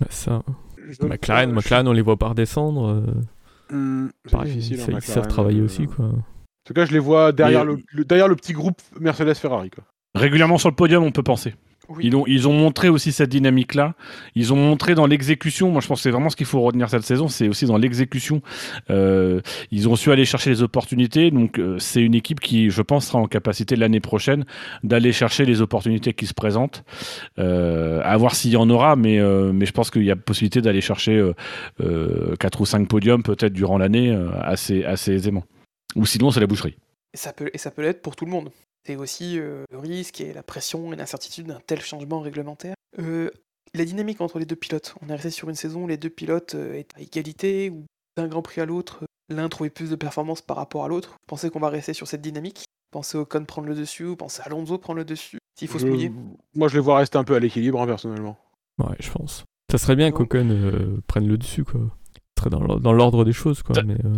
Ça. 0.09 0.41
Je- 0.89 1.05
McLaren, 1.05 1.49
je- 1.49 1.55
McLaren, 1.55 1.87
on 1.87 1.91
les 1.93 2.01
voit 2.01 2.17
pas 2.17 2.29
redescendre. 2.29 3.03
c'est 3.69 4.31
pareil, 4.31 4.51
difficile, 4.53 4.77
ils, 4.87 4.93
hein, 4.93 4.97
ils 4.99 5.01
savent 5.01 5.27
travailler 5.27 5.61
euh, 5.61 5.65
aussi, 5.65 5.85
quoi. 5.87 6.05
En 6.05 6.23
tout 6.65 6.73
cas, 6.73 6.85
je 6.85 6.91
les 6.93 6.99
vois 6.99 7.31
derrière, 7.31 7.65
Mais- 7.65 7.73
le, 7.73 7.79
le- 7.91 8.05
derrière 8.05 8.27
le 8.27 8.35
petit 8.35 8.53
groupe 8.53 8.77
Mercedes-Ferrari. 8.99 9.69
Régulièrement 10.15 10.57
sur 10.57 10.69
le 10.69 10.75
podium, 10.75 11.03
on 11.03 11.11
peut 11.11 11.23
penser. 11.23 11.55
Oui. 11.89 12.05
Ils 12.05 12.15
ont, 12.15 12.25
ils 12.27 12.47
ont 12.47 12.53
montré 12.53 12.89
aussi 12.89 13.11
cette 13.11 13.29
dynamique-là. 13.29 13.95
Ils 14.35 14.53
ont 14.53 14.55
montré 14.55 14.95
dans 14.95 15.05
l'exécution. 15.05 15.69
Moi, 15.69 15.81
je 15.81 15.87
pense 15.87 15.99
que 15.99 16.03
c'est 16.03 16.11
vraiment 16.11 16.29
ce 16.29 16.35
qu'il 16.35 16.45
faut 16.45 16.61
retenir 16.61 16.89
cette 16.89 17.03
saison. 17.03 17.27
C'est 17.27 17.47
aussi 17.49 17.65
dans 17.65 17.77
l'exécution. 17.77 18.41
Euh, 18.89 19.41
ils 19.71 19.89
ont 19.89 19.95
su 19.95 20.11
aller 20.11 20.25
chercher 20.25 20.49
les 20.49 20.61
opportunités. 20.61 21.29
Donc, 21.29 21.59
euh, 21.59 21.77
c'est 21.79 22.01
une 22.01 22.15
équipe 22.15 22.39
qui, 22.39 22.69
je 22.69 22.81
pense, 22.81 23.07
sera 23.07 23.19
en 23.19 23.27
capacité 23.27 23.75
l'année 23.75 23.99
prochaine 23.99 24.45
d'aller 24.83 25.11
chercher 25.11 25.45
les 25.45 25.61
opportunités 25.61 26.13
qui 26.13 26.25
se 26.25 26.33
présentent. 26.33 26.83
Euh, 27.37 28.01
à 28.03 28.15
voir 28.17 28.35
s'il 28.35 28.51
y 28.51 28.57
en 28.57 28.69
aura, 28.69 28.95
mais, 28.95 29.19
euh, 29.19 29.51
mais 29.51 29.65
je 29.65 29.71
pense 29.71 29.91
qu'il 29.91 30.03
y 30.03 30.11
a 30.11 30.15
possibilité 30.15 30.61
d'aller 30.61 30.81
chercher 30.81 31.17
euh, 31.17 31.33
euh, 31.81 32.35
4 32.39 32.61
ou 32.61 32.65
5 32.65 32.87
podiums 32.87 33.23
peut-être 33.23 33.53
durant 33.53 33.77
l'année 33.77 34.11
euh, 34.11 34.29
assez, 34.41 34.83
assez 34.83 35.13
aisément. 35.13 35.43
Ou 35.95 36.05
sinon, 36.05 36.31
c'est 36.31 36.39
la 36.39 36.47
boucherie. 36.47 36.77
Et 37.13 37.17
ça 37.17 37.33
peut, 37.33 37.49
et 37.53 37.57
ça 37.57 37.71
peut 37.71 37.81
l'être 37.81 38.01
pour 38.01 38.15
tout 38.15 38.25
le 38.25 38.31
monde. 38.31 38.49
C'est 38.85 38.95
aussi 38.95 39.39
euh, 39.39 39.63
le 39.71 39.77
risque 39.77 40.19
et 40.21 40.33
la 40.33 40.43
pression 40.43 40.91
et 40.91 40.95
l'incertitude 40.95 41.47
d'un 41.47 41.59
tel 41.65 41.79
changement 41.81 42.19
réglementaire. 42.19 42.75
Euh, 42.99 43.29
la 43.73 43.85
dynamique 43.85 44.21
entre 44.21 44.39
les 44.39 44.45
deux 44.45 44.55
pilotes. 44.57 44.93
On 45.01 45.09
est 45.09 45.13
resté 45.13 45.29
sur 45.29 45.49
une 45.49 45.55
saison 45.55 45.83
où 45.83 45.87
les 45.87 45.97
deux 45.97 46.09
pilotes 46.09 46.55
euh, 46.55 46.73
étaient 46.75 46.97
à 46.97 47.01
égalité, 47.01 47.69
ou 47.69 47.85
d'un 48.17 48.27
Grand 48.27 48.41
Prix 48.41 48.61
à 48.61 48.65
l'autre, 48.65 49.03
l'un 49.29 49.47
trouvait 49.49 49.69
plus 49.69 49.89
de 49.89 49.95
performance 49.95 50.41
par 50.41 50.57
rapport 50.57 50.83
à 50.85 50.87
l'autre. 50.89 51.11
Vous 51.11 51.27
pensez 51.27 51.49
qu'on 51.49 51.59
va 51.59 51.69
rester 51.69 51.93
sur 51.93 52.07
cette 52.07 52.21
dynamique? 52.21 52.65
Pensez 52.91 53.17
Ocon 53.17 53.45
prendre 53.45 53.67
le 53.67 53.73
dessus, 53.75 54.05
ou 54.05 54.15
pensez 54.15 54.41
Alonso 54.45 54.77
prendre 54.77 54.97
le 54.99 55.05
dessus? 55.05 55.39
S'il 55.57 55.67
faut 55.67 55.79
se 55.79 55.85
mouiller 55.85 56.11
Moi, 56.53 56.67
je 56.67 56.75
les 56.75 56.79
vois 56.81 56.97
rester 56.97 57.17
un 57.17 57.23
peu 57.23 57.35
à 57.35 57.39
l'équilibre, 57.39 57.81
hein, 57.81 57.87
personnellement. 57.87 58.37
Ouais, 58.79 58.95
je 58.99 59.09
pense. 59.11 59.43
Ça 59.71 59.77
serait 59.79 59.95
bien 59.95 60.11
qu'Ocon 60.11 60.49
euh, 60.49 61.01
prenne 61.07 61.27
le 61.27 61.37
dessus, 61.37 61.63
quoi. 61.63 61.79
Ce 62.37 62.41
serait 62.41 62.49
dans 62.51 62.59
l'or- 62.59 62.79
dans 62.81 62.93
l'ordre 62.93 63.23
des 63.25 63.33
choses, 63.33 63.63
quoi. 63.63 63.75
Ça- 63.75 63.83
Mais, 63.83 63.95
euh, 64.05 64.13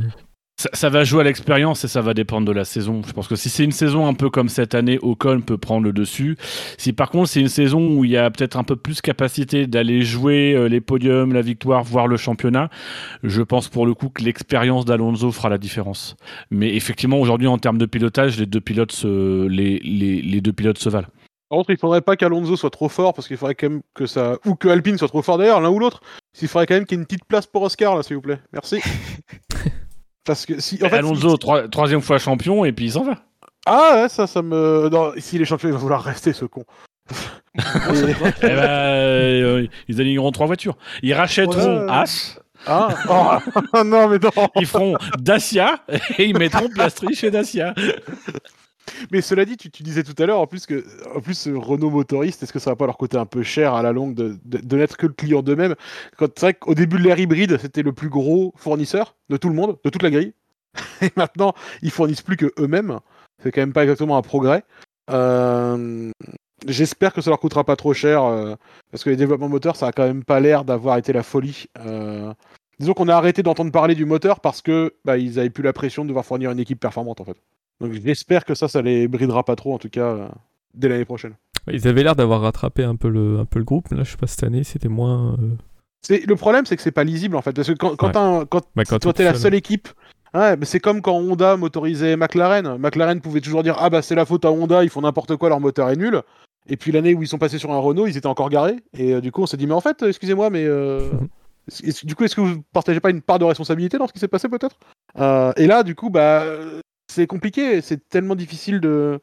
Ça, 0.58 0.70
ça 0.72 0.90
va 0.90 1.04
jouer 1.04 1.22
à 1.22 1.24
l'expérience 1.26 1.84
et 1.84 1.90
ça 1.90 2.00
va 2.02 2.14
dépendre 2.14 2.48
de 2.48 2.54
la 2.54 2.64
saison. 2.64 3.02
Je 3.06 3.12
pense 3.12 3.28
que 3.28 3.36
si 3.36 3.50
c'est 3.50 3.66
une 3.66 3.74
saison 3.74 4.08
un 4.08 4.14
peu 4.14 4.30
comme 4.30 4.48
cette 4.48 4.74
année, 4.74 4.98
Ocon 5.02 5.42
peut 5.42 5.58
prendre 5.58 5.84
le 5.84 5.92
dessus. 5.92 6.38
Si 6.78 6.94
par 6.94 7.10
contre 7.10 7.28
c'est 7.28 7.42
une 7.42 7.50
saison 7.50 7.90
où 7.90 8.06
il 8.06 8.12
y 8.12 8.18
a 8.18 8.32
peut-être 8.32 8.56
un 8.56 8.64
peu 8.64 8.78
plus 8.78 9.02
capacité 9.02 9.68
d'aller 9.68 10.04
jouer 10.04 10.54
euh, 10.54 10.70
les 10.70 10.80
podiums, 10.80 11.34
la 11.34 11.42
victoire, 11.42 11.84
voire 11.84 12.08
le 12.08 12.16
championnat, 12.16 12.70
je 13.24 13.42
pense 13.42 13.68
pour 13.68 13.86
le 13.86 13.94
coup 13.94 14.08
que 14.08 14.24
l'expérience 14.24 14.86
d'Alonso 14.86 15.30
fera 15.34 15.50
la 15.50 15.58
différence. 15.58 16.16
Mais 16.52 16.74
effectivement 16.74 17.20
aujourd'hui 17.20 17.48
en 17.48 17.58
termes 17.58 17.78
de 17.78 17.86
pilotage, 17.86 18.40
les 18.40 18.46
deux 18.46 18.62
pilotes 18.62 18.94
se, 18.94 19.48
les, 19.48 19.80
les, 19.80 20.22
les 20.22 20.42
deux 20.42 20.54
pilotes 20.54 20.78
se 20.78 20.88
valent. 20.88 21.10
Par 21.50 21.60
contre, 21.60 21.70
il 21.70 21.78
faudrait 21.78 22.02
pas 22.02 22.16
qu'Alonso 22.16 22.56
soit 22.56 22.72
trop 22.72 22.90
fort, 22.90 23.14
parce 23.14 23.28
qu'il 23.28 23.38
faudrait 23.38 23.54
quand 23.54 23.70
même 23.70 23.82
que 23.94 24.08
ça. 24.08 24.40
Ou 24.46 24.56
que 24.56 24.68
Alpine 24.68 24.98
soit 24.98 25.08
trop 25.08 25.22
fort 25.22 25.38
d'ailleurs, 25.38 25.62
l'un 25.62 25.70
ou 25.70 25.78
l'autre. 25.78 26.02
Il 26.42 26.48
faudrait 26.48 26.66
quand 26.66 26.74
même 26.74 26.86
qu'il 26.86 26.98
y 26.98 27.00
ait 27.00 27.02
une 27.02 27.06
petite 27.06 27.26
place 27.26 27.46
pour 27.46 27.62
Oscar, 27.62 27.96
là, 27.96 28.02
s'il 28.02 28.16
vous 28.16 28.22
plaît. 28.24 28.40
Merci. 28.52 28.82
parce 30.26 30.46
que 30.46 30.60
si. 30.60 30.76
En 30.84 30.90
fait, 30.90 30.98
Alonso 30.98 31.30
si- 31.32 31.38
trois- 31.40 31.68
troisième 31.68 32.02
fois 32.02 32.18
champion 32.18 32.66
et 32.66 32.72
puis 32.72 32.86
il 32.86 32.92
s'en 32.92 33.04
va. 33.04 33.16
Ah 33.66 34.02
ouais, 34.04 34.10
ça, 34.10 34.28
ça 34.28 34.42
me. 34.42 34.90
Non, 34.92 35.14
s'il 35.18 35.42
est 35.42 35.46
champion, 35.46 35.70
il 35.70 35.74
va 35.74 35.78
vouloir 35.80 36.04
rester, 36.04 36.34
ce 36.34 36.46
con. 36.46 36.64
Et- 37.56 37.62
Eh 38.42 38.48
ben, 38.48 38.50
euh, 38.70 39.68
ils 39.88 40.02
aligneront 40.02 40.32
trois 40.32 40.46
voitures. 40.48 40.78
Ils 41.04 41.14
rachèteront 41.14 41.86
Ouais. 41.86 41.92
As. 41.92 42.40
Ah 42.68 42.90
oh, 43.10 43.84
non, 43.86 44.08
mais 44.10 44.18
non 44.18 44.48
Ils 44.56 44.66
feront 44.66 44.98
Dacia 45.20 45.80
et 46.18 46.26
ils 46.26 46.38
mettront 46.38 46.68
Piastri 46.74 47.14
chez 47.14 47.30
Dacia. 47.30 47.76
Mais 49.12 49.22
cela 49.22 49.46
dit, 49.46 49.58
tu, 49.58 49.70
disais 49.84 50.04
tout 50.04 50.22
à 50.22 50.26
l'heure, 50.26 50.40
en 50.40 50.48
plus 50.48 50.66
que, 50.66 50.84
en 51.16 51.22
plus, 51.22 51.48
euh, 51.48 51.58
Renault 51.58 51.90
motoriste, 51.90 52.44
est-ce 52.44 52.54
que 52.54 52.60
ça 52.60 52.72
va 52.72 52.76
pas 52.76 52.86
leur 52.86 52.98
coûter 52.98 53.18
un 53.18 53.26
peu 53.26 53.44
cher 53.44 53.74
à 53.74 53.82
la 53.82 53.92
longue 53.92 54.14
de, 54.14 54.38
n'être 54.76 54.98
que 54.98 55.08
le 55.08 55.14
client 55.14 55.42
d'eux-mêmes? 55.42 55.76
C'est 56.20 56.40
vrai 56.40 56.54
qu'au 56.54 56.76
début 56.76 56.98
de 56.98 57.04
l'ère 57.04 57.20
hybride, 57.20 57.58
c'était 57.60 57.84
le 57.84 57.94
plus 57.94 58.10
gros 58.10 58.54
fournisseur 58.58 59.16
de 59.30 59.38
tout 59.38 59.50
le 59.50 59.56
monde, 59.56 59.78
de 59.84 59.90
toute 59.90 60.04
la 60.04 60.12
grille. 60.12 60.34
Et 61.02 61.12
maintenant, 61.16 61.54
ils 61.82 61.92
fournissent 61.92 62.22
plus 62.22 62.38
que 62.38 62.52
eux-mêmes. 62.60 63.00
C'est 63.42 63.52
quand 63.52 63.62
même 63.62 63.74
pas 63.74 63.84
exactement 63.84 64.18
un 64.18 64.22
progrès. 64.22 64.64
Euh, 65.10 66.12
J'espère 66.68 67.14
que 67.14 67.22
ça 67.22 67.30
leur 67.30 67.40
coûtera 67.40 67.64
pas 67.64 67.76
trop 67.76 67.94
cher, 67.94 68.24
euh, 68.24 68.56
parce 68.90 69.04
que 69.04 69.10
les 69.10 69.18
développements 69.18 69.50
moteurs, 69.50 69.76
ça 69.76 69.88
a 69.88 69.92
quand 69.92 70.06
même 70.06 70.24
pas 70.24 70.40
l'air 70.40 70.64
d'avoir 70.64 70.98
été 70.98 71.14
la 71.14 71.22
folie. 71.22 71.68
Disons 72.80 72.94
qu'on 72.94 73.08
a 73.08 73.16
arrêté 73.16 73.42
d'entendre 73.42 73.72
parler 73.72 73.96
du 73.96 74.06
moteur 74.06 74.42
parce 74.42 74.62
que 74.62 74.96
bah, 75.06 75.18
ils 75.18 75.40
avaient 75.40 75.50
plus 75.50 75.64
la 75.64 75.74
pression 75.74 76.04
de 76.04 76.10
devoir 76.10 76.26
fournir 76.26 76.52
une 76.52 76.60
équipe 76.60 76.80
performante 76.80 77.22
en 77.22 77.26
fait. 77.26 77.38
Donc 77.82 77.92
j'espère 77.94 78.46
que 78.46 78.56
ça, 78.56 78.68
ça 78.68 78.82
les 78.82 79.08
bridera 79.08 79.44
pas 79.44 79.56
trop 79.56 79.74
en 79.74 79.78
tout 79.78 79.90
cas 79.90 80.06
euh, 80.08 80.28
dès 80.74 80.88
l'année 80.90 81.06
prochaine. 81.06 81.34
Ils 81.72 81.88
avaient 81.88 82.04
l'air 82.04 82.16
d'avoir 82.16 82.42
rattrapé 82.42 82.84
un 82.84 82.96
peu 82.96 83.10
le, 83.10 83.40
un 83.40 83.46
peu 83.46 83.60
le 83.60 83.66
groupe. 83.66 83.86
mais 83.92 83.98
Là, 83.98 84.04
je 84.04 84.12
sais 84.12 84.18
pas, 84.18 84.28
cette 84.28 84.44
année, 84.44 84.64
c'était 84.64 84.88
moins. 84.88 85.36
euh, 86.10 86.18
le 86.28 86.36
problème, 86.36 86.66
c'est 86.68 86.76
que 86.76 86.82
c'est 86.84 86.92
pas 86.92 87.04
lisible 87.04 87.36
en 87.36 87.42
fait, 87.42 87.54
parce 87.54 87.68
que 87.68 87.74
quand, 87.74 87.96
quand, 87.96 88.08
Ouais. 88.08 88.12
t'as 88.14 88.22
un- 88.22 88.46
quand, 88.46 88.62
bah, 88.76 88.84
quand 88.86 89.00
toi 89.00 89.12
t'es 89.14 89.24
la 89.24 89.32
seul. 89.34 89.42
seule 89.42 89.56
équipe, 89.56 89.90
ouais, 90.36 90.56
mais 90.58 90.66
c'est 90.66 90.80
comme 90.80 91.02
quand 91.02 91.16
Honda 91.18 91.58
motorisait 91.58 92.16
McLaren. 92.18 92.78
McLaren 92.78 93.20
pouvait 93.20 93.42
toujours 93.42 93.64
dire 93.64 93.76
ah 93.80 93.90
bah 93.90 94.02
c'est 94.04 94.14
la 94.16 94.26
faute 94.26 94.46
à 94.46 94.52
Honda, 94.52 94.84
ils 94.84 94.90
font 94.92 95.02
n'importe 95.02 95.36
quoi, 95.38 95.50
leur 95.50 95.60
moteur 95.60 95.90
est 95.90 95.96
nul. 95.96 96.22
Et 96.68 96.78
puis 96.78 96.92
l'année 96.92 97.14
où 97.16 97.24
ils 97.24 97.28
sont 97.28 97.38
passés 97.40 97.58
sur 97.58 97.72
un 97.72 97.78
Renault, 97.80 98.06
ils 98.08 98.18
étaient 98.18 98.28
encore 98.28 98.50
garés. 98.52 98.76
Et 98.98 99.14
euh, 99.16 99.22
du 99.22 99.32
coup 99.32 99.42
on 99.42 99.46
s'est 99.48 99.58
dit 99.58 99.66
mais 99.68 99.74
en 99.74 99.82
fait, 99.82 100.04
excusez-moi, 100.04 100.52
mais 100.52 100.66
euh, 100.66 101.10
du 102.04 102.14
coup 102.16 102.24
est-ce 102.24 102.36
que 102.36 102.42
vous 102.42 102.62
partagez 102.74 103.00
pas 103.00 103.10
une 103.10 103.22
part 103.22 103.40
de 103.40 103.46
responsabilité 103.46 103.98
dans 103.98 104.06
ce 104.08 104.14
qui 104.14 104.20
s'est 104.20 104.28
passé 104.28 104.48
peut-être? 104.48 104.78
Euh, 105.20 105.52
Et 105.58 105.66
là 105.66 105.82
du 105.82 105.96
coup 105.96 106.12
bah 106.12 106.44
c'est 107.16 107.28
compliqué, 107.28 107.82
c'est 107.82 108.08
tellement 108.10 108.36
difficile 108.36 108.80
de 108.80 109.20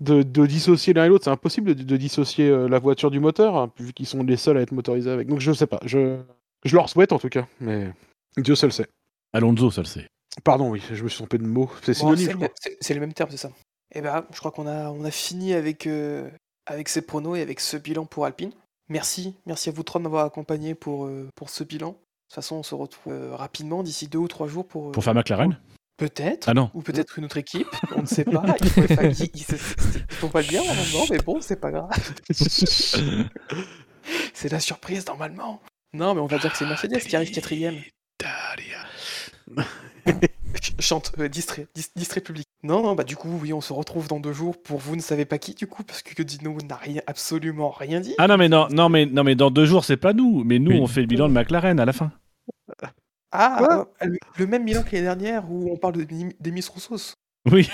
de, 0.00 0.22
de 0.24 0.46
dissocier 0.46 0.92
l'un 0.94 1.04
et 1.04 1.08
l'autre, 1.08 1.24
c'est 1.24 1.30
impossible 1.30 1.76
de, 1.76 1.82
de 1.84 1.96
dissocier 1.96 2.48
euh, 2.48 2.68
la 2.68 2.80
voiture 2.80 3.10
du 3.12 3.20
moteur, 3.20 3.56
hein, 3.56 3.72
vu 3.78 3.92
qu'ils 3.92 4.06
sont 4.08 4.24
les 4.24 4.36
seuls 4.36 4.56
à 4.58 4.60
être 4.62 4.72
motorisés 4.72 5.10
avec. 5.10 5.28
Donc 5.28 5.38
je 5.38 5.52
sais 5.52 5.68
pas, 5.68 5.78
je, 5.84 6.18
je 6.64 6.74
leur 6.74 6.88
souhaite 6.88 7.12
en 7.12 7.18
tout 7.20 7.28
cas, 7.28 7.46
mais 7.60 7.92
Dieu 8.36 8.56
seul 8.56 8.72
sait. 8.72 8.88
Alonso, 9.32 9.70
le 9.76 9.84
sait. 9.84 10.08
Pardon, 10.42 10.70
oui, 10.70 10.82
je 10.92 11.04
me 11.04 11.08
suis 11.08 11.18
trompé 11.18 11.38
de 11.38 11.44
mots. 11.46 11.70
C'est 11.82 11.92
Bon, 12.00 12.16
synonyme, 12.16 12.26
c'est 12.26 12.32
le 12.32 12.38
même- 13.00 13.12
c'est- 13.16 13.30
c'est 13.30 13.36
ça. 13.36 13.50
Et 13.94 14.00
ben, 14.00 14.24
je 14.32 14.38
crois 14.38 14.50
qu'on 14.50 14.66
a, 14.66 14.90
on 14.90 15.04
a 15.04 15.10
fini 15.10 15.52
avec, 15.54 15.86
euh, 15.86 16.28
avec 16.66 16.88
ces 16.88 17.02
pronos 17.02 17.36
et 17.36 17.42
avec 17.42 17.60
ce 17.60 17.76
bilan 17.76 18.04
pour 18.06 18.24
Alpine. 18.24 18.50
Merci, 18.88 19.34
merci 19.46 19.68
à 19.68 19.72
vous 19.72 19.82
trois 19.84 20.00
de 20.00 20.04
m'avoir 20.04 20.24
accompagné 20.24 20.74
pour, 20.74 21.04
euh, 21.06 21.28
pour 21.36 21.48
ce 21.50 21.62
bilan. 21.62 21.90
De 21.90 21.94
toute 21.94 22.34
façon, 22.34 22.56
on 22.56 22.62
se 22.62 22.74
retrouve 22.74 23.12
euh, 23.12 23.36
rapidement 23.36 23.82
d'ici 23.82 24.08
deux 24.08 24.18
ou 24.18 24.28
trois 24.28 24.48
jours 24.48 24.66
pour. 24.66 24.88
euh, 24.88 24.92
Pour 24.92 25.04
faire 25.04 25.14
McLaren 25.14 25.58
Peut-être. 25.96 26.48
Ah 26.48 26.54
non. 26.54 26.70
Ou 26.74 26.82
peut-être 26.82 27.18
une 27.18 27.26
autre 27.26 27.36
équipe, 27.36 27.66
on 27.96 28.02
ne 28.02 28.06
sait 28.06 28.24
pas. 28.24 28.42
Ils 28.60 28.68
font, 28.70 28.82
enfin, 28.90 29.04
ils- 29.04 29.30
ils 29.34 29.42
se- 29.42 29.54
ils 29.54 30.14
font 30.16 30.28
pas 30.28 30.40
le 30.42 30.48
bien 30.48 30.62
normalement, 30.64 31.04
mais 31.10 31.18
bon, 31.18 31.40
c'est 31.40 31.60
pas 31.60 31.70
grave. 31.70 31.90
C'est 34.34 34.50
la 34.50 34.58
surprise 34.60 35.06
normalement. 35.06 35.62
Non, 35.94 36.14
mais 36.14 36.20
on 36.20 36.26
va 36.26 36.38
dire 36.38 36.50
que 36.50 36.58
c'est 36.58 36.66
Mercedes 36.66 36.98
qui 36.98 37.14
arrive 37.14 37.30
quatrième. 37.30 37.76
Ch- 40.04 40.74
Chante, 40.80 41.12
euh, 41.18 41.28
distrait, 41.28 41.66
dis- 41.74 41.86
distrait 41.94 42.20
public. 42.20 42.46
Non, 42.64 42.82
non, 42.82 42.94
bah 42.94 43.04
du 43.04 43.14
coup, 43.14 43.38
oui, 43.40 43.52
on 43.52 43.60
se 43.60 43.72
retrouve 43.72 44.08
dans 44.08 44.18
deux 44.20 44.32
jours 44.32 44.60
pour 44.60 44.78
vous 44.78 44.96
ne 44.96 45.00
savez 45.00 45.24
pas 45.24 45.38
qui, 45.38 45.54
du 45.54 45.66
coup, 45.66 45.84
parce 45.84 46.02
que 46.02 46.22
Dino 46.22 46.56
n'a 46.68 46.76
rien, 46.76 47.00
absolument 47.06 47.70
rien 47.70 48.00
dit. 48.00 48.14
Ah 48.18 48.26
non 48.26 48.36
mais 48.36 48.48
non, 48.48 48.66
non 48.70 48.88
mais 48.88 49.06
non 49.06 49.22
mais 49.22 49.34
dans 49.36 49.50
deux 49.50 49.66
jours 49.66 49.84
c'est 49.84 49.96
pas 49.96 50.12
nous, 50.12 50.42
mais 50.44 50.58
nous 50.58 50.72
Oui. 50.72 50.80
on 50.80 50.86
fait 50.86 51.00
le 51.02 51.06
bilan 51.06 51.28
de 51.28 51.34
McLaren 51.34 51.78
à 51.78 51.84
la 51.84 51.92
fin. 51.92 52.10
Ah, 53.32 53.56
Quoi 53.58 53.88
euh, 54.02 54.06
le, 54.06 54.18
le 54.38 54.46
même 54.46 54.64
bilan 54.64 54.82
que 54.82 54.90
l'année 54.92 55.02
dernière 55.04 55.50
où 55.50 55.72
on 55.72 55.76
parle 55.76 55.94
de 55.94 56.04
d'Emis 56.40 56.66
Roussos. 56.72 57.14
Oui. 57.50 57.68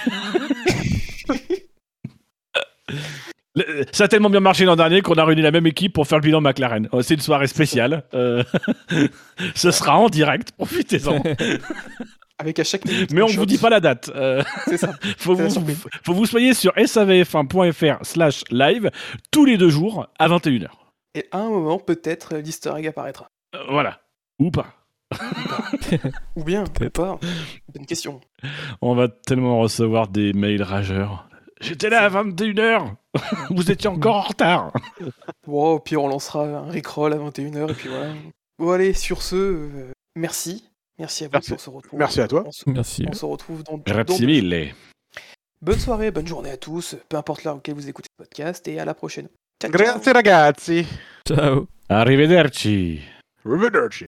Le- 3.55 3.85
Ça 3.93 4.05
a 4.05 4.09
tellement 4.09 4.31
bien 4.31 4.41
marché 4.41 4.65
l'an 4.65 4.77
dernier 4.77 5.01
qu'on 5.03 5.15
a 5.15 5.25
réuni 5.25 5.43
la 5.43 5.51
même 5.51 5.67
équipe 5.67 5.93
pour 5.93 6.07
faire 6.07 6.19
le 6.19 6.23
bilan 6.23 6.41
McLaren. 6.41 6.89
Oh, 6.93 7.03
C'est 7.03 7.15
une 7.15 7.21
soirée 7.21 7.47
spéciale. 7.49 8.05
Euh, 8.15 8.45
Ce 9.55 9.71
sera 9.71 9.99
en 9.99 10.09
direct, 10.09 10.53
profitez-en. 10.53 11.23
Avec 12.41 12.61
à 12.61 12.65
chaque 12.65 12.85
minute. 12.85 13.11
Mais 13.13 13.21
un 13.21 13.25
on 13.25 13.29
shot. 13.29 13.41
vous 13.41 13.47
dit 13.47 13.59
pas 13.59 13.69
la 13.71 13.81
date. 13.81 14.11
Euh, 14.15 14.45
C'est 14.67 14.77
ça. 14.77 14.93
faut, 15.19 15.35
C'est 15.35 15.43
la 15.43 15.49
vous, 15.49 15.55
surprise. 15.55 15.85
faut 16.05 16.15
vous 16.15 16.27
soigner 16.27 16.55
sur 16.55 16.73
savf1.fr 16.75 18.05
slash 18.05 18.45
live 18.51 18.91
tous 19.33 19.45
les 19.45 19.57
deux 19.57 19.71
jours 19.71 20.07
à 20.21 20.29
21h. 20.29 20.69
Et 21.17 21.27
à 21.33 21.39
un 21.39 21.49
moment, 21.49 21.79
peut-être, 21.81 22.37
l'easter 22.37 22.71
egg 22.77 22.87
apparaîtra. 22.87 23.29
Euh, 23.57 23.59
voilà. 23.71 24.01
Ou 24.39 24.53
pas. 24.53 24.69
Ou 26.37 26.45
bien, 26.45 26.65
Peut-être. 26.65 26.93
pas. 26.93 27.19
Bonne 27.75 27.87
question. 27.87 28.21
On 28.81 28.95
va 28.95 29.09
tellement 29.09 29.59
recevoir 29.61 30.09
des 30.09 30.33
mails 30.33 30.63
rageurs. 30.63 31.29
J'étais 31.61 31.91
là 31.91 32.03
à 32.03 32.09
21h 32.11 32.95
Vous 33.51 33.71
étiez 33.71 33.89
encore 33.89 34.17
en 34.17 34.21
retard 34.23 34.73
Bon, 35.47 35.73
au 35.75 35.81
pire, 35.81 36.03
on 36.03 36.09
lancera 36.09 36.45
un 36.45 36.71
Rickroll 36.71 37.13
à 37.13 37.17
21h 37.17 37.71
et 37.71 37.75
puis 37.75 37.89
voilà. 37.89 38.13
Bon, 38.59 38.71
allez, 38.71 38.93
sur 38.93 39.23
ce, 39.23 39.37
euh, 39.37 39.93
merci. 40.15 40.65
Merci 40.99 41.25
à 41.25 41.27
vous, 41.29 41.33
Merci. 41.33 41.47
puis 41.53 41.55
on 41.55 41.59
se 41.59 41.71
retrouve. 41.71 41.99
Merci 41.99 42.21
à 42.21 42.29
toi. 42.29 42.45
On 42.47 42.53
se, 42.53 42.69
Merci. 42.71 43.07
on 43.09 43.13
se 43.13 43.25
retrouve 43.25 43.63
dans, 43.65 43.79
dans 43.79 44.19
mille. 44.21 44.75
Bonne 45.61 45.79
soirée, 45.79 46.11
bonne 46.13 46.27
journée 46.27 46.51
à 46.51 46.57
tous, 46.57 46.97
peu 47.09 47.17
importe 47.17 47.43
l'heure 47.45 47.57
auquel 47.57 47.75
vous 47.75 47.89
écoutez 47.89 48.09
le 48.19 48.25
podcast, 48.25 48.67
et 48.69 48.79
à 48.79 48.85
la 48.85 48.95
prochaine. 48.95 49.29
Ciao, 49.61 49.73
ciao. 49.73 49.81
Grazie 49.81 50.13
ragazzi. 50.13 50.87
Ciao. 51.27 51.67
Arrivederci 51.89 53.01
Arrivederci. 53.45 54.05